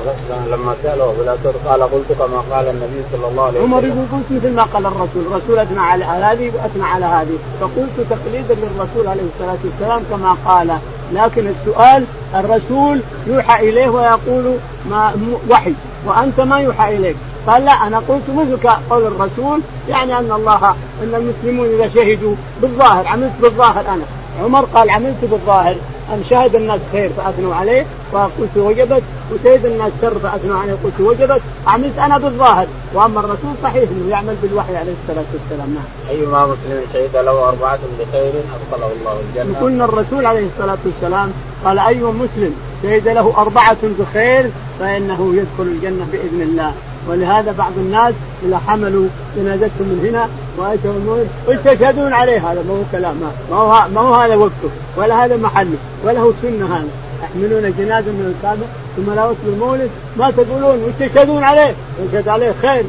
لما 0.51 0.75
سأله 0.83 1.03
أبو 1.03 1.21
قال 1.69 1.81
قلت 1.81 2.11
كما 2.19 2.43
قال 2.51 2.67
النبي 2.67 3.03
صلى 3.11 3.27
الله 3.31 3.43
عليه 3.43 3.59
وسلم. 3.59 3.73
عمر 3.73 3.85
يقول 3.85 4.05
قلت 4.11 4.25
مثل 4.31 4.53
ما 4.55 4.63
قال 4.63 4.85
الرسول، 4.85 5.23
الرسول 5.31 5.59
أثنى 5.59 5.79
على 5.79 6.03
هذه 6.03 6.51
وأثنى 6.55 6.83
على 6.83 7.05
هذه، 7.05 7.37
فقلت 7.61 8.07
تقليدا 8.09 8.55
للرسول 8.55 9.07
عليه 9.07 9.21
الصلاة 9.33 9.57
والسلام 9.63 10.03
كما 10.11 10.35
قال، 10.45 10.77
لكن 11.13 11.47
السؤال 11.47 12.05
الرسول 12.35 13.01
يوحى 13.27 13.69
إليه 13.69 13.89
ويقول 13.89 14.55
ما 14.89 15.13
وحي. 15.49 15.73
وأنت 16.05 16.39
ما 16.41 16.59
يوحى 16.59 16.97
إليك. 16.97 17.15
قال 17.47 17.65
لا 17.65 17.71
أنا 17.71 17.97
قلت 17.97 18.23
مثل 18.29 18.69
قول 18.89 19.03
الرسول 19.03 19.61
يعني 19.89 20.19
أن 20.19 20.31
الله 20.31 20.75
أن 21.03 21.15
المسلمون 21.15 21.67
إذا 21.67 21.87
شهدوا 21.95 22.35
بالظاهر 22.61 23.07
عملت 23.07 23.33
بالظاهر 23.41 23.79
أنا. 23.79 24.03
عمر 24.39 24.65
قال 24.65 24.89
عملت 24.89 25.17
بالظاهر 25.21 25.75
ان 26.13 26.23
شهد 26.29 26.55
الناس 26.55 26.79
خير 26.91 27.09
فأثنوا 27.17 27.55
عليه؟ 27.55 27.85
وقلت 28.11 28.57
وجبت. 28.57 29.03
وشهد 29.31 29.65
الناس 29.65 29.91
شر 30.01 30.19
فأثنوا 30.19 30.59
عليه 30.59 30.73
قلت 30.83 30.99
وجبت. 30.99 31.41
عملت 31.67 31.99
أنا 31.99 32.17
بالظاهر. 32.17 32.67
وأما 32.93 33.19
الرسول 33.19 33.53
صحيح 33.63 33.89
إنه 33.89 34.09
يعمل 34.09 34.35
بالوحي 34.41 34.75
عليه 34.75 34.93
الصلاة 35.03 35.25
والسلام 35.33 35.69
نعم. 35.73 36.17
ايما 36.17 36.45
مسلم 36.45 36.81
شهد 36.93 37.25
له 37.25 37.49
أربعة 37.49 37.79
بخير 37.99 38.31
أدخله 38.71 38.91
الله 38.99 39.21
الجنة. 39.29 39.59
قلنا 39.59 39.85
الرسول 39.85 40.25
عليه 40.25 40.47
الصلاة 40.55 40.77
والسلام 40.85 41.31
قال 41.65 41.79
أي 41.79 42.03
مسلم 42.03 42.55
شهد 42.83 43.07
له 43.07 43.33
أربعة 43.37 43.77
بخير 43.99 44.51
فإنه 44.79 45.33
يدخل 45.35 45.71
الجنة 45.71 46.07
بإذن 46.11 46.41
الله. 46.41 46.73
ولهذا 47.07 47.51
بعض 47.57 47.71
الناس 47.77 48.13
إذا 48.45 48.59
حملوا 48.67 49.07
جنازتهم 49.35 49.87
من 49.87 50.07
هنا 50.09 50.29
وأتوا 50.57 50.93
المولد 50.93 51.27
ويستشهدون 51.47 52.13
عليه 52.13 52.51
هذا 52.51 52.63
ما 52.67 52.73
هو 52.73 52.83
كلام 52.91 53.15
ما 53.51 53.57
هو 53.57 53.87
ما 53.93 54.01
هو 54.01 54.13
هذا 54.13 54.35
وقته 54.35 54.69
ولا 54.95 55.25
هذا 55.25 55.37
محله 55.37 55.77
ولا 56.03 56.19
هو 56.19 56.31
سنة 56.41 56.65
هذا. 56.75 56.87
يحملون 57.23 57.73
جنازة 57.77 58.11
من 58.11 58.35
الكعبة 58.35 58.65
ثم 58.97 59.13
لا 59.13 59.25
وقت 59.25 59.37
المولد 59.45 59.89
ما 60.17 60.31
تقولون 60.31 60.83
ويستشهدون 60.83 61.43
عليه. 61.43 61.73
يشهد 62.05 62.27
عليه 62.27 62.53
خير. 62.61 62.85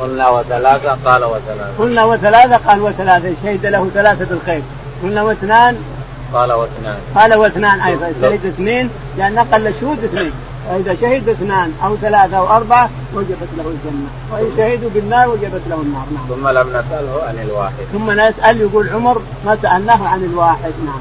قلنا 0.00 0.28
وثلاثة 0.28 0.96
قال 1.04 1.24
وثلاثة. 1.24 1.78
قلنا 1.78 2.04
وثلاثة 2.04 2.56
قال 2.56 2.80
وثلاثة. 2.80 3.32
شهد 3.42 3.66
له 3.66 3.90
ثلاثة 3.94 4.34
الخير. 4.34 4.62
قلنا 5.02 5.22
واثنان. 5.22 5.76
قال 6.32 6.52
واثنان. 6.52 6.96
قال 7.14 7.34
واثنان 7.34 7.80
أيضا. 7.80 8.12
شهد 8.20 8.46
اثنين 8.46 8.90
لأن 9.18 9.38
أقل 9.38 9.66
الشهود 9.66 10.04
اثنين. 10.04 10.32
فإذا 10.68 10.94
شهد 10.94 11.28
اثنان 11.28 11.72
أو 11.84 11.96
ثلاثة 11.96 12.36
أو 12.36 12.56
أربعة 12.56 12.90
وجبت 13.14 13.48
له 13.56 13.64
الجنة. 13.68 14.08
وإن 14.32 14.52
شهدوا 14.56 14.90
بالنار 14.90 15.28
وجبت 15.28 15.62
له 15.66 15.76
النار. 15.76 16.06
نعم. 16.14 16.26
ثم 16.28 16.48
لم 16.48 16.68
نسأله 16.68 17.22
عن 17.28 17.38
الواحد. 17.38 17.84
ثم 17.92 18.10
نسأل 18.10 18.60
يقول 18.60 18.88
عمر 18.88 19.22
ما 19.44 19.56
سألناه 19.62 20.08
عن 20.08 20.24
الواحد. 20.24 20.72
نعم. 20.84 21.00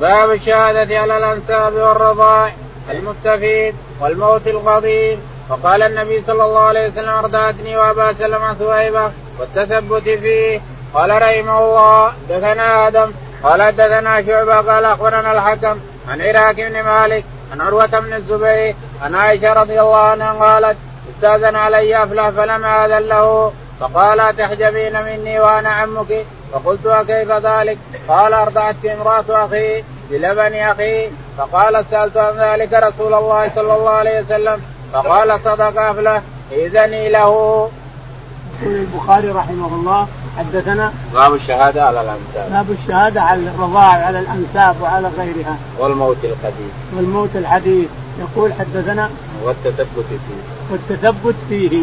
باب 0.00 0.30
الشهادة 0.30 0.98
على 0.98 1.18
الأنساب 1.18 1.72
والرضاع 1.72 2.52
المستفيد 2.90 3.74
والموت 4.00 4.46
القضيب 4.46 5.18
وقال 5.48 5.82
النبي 5.82 6.22
صلى 6.26 6.44
الله 6.44 6.60
عليه 6.60 6.88
وسلم 6.88 7.08
أرضعتني 7.08 7.76
وأبا 7.76 8.12
سلمة 8.12 8.54
ثويبة 8.54 9.10
والتثبت 9.38 10.02
فيه. 10.02 10.60
قال 10.94 11.10
رحمه 11.10 11.58
الله 11.58 12.12
دثنا 12.30 12.88
آدم. 12.88 13.10
قال 13.42 13.62
حدثنا 13.62 14.22
شعبة. 14.26 14.60
قال 14.72 14.84
أخبرنا 14.84 15.32
الحكم 15.32 15.76
عن 16.08 16.20
عراك 16.20 16.56
بن 16.56 16.82
مالك 16.82 17.24
عن 17.52 17.60
عروة 17.60 17.86
بن 17.86 18.12
الزبير 18.14 18.74
عن 19.02 19.14
عائشة 19.14 19.52
رضي 19.52 19.80
الله 19.80 19.96
عنها 19.96 20.32
قالت 20.32 20.76
استأذن 21.10 21.56
علي 21.56 22.02
أفلح 22.02 22.28
فلم 22.28 22.64
آذن 22.64 23.08
له 23.08 23.52
فقال 23.80 24.36
تحجبين 24.36 25.04
مني 25.04 25.40
وأنا 25.40 25.68
عمك 25.68 26.24
فقلت 26.52 26.86
وكيف 26.86 27.30
ذلك؟ 27.30 27.78
قال 28.08 28.34
أرضعتك 28.34 28.86
امرأة 28.86 29.24
أخي 29.46 29.84
بلبن 30.10 30.54
أخي 30.54 31.10
فقال 31.38 31.84
سألت 31.90 32.16
عن 32.16 32.32
ذلك 32.38 32.72
رسول 32.72 33.14
الله 33.14 33.50
صلى 33.54 33.74
الله 33.74 33.90
عليه 33.90 34.20
وسلم 34.20 34.62
فقال 34.92 35.40
صدق 35.44 35.80
أفلح 35.80 36.20
إذني 36.52 37.08
له. 37.08 37.70
يقول 38.62 38.74
البخاري 38.74 39.28
رحمه 39.28 39.66
الله 39.66 40.08
حدثنا 40.38 40.92
باب 41.14 41.34
الشهادة 41.34 41.84
على 41.86 42.00
الانساب 42.00 42.50
باب 42.50 42.66
الشهادة 42.70 43.22
على 43.22 43.40
الرضاع 43.48 43.92
على 43.92 44.18
الأنساب 44.20 44.76
وعلى 44.82 45.10
غيرها. 45.18 45.56
والموت 45.78 46.16
الحديث. 46.24 46.72
والموت 46.96 47.30
الحديث. 47.34 47.88
يقول 48.20 48.52
حدثنا 48.52 49.10
والتثبت 49.44 50.04
فيه. 50.08 50.72
والتثبت 50.72 51.34
فيه. 51.48 51.82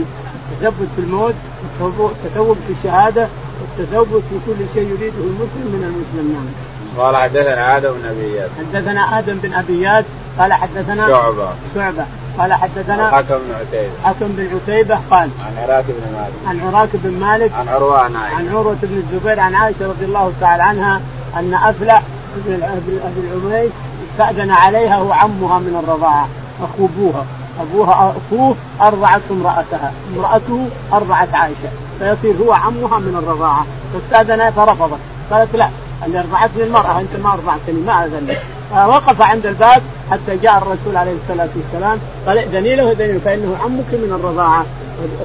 التثبت 0.52 0.88
في 0.96 1.02
الموت 1.02 1.36
والتثبت 1.80 2.58
في 2.68 2.74
الشهادة 2.80 3.28
والتثبت 3.62 4.24
في 4.30 4.36
كل 4.46 4.66
شيء 4.74 4.84
يريده 4.84 5.18
المسلم 5.18 5.66
من 5.74 5.84
المسلم. 5.84 6.34
نعم. 6.34 7.06
قال 7.06 7.16
حدثنا 7.16 7.78
آدم 7.78 7.92
بن 7.94 8.06
أبي 8.06 8.42
حدثنا 8.58 9.20
آدم 9.20 9.38
بن 9.44 9.54
أبي 9.54 9.88
قال 10.40 10.54
حدثنا 10.54 11.08
شعبة. 11.08 11.50
شعبة. 11.76 12.06
قال 12.40 12.54
حدثنا 12.54 13.12
حكم 13.12 13.38
بن 13.38 13.54
عتيبة. 13.60 13.94
حكم 14.04 14.28
بن 14.28 14.48
عتيبة 14.56 15.00
قال 15.12 15.30
عن 15.46 15.58
عراك 15.64 15.86
بن 15.88 16.14
مالك. 16.18 16.34
عن 16.48 16.60
عراك 16.60 16.90
بن 16.94 17.20
مالك 17.20 17.52
عن 17.60 17.68
عروة 17.68 18.00
عن 18.00 18.16
عائشة. 18.16 18.38
عن 18.38 18.48
عروة 18.48 18.76
بن 18.84 18.98
الزبير 18.98 19.40
عن 19.40 19.56
عائشة 19.56 19.88
رضي 19.88 20.06
الله 20.06 20.34
تعالى 20.42 20.64
عنها 20.64 21.02
أن 21.40 21.54
افلح 21.54 22.04
بن 22.36 22.64
ابي 22.64 23.00
العميس 23.18 23.72
استاذن 24.12 24.52
عليها 24.52 24.96
هو 24.96 25.12
عمها 25.12 25.60
من 25.60 25.84
الرضاعة 25.84 26.28
اخو 26.64 26.86
أبوها 26.86 27.26
ابوها 27.62 28.14
أخوه 28.18 28.56
أرضعت 28.82 29.22
امرأتها. 29.32 29.92
امرأته 30.16 30.68
أرضعت 30.94 31.34
عائشة. 31.34 31.70
فيصير 32.00 32.36
هو 32.46 32.54
عمها 32.54 33.00
من 33.00 33.16
الرضاعة. 33.24 33.66
فاستاذن 33.94 34.50
فرفضت. 34.50 35.00
قالت 35.32 35.56
لا 35.56 35.70
اللي 36.06 36.20
أرضعتني 36.20 36.64
المرأة 36.64 37.00
أنت 37.00 37.16
ما 37.24 37.34
أرضعتني 37.34 37.82
ما 37.86 38.06
اذن 38.06 38.36
فوقف 38.74 39.22
عند 39.22 39.46
الباب 39.46 39.82
حتى 40.12 40.38
جاء 40.38 40.58
الرسول 40.58 40.96
عليه 40.96 41.16
الصلاة 41.24 41.50
والسلام. 41.56 42.00
قال 42.28 42.38
ائذني 42.38 42.76
له 42.76 42.90
ائذني 42.90 43.20
فإنه 43.20 43.58
عمك 43.64 43.90
من 43.92 44.20
الرضاعة. 44.20 44.66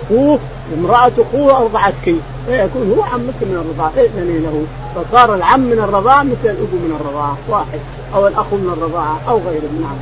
أخوه 0.05 0.39
امرأة 0.79 1.13
أخوه 1.19 1.57
أرضعتك. 1.57 2.15
فيكون 2.47 2.95
هو 2.97 3.03
عمك 3.03 3.39
من 3.41 3.65
الرضاعة 3.65 3.93
ائذني 3.97 4.39
له. 4.39 4.67
فصار 4.95 5.35
العم 5.35 5.61
من 5.61 5.79
الرضاعة 5.79 6.23
مثل 6.23 6.45
الأب 6.45 6.73
من 6.73 6.99
الرضاعة 7.01 7.37
واحد 7.49 7.81
أو 8.15 8.27
الأخ 8.27 8.53
من 8.53 8.73
الرضاعة 8.77 9.21
أو 9.29 9.39
غيره. 9.39 9.71
نعم. 9.81 9.97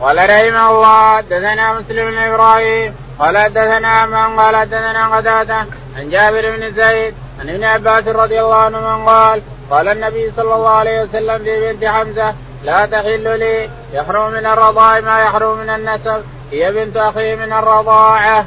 قال 0.00 0.16
رحمه 0.16 0.70
الله 0.70 1.20
دثنا 1.20 1.78
مسلم 1.78 2.10
بن 2.10 2.18
إبراهيم 2.18 2.94
قال 3.18 3.52
دثنا 3.52 4.06
من 4.06 4.40
قال 4.40 4.68
دثنا 4.68 5.16
قتادة 5.16 5.66
عن 5.96 6.10
جابر 6.10 6.56
بن 6.56 6.74
زيد 6.74 7.14
عن 7.40 7.48
ابن 7.48 7.64
عباس 7.64 8.08
رضي 8.08 8.40
الله 8.40 8.56
عنه 8.56 8.80
من 8.80 9.04
قال 9.04 9.42
قال 9.70 9.88
النبي 9.88 10.32
صلى 10.36 10.54
الله 10.54 10.70
عليه 10.70 11.02
وسلم 11.02 11.38
في 11.38 11.72
بنت 11.72 11.84
حمزة 11.84 12.34
لا 12.64 12.86
تحل 12.86 13.38
لي 13.38 13.70
يحرم 13.92 14.32
من 14.32 14.46
الرضاع 14.46 15.00
ما 15.00 15.18
يحرم 15.18 15.58
من 15.58 15.70
النسب. 15.70 16.22
هي 16.52 16.72
بنت 16.72 16.96
أخي 16.96 17.36
من 17.36 17.52
الرضاعة. 17.52 18.44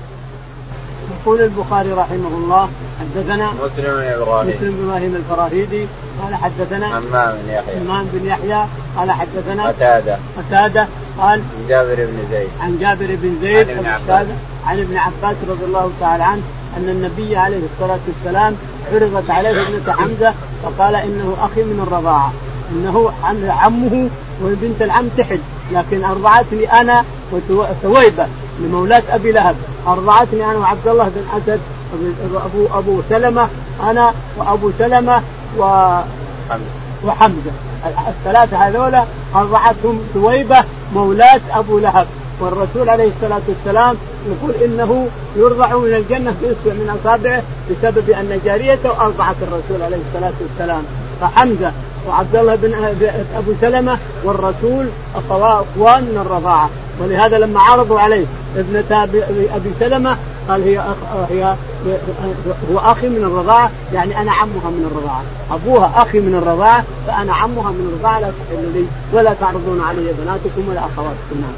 يقول 1.22 1.42
البخاري 1.42 1.92
رحمه 1.92 2.28
الله 2.28 2.70
حدثنا 3.00 3.52
مسلم 3.52 3.94
بن 3.94 4.02
إبراهيم. 4.02 4.50
مسلم 4.50 4.72
بن 4.72 4.90
إبراهيم 4.90 5.16
الفراهيدي 5.16 5.88
قال 6.24 6.36
حدثنا 6.36 7.00
همام 7.00 7.36
بن 7.36 7.50
يحيى. 7.50 7.78
همام 7.78 8.10
بن 8.14 8.28
يحيى 8.28 8.66
قال 8.98 9.12
حدثنا 9.12 9.68
قتادة. 9.68 10.18
قتادة 10.38 10.88
قال 11.20 11.42
عن 11.42 11.66
جابر 11.70 11.96
بن 11.96 12.28
زيد. 12.32 12.50
عن 12.62 12.78
جابر 12.80 13.08
بن 13.22 13.38
زيد 13.42 13.70
عن 13.70 13.78
ابن 13.78 13.86
عباس. 13.86 14.28
عن 14.66 14.80
ابن 14.80 14.98
عباس 14.98 15.36
رضي 15.50 15.66
الله 15.66 15.92
تعالى 16.00 16.24
عنه 16.24 16.42
أن 16.78 16.90
النبي 16.90 17.38
عليه 17.38 17.62
الصلاة 17.74 18.00
والسلام 18.08 18.56
عرضت 18.94 19.30
عليه 19.30 19.50
ابنة 19.50 19.94
حمزة 19.94 20.34
فقال 20.64 20.96
إنه 20.96 21.38
أخي 21.42 21.64
من 21.64 21.86
الرضاعة. 21.88 22.34
إنه 22.74 23.12
عمه 23.50 24.10
وبنت 24.44 24.82
العم 24.82 25.08
تحل. 25.18 25.40
لكن 25.72 26.04
أرضعتني 26.04 26.82
أنا 26.82 27.06
وثويبه 27.32 28.28
لمولاة 28.60 29.04
أبي 29.10 29.32
لهب. 29.32 29.56
أرضعتني 29.88 30.46
أنا 30.46 30.58
وعبد 30.58 30.88
الله 30.88 31.04
بن 31.04 31.24
أسد 31.38 31.60
ابو 32.36 32.68
أبو 32.80 33.02
سلمة 33.10 33.48
أنا 33.84 34.14
وأبو 34.38 34.72
سلمة 34.80 35.22
و 35.58 35.64
وحمزة. 37.06 37.52
الثلاثة 38.08 38.58
هذولا 38.58 39.06
أرضعتهم 39.36 40.02
ثويبة 40.14 40.64
مولاة 40.96 41.42
أبو 41.52 41.80
لهب. 41.80 42.08
والرسول 42.40 42.90
عليه 42.90 43.10
الصلاة 43.16 43.42
والسلام 43.48 43.96
يقول 44.28 44.56
إنه 44.64 45.08
يرضع 45.36 45.78
من 45.78 45.94
الجنة 45.94 46.34
باصبع 46.42 46.74
من 46.74 46.98
أصابعه 47.00 47.44
بسبب 47.70 48.10
أن 48.10 48.40
جاريته 48.46 49.02
أرضعت 49.02 49.36
الرسول 49.42 49.82
عليه 49.82 49.98
الصلاة 50.08 50.34
والسلام. 50.42 50.84
فحمزة 51.22 51.72
وعبد 52.08 52.36
الله 52.36 52.56
بن 52.56 52.74
أبو 53.36 53.54
سلمة 53.62 53.98
والرسول 54.24 54.88
اخوان 55.16 56.04
من 56.04 56.22
الرضاعة. 56.26 56.70
ولهذا 57.00 57.38
لما 57.38 57.60
عرضوا 57.60 58.00
عليه 58.00 58.26
ابنة 58.58 59.04
أبي 59.56 59.70
سلمة 59.80 60.18
قال 60.50 60.64
هي 60.64 60.80
أخ 60.80 61.32
هي 61.32 61.56
هو 62.72 62.80
أخي 62.80 63.10
من 63.10 63.24
الرضاعة 63.24 63.72
يعني 63.94 64.22
أنا 64.22 64.32
عمها 64.32 64.70
من 64.70 64.92
الرضاعة. 64.92 65.24
أبوها 65.52 65.92
أخي 65.96 66.20
من 66.20 66.36
الرضاعة 66.36 66.84
فأنا 67.08 67.34
عمها 67.34 67.72
من 67.72 67.94
الرضاعة 67.94 68.20
لا 68.20 68.28
تحل 68.28 68.72
لي 68.74 68.86
ولا 69.14 69.34
تعرضون 69.34 69.82
علي 69.82 70.14
بناتكم 70.14 70.70
ولا 70.70 70.80
أخواتكم. 70.80 71.42
نعم. 71.42 71.54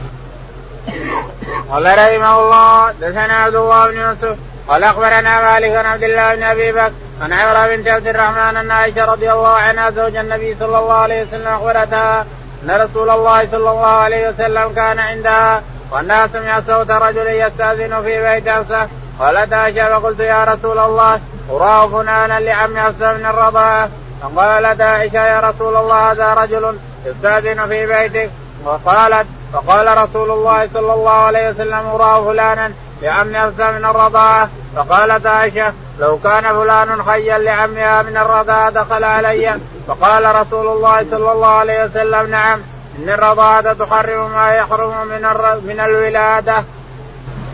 قال 1.71 1.85
رحمه 1.85 2.39
الله 2.39 2.91
دثنا 2.91 3.33
عبد 3.33 3.55
الله 3.55 3.87
بن 3.87 3.97
يوسف 3.97 4.37
قال 4.67 4.83
أخبرنا 4.83 5.53
مالك 5.53 5.75
عن 5.75 5.85
عبد 5.85 6.03
الله 6.03 6.35
بن 6.35 6.43
أبي 6.43 6.71
بكر 6.71 6.91
عن 7.21 7.33
عمره 7.33 7.75
بنت 7.75 7.87
عبد 7.87 8.07
الرحمن 8.07 8.57
أن 8.57 8.71
عائشة 8.71 9.05
رضي 9.05 9.31
الله 9.31 9.55
عنها 9.55 9.89
زوج 9.89 10.15
النبي 10.15 10.55
صلى 10.59 10.79
الله 10.79 10.93
عليه 10.93 11.23
وسلم 11.23 11.47
أخبرتها 11.47 12.25
أن 12.63 12.81
رسول 12.81 13.09
الله 13.09 13.47
صلى 13.51 13.69
الله 13.69 13.87
عليه 13.87 14.29
وسلم 14.29 14.73
كان 14.73 14.99
عندها 14.99 15.61
والناس 15.91 16.29
سمع 16.31 16.61
صوت 16.67 16.91
رجل 16.91 17.27
يستأذن 17.27 18.01
في 18.01 18.23
بيت 18.23 18.49
حفصه 18.49 18.87
قالت 19.19 19.53
عائشة 19.53 19.99
فقلت 19.99 20.19
يا 20.19 20.43
رسول 20.43 20.79
الله 20.79 21.19
أراه 21.51 21.87
فلانا 21.87 22.39
لعم 22.39 22.77
حفصه 22.77 23.13
من 23.13 23.25
الرضاعة. 23.25 23.89
فقالت 24.21 24.81
عائشة 24.81 25.25
يا 25.25 25.39
رسول 25.39 25.75
الله 25.75 26.11
هذا 26.11 26.33
رجل 26.33 26.77
يستأذن 27.05 27.67
في 27.67 27.85
بيتك. 27.85 28.29
وقالت 28.65 29.27
فقال 29.53 29.97
رسول 29.97 30.31
الله 30.31 30.69
صلى 30.73 30.93
الله 30.93 31.11
عليه 31.11 31.49
وسلم 31.49 31.87
أراه 31.87 32.25
فلانا. 32.25 32.71
لعم 33.05 33.35
حفصه 33.35 33.71
من 33.71 33.85
الرضاعة. 33.85 34.49
فقالت 34.75 35.25
عائشة 35.25 35.73
لو 35.99 36.17
كان 36.17 36.43
فلان 36.43 37.03
حيا 37.03 37.37
لعمها 37.37 38.01
من 38.01 38.17
الرضاعة 38.17 38.69
دخل 38.69 39.03
علي. 39.03 39.59
فقال 39.87 40.35
رسول 40.35 40.67
الله 40.67 41.05
صلى 41.11 41.31
الله 41.31 41.47
عليه 41.47 41.85
وسلم 41.85 42.29
نعم 42.29 42.59
إن 42.99 43.09
الرضاعة 43.09 43.73
تحرم 43.73 44.31
ما 44.31 44.51
يحرم 44.51 45.07
من 45.07 45.21
من 45.67 45.79
الولادة. 45.79 46.63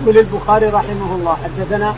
يقول 0.01 0.17
البخاري 0.17 0.65
رحمه 0.65 1.15
الله 1.15 1.37
حدثنا 1.43 1.95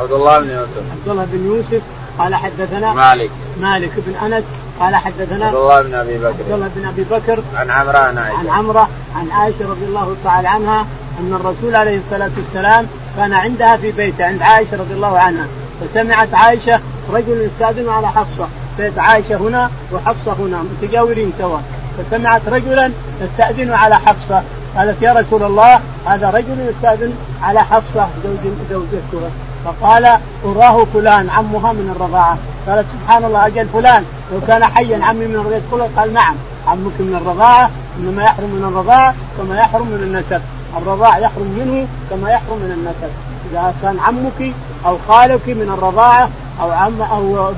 عبد 0.00 0.12
الله 0.12 0.40
بن 0.40 0.50
يوسف. 0.50 0.82
عبد 0.92 1.08
الله 1.08 1.26
بن 1.32 1.46
يوسف 1.46 1.82
قال 2.18 2.34
حدثنا 2.34 2.92
مالك. 2.92 3.30
مالك 3.60 3.92
بن 3.96 4.14
أنس 4.26 4.44
قال 4.80 4.96
حدثنا 4.96 5.46
عبد 5.46 5.54
الله 5.54 5.82
بن 5.82 5.94
أبي 5.94 6.18
بكر. 6.18 6.28
عبد 6.28 6.52
الله 6.52 6.70
بن 6.76 6.88
أبي 6.88 7.04
بكر 7.04 7.42
عن 7.56 7.70
عمره 7.70 7.98
عن 7.98 8.18
عائشة. 8.18 8.38
عن 8.38 8.48
عمرة 8.48 8.88
عن 9.16 9.30
عائشة 9.30 9.70
رضي 9.70 9.84
الله 9.84 10.16
تعالى 10.24 10.48
عنها 10.48 10.86
أن 11.20 11.34
الرسول 11.34 11.76
عليه 11.76 11.98
الصلاة 11.98 12.30
والسلام 12.36 12.86
كان 13.16 13.32
عندها 13.32 13.76
في 13.76 13.90
بيته 13.92 14.24
عند 14.24 14.42
عائشة 14.42 14.76
رضي 14.76 14.94
الله 14.94 15.18
عنها 15.18 15.46
فسمعت 15.80 16.34
عائشة 16.34 16.80
رجل 17.12 17.50
يستأذن 17.50 17.88
على 17.88 18.08
حفصة 18.08 18.48
بيت 18.78 18.98
عائشة 18.98 19.36
هنا 19.36 19.70
وحفصة 19.92 20.32
هنا 20.32 20.62
متجاورين 20.62 21.32
سوا 21.38 21.58
فسمعت 21.98 22.48
رجلا 22.48 22.92
يستأذن 23.22 23.72
على 23.72 23.94
حفصة 23.94 24.42
قالت 24.76 25.02
يا 25.02 25.12
رسول 25.12 25.42
الله 25.42 25.80
هذا 26.06 26.30
رجل 26.30 26.68
يستأذن 26.68 27.14
على 27.42 27.60
حفصة 27.60 28.08
زوج 28.24 28.52
زوجته. 28.70 29.30
فقال 29.64 30.18
أراه 30.44 30.84
فلان 30.94 31.30
عمها 31.30 31.72
من 31.72 31.92
الرضاعة. 31.96 32.38
قالت 32.68 32.86
سبحان 32.92 33.24
الله 33.24 33.46
أجل 33.46 33.68
فلان 33.68 34.04
لو 34.32 34.40
كان 34.46 34.64
حيا 34.64 35.04
عمي 35.04 35.26
من 35.26 35.34
الرضاعة 35.34 35.90
قال 35.96 36.12
نعم 36.12 36.34
عمك 36.66 37.00
من 37.00 37.20
الرضاعة 37.22 37.70
إنما 37.98 38.22
يحرم 38.22 38.50
من 38.50 38.64
الرضاعة 38.64 39.14
كما 39.38 39.58
يحرم 39.58 39.86
من 39.86 40.02
النسب. 40.02 40.42
الرضاع 40.76 41.18
يحرم 41.18 41.56
منه 41.58 41.88
كما 42.10 42.30
يحرم 42.30 42.58
من 42.58 42.72
النسب 42.72 43.12
إذا 43.50 43.74
كان 43.82 43.98
عمك 44.00 44.54
أو 44.86 44.98
خالك 45.08 45.48
من 45.48 45.74
الرضاعه 45.78 46.28
أو 46.60 46.70
عم 46.70 47.02
أو 47.02 47.52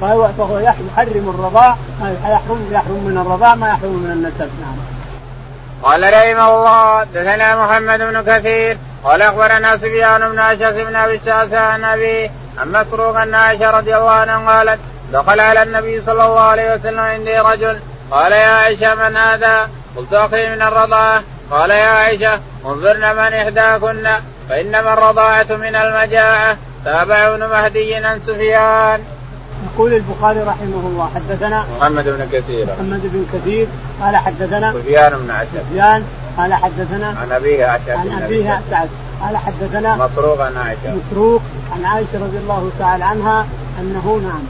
فهو 0.00 0.28
فهو 0.38 0.58
يحرم 0.58 1.34
الرضاع 1.38 1.76
يحرم 2.02 2.68
يحرم 2.70 3.04
من 3.04 3.18
الرضاع 3.18 3.54
ما 3.54 3.68
يحرم 3.68 3.92
من 3.92 4.10
النسب 4.10 4.50
نعم. 4.60 4.76
قال 5.82 6.04
رحمه 6.04 6.48
الله 6.48 7.04
دثنا 7.04 7.64
محمد 7.64 7.98
بن 7.98 8.22
كثير 8.22 8.78
قال 9.04 9.22
أخبرنا 9.22 9.76
سفيان 9.76 10.28
بن 10.28 10.38
اشعث 10.38 10.74
بن 10.74 10.96
أبي 10.96 11.14
الشعثاء 11.14 11.60
عن 11.60 11.84
ابي 11.84 12.30
عن 12.58 12.72
مسروق 12.72 13.16
أن 13.16 13.34
عائشة 13.34 13.70
رضي 13.70 13.96
الله 13.96 14.10
عنها 14.10 14.52
قالت 14.52 14.80
دخل 15.12 15.40
على 15.40 15.62
النبي 15.62 16.02
صلى 16.06 16.24
الله 16.24 16.40
عليه 16.40 16.74
وسلم 16.74 17.00
عندي 17.00 17.34
رجل 17.34 17.78
قال 18.10 18.32
يا 18.32 18.48
عائشة 18.48 18.94
من 18.94 19.16
هذا؟ 19.16 19.70
قلت 19.96 20.12
أخي 20.12 20.48
من 20.50 20.62
الرضاعه 20.62 21.22
قال 21.50 21.70
يا 21.70 21.84
عائشة 21.84 22.40
انظرن 22.66 23.16
من 23.16 23.34
إحداكن 23.34 24.08
فإنما 24.48 24.92
الرضاعة 24.92 25.46
من 25.50 25.76
المجاعة. 25.76 26.56
تابع 26.84 27.28
ابن 27.28 27.46
مهدي 27.46 27.94
عن 27.94 28.20
سفيان. 28.26 29.00
يقول 29.74 29.94
البخاري 29.94 30.40
رحمه 30.40 30.82
الله 30.86 31.10
حدثنا 31.14 31.64
محمد 31.80 32.04
بن 32.04 32.28
كثير. 32.32 32.66
محمد 32.66 33.00
بن 33.02 33.26
كثير 33.32 33.66
قال 34.02 34.16
حدثنا 34.16 34.72
سفيان 34.72 35.12
بن 35.12 35.30
عشر 35.30 35.48
سفيان 35.70 36.04
قال 36.36 36.54
حدثنا 36.54 37.06
عن 37.06 37.32
أبيه 37.32 37.66
عشر 37.66 37.90
عن 37.90 38.22
أبيه 38.22 38.60
سعد 38.70 38.88
قال 39.22 39.36
حدثنا 39.36 39.96
مسروق 39.96 40.40
عن 40.40 40.56
عائشة. 40.56 41.00
مسروق 41.10 41.42
عن 41.72 41.84
عائشة 41.84 42.14
رضي 42.14 42.38
الله 42.38 42.70
تعالى 42.78 43.04
عنها 43.04 43.46
أنه 43.80 44.20
نعم. 44.22 44.42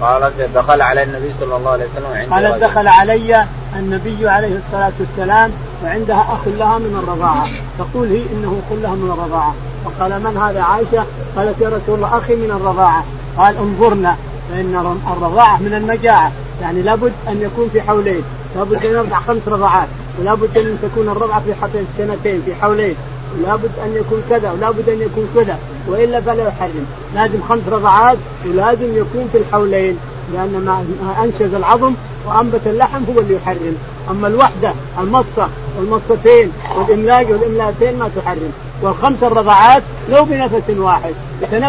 قالت 0.00 0.50
دخل 0.54 0.80
على 0.82 1.02
النبي 1.02 1.34
صلى 1.40 1.56
الله 1.56 1.70
عليه 1.70 1.84
وسلم 1.84 2.30
عندي 2.32 2.46
قالت 2.46 2.64
دخل 2.64 2.88
علي 2.88 3.46
النبي 3.76 4.28
عليه 4.28 4.56
الصلاة 4.56 4.92
والسلام 5.00 5.52
وعندها 5.84 6.20
أخ 6.20 6.48
لها 6.48 6.78
من 6.78 7.02
الرضاعة. 7.04 7.48
تقول 7.78 8.08
هي 8.08 8.22
إنه 8.32 8.60
اخ 8.66 8.78
لها 8.82 8.94
من 8.94 9.10
الرضاعة. 9.10 9.54
فقال 9.84 10.22
من 10.22 10.36
هذا 10.36 10.62
عائشة؟ 10.62 11.06
قالت 11.36 11.60
يا 11.60 11.68
رسول 11.68 11.94
الله 11.94 12.18
أخي 12.18 12.36
من 12.36 12.50
الرضاعة. 12.50 13.04
قال 13.38 13.56
انظرنا 13.56 14.16
فإن 14.50 14.96
الرضاعة 15.16 15.56
من 15.56 15.74
المجاعه 15.74 16.32
يعني 16.60 16.82
لابد 16.82 17.12
أن 17.28 17.42
يكون 17.42 17.68
في 17.72 17.82
حولين. 17.82 18.22
لابد 18.56 18.84
أن 18.84 18.90
يرضع 18.90 19.20
خمس 19.20 19.48
رضعات 19.48 19.88
ولابد 20.20 20.58
أن 20.58 20.78
تكون 20.82 21.08
الرضعة 21.08 21.40
في 21.40 21.84
سنتين 21.98 22.42
في 22.44 22.54
حولين. 22.54 22.94
ولابد 23.38 23.70
أن 23.84 23.94
يكون 23.94 24.22
كذا 24.30 24.52
ولابد 24.52 24.88
أن 24.88 25.00
يكون 25.00 25.28
كذا. 25.34 25.58
وإلا 25.88 26.20
فلا 26.20 26.48
يحرم. 26.48 26.86
لازم 27.14 27.38
خمس 27.48 27.62
رضعات 27.70 28.18
ولازم 28.46 28.96
يكون 28.96 29.28
في 29.32 29.38
الحولين. 29.38 29.98
لأن 30.34 30.64
ما 30.66 30.84
أنشز 31.24 31.54
العظم 31.54 31.94
وأنبت 32.26 32.60
اللحم 32.66 33.00
هو 33.14 33.20
اللي 33.20 33.34
يحرم. 33.34 33.76
أما 34.10 34.28
الوحدة 34.28 34.72
المصه 34.98 35.48
والمصتين 35.78 36.52
والاملاج 36.76 37.32
والإملاتين 37.32 37.98
ما 37.98 38.10
تحرم. 38.16 38.52
والخمس 38.82 39.22
الرضعات 39.22 39.82
لو 40.10 40.24
بنفس 40.24 40.70
واحد. 40.70 41.14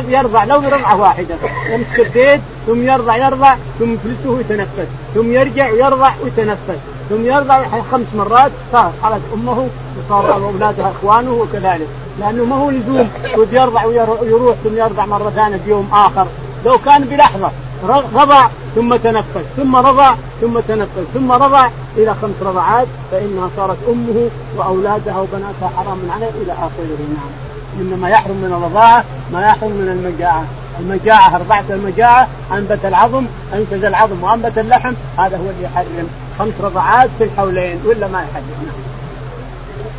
يرضع 0.09 0.43
لو 0.43 0.59
برضعة 0.59 1.01
واحدة. 1.01 1.35
يمسك 1.69 1.99
البيت 1.99 2.41
ثم 2.67 2.83
يرضع 2.83 3.17
يرضع 3.17 3.55
ثم 3.79 3.93
يفلته 3.93 4.29
ويتنفس 4.29 4.87
ثم 5.15 5.31
يرجع 5.31 5.69
يرضع 5.69 6.11
ويتنفس 6.23 6.79
ثم 7.09 7.25
يرضع 7.25 7.63
خمس 7.91 8.05
مرات 8.17 8.51
صار 8.71 8.91
خرج 9.03 9.21
أمه 9.33 9.67
وصار 9.99 10.33
أولادها 10.33 10.91
إخوانه 10.91 11.31
وكذلك. 11.33 11.87
لأنه 12.19 12.45
ما 12.45 12.55
هو 12.55 12.69
لزوم 12.69 13.09
يرضع 13.51 13.85
ويروح 13.85 14.55
ثم 14.63 14.77
يرضع 14.77 15.05
مرة 15.05 15.29
ثانية 15.29 15.57
في 15.57 15.69
يوم 15.69 15.89
آخر. 15.93 16.27
لو 16.65 16.77
كان 16.77 17.03
بلحظة 17.03 17.51
رضع 17.87 18.47
ثم 18.75 18.95
تنفس 18.95 19.45
ثم 19.57 19.75
رضع 19.75 20.15
ثم 20.41 20.59
تنفس 20.59 21.05
ثم 21.13 21.31
رضع 21.31 21.69
إلى 21.97 22.15
خمس 22.21 22.35
رضعات 22.41 22.87
فإنها 23.11 23.49
صارت 23.57 23.77
أمه 23.89 24.29
وأولادها 24.57 25.19
وبناتها 25.19 25.71
حرام 25.77 25.99
عليه 26.15 26.29
إلى 26.43 26.51
آخره. 26.53 26.99
نعم. 27.13 27.31
إنما 27.79 28.09
يحرم 28.09 28.35
من 28.35 28.53
الرضاعة 28.53 29.03
ما 29.33 29.41
يحرم 29.41 29.71
من 29.71 29.89
المجاعة. 29.89 30.45
المجاعة 30.79 31.37
رضعت 31.37 31.71
المجاعة 31.71 32.27
أنبت 32.51 32.85
العظم 32.85 33.25
أنفذ 33.53 33.85
العظم 33.85 34.23
وأنبت 34.23 34.57
اللحم 34.57 34.93
هذا 35.17 35.37
هو 35.37 35.49
اللي 35.49 35.63
يحرم. 35.63 36.07
خمس 36.39 36.53
رضعات 36.61 37.09
في 37.17 37.23
الحولين 37.23 37.79
ولا 37.85 38.07
ما 38.07 38.21
يحرم. 38.21 38.43
نعم. 38.65 38.89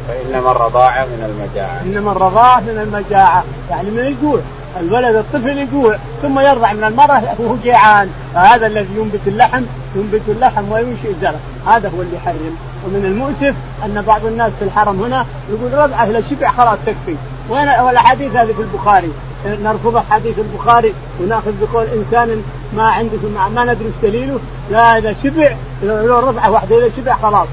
فإنما 0.08 0.50
الرضاعة 0.50 1.04
من 1.04 1.22
المجاعة. 1.30 1.80
إنما 1.82 2.12
الرضاعة 2.12 2.60
من 2.60 2.78
المجاعة. 2.82 3.44
يعني 3.70 3.90
من 3.90 3.98
الجوع. 3.98 4.40
الولد 4.80 5.16
الطفل 5.16 5.58
يجوع 5.58 5.96
ثم 6.22 6.40
يرضع 6.40 6.72
من 6.72 6.84
المرأة 6.84 7.22
وهو 7.38 7.56
جيعان. 7.62 8.10
فهذا 8.34 8.66
الذي 8.66 8.88
ينبت 8.96 9.20
اللحم 9.26 9.62
ينبت 9.96 10.22
اللحم 10.28 10.72
وينشئ 10.72 11.10
الزرع. 11.10 11.34
هذا 11.66 11.88
هو 11.88 12.02
اللي 12.02 12.16
يحرم. 12.16 12.56
ومن 12.86 13.04
المؤسف 13.04 13.54
أن 13.84 14.02
بعض 14.06 14.26
الناس 14.26 14.52
في 14.58 14.64
الحرم 14.64 15.02
هنا 15.02 15.26
يقول 15.50 15.72
رضعه 15.72 16.04
إذا 16.04 16.22
شبع 16.30 16.50
خلاص 16.50 16.78
تكفي. 16.86 17.16
وين 17.50 17.68
والاحاديث 17.68 18.36
هذه 18.36 18.52
في 18.52 18.62
البخاري؟ 18.62 19.12
نرفض 19.46 20.02
حديث 20.10 20.38
البخاري 20.38 20.94
ونأخذ 21.20 21.52
بقول 21.60 21.86
إنسان 21.86 22.42
ما 22.76 22.88
عنده 22.88 23.28
ما, 23.34 23.48
ما 23.48 23.64
ندري 23.64 23.92
دليله. 24.02 24.38
لا 24.70 24.98
إذا 24.98 25.14
شبع 25.22 25.52
لو 25.82 26.18
رضعه 26.18 26.50
واحدة 26.50 26.78
إذا 26.78 26.90
شبع 26.96 27.14
خلاص. 27.14 27.48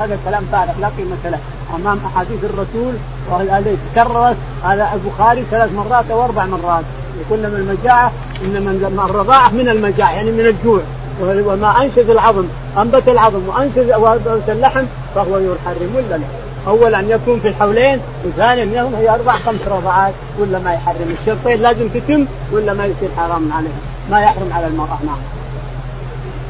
هذا 0.00 0.14
الكلام 0.14 0.44
فارغ 0.52 0.72
لا 0.80 0.90
قيمة 0.98 1.16
له. 1.24 1.38
أمام 1.74 1.98
أحاديث 2.06 2.44
الرسول 2.44 2.94
وهذه 3.30 3.76
تكررت 3.94 4.36
هذا 4.64 4.88
البخاري 4.94 5.44
ثلاث 5.50 5.72
مرات 5.72 6.10
أو 6.10 6.24
أربع 6.24 6.46
مرات 6.46 6.84
يقول 7.20 7.38
من 7.38 7.56
المجاعة 7.56 8.12
إن 8.44 9.00
الرضاعة 9.10 9.50
من 9.50 9.68
المجاعة 9.68 10.12
يعني 10.12 10.30
من 10.30 10.46
الجوع 10.46 10.80
وما 11.20 11.82
انشز 11.82 12.10
العظم 12.10 12.44
أنبت 12.78 13.08
العظم 13.08 13.48
وانشز 13.48 13.92
وأنبت 13.92 14.48
اللحم 14.48 14.84
فهو 15.14 15.38
يحرم 15.38 15.94
ولا 15.96 16.16
لا؟ 16.16 16.26
اولا 16.66 17.00
يكون 17.00 17.40
في 17.40 17.48
الحولين 17.48 18.00
وثانيا 18.24 18.90
هي 18.98 19.10
أربع 19.10 19.36
خمس 19.36 19.60
رضعات 19.68 20.12
ولا 20.38 20.58
ما 20.58 20.72
يحرم 20.72 21.16
الشرطين 21.20 21.62
لازم 21.62 21.88
تتم 21.88 22.26
ولا 22.52 22.74
ما 22.74 22.86
يصير 22.86 23.08
حرام 23.16 23.52
عليها 23.52 23.72
ما 24.10 24.20
يحرم 24.20 24.52
على 24.52 24.66
المرأة 24.66 24.98
نعم. 25.06 25.18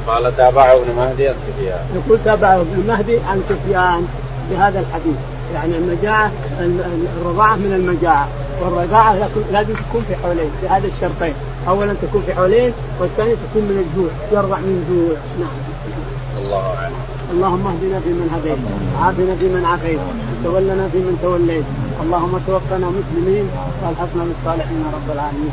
قال 0.06 0.36
تابعه 0.36 0.72
ابن 0.72 0.94
مهدي 0.96 1.28
عن 1.28 1.34
سفيان. 1.48 1.78
يقول 1.94 2.18
تابعه 2.24 2.60
ابن 2.60 2.84
مهدي 2.88 3.18
عن 3.30 3.42
سفيان 3.48 4.06
بهذا 4.50 4.80
الحديث. 4.80 5.16
يعني 5.54 5.76
المجاعة 5.76 6.30
الرضاعة 7.20 7.56
من 7.56 7.72
المجاعة. 7.72 8.28
والرضاعة 8.60 9.14
لازم 9.52 9.74
تكون 9.74 10.02
في 10.08 10.16
حولين 10.16 10.50
في 10.60 10.68
هذا 10.68 10.86
الشرطين. 10.86 11.34
أولا 11.68 11.94
تكون 12.02 12.22
في 12.26 12.34
حولين 12.34 12.72
والثاني 13.00 13.30
تكون 13.30 13.62
من 13.62 13.76
الجوع. 13.84 14.10
يرضع 14.32 14.58
من 14.58 14.76
جوع. 14.90 15.16
نعم. 15.40 15.56
الله 16.42 16.74
أعلم. 16.76 16.94
اللهم 17.32 17.66
اهدنا 17.66 18.00
فيمن 18.00 18.28
هديت 18.34 18.58
عافنا 19.02 19.34
فيمن 19.40 19.64
عافيت 19.64 20.00
تولنا 20.44 20.88
فيمن 20.92 21.18
توليت. 21.22 21.64
اللهم 22.02 22.40
توفنا 22.46 22.86
مسلمين 22.98 23.46
وألحقنا 23.82 24.24
بالصالحين 24.24 24.84
رب 24.94 25.08
العالمين. 25.14 25.52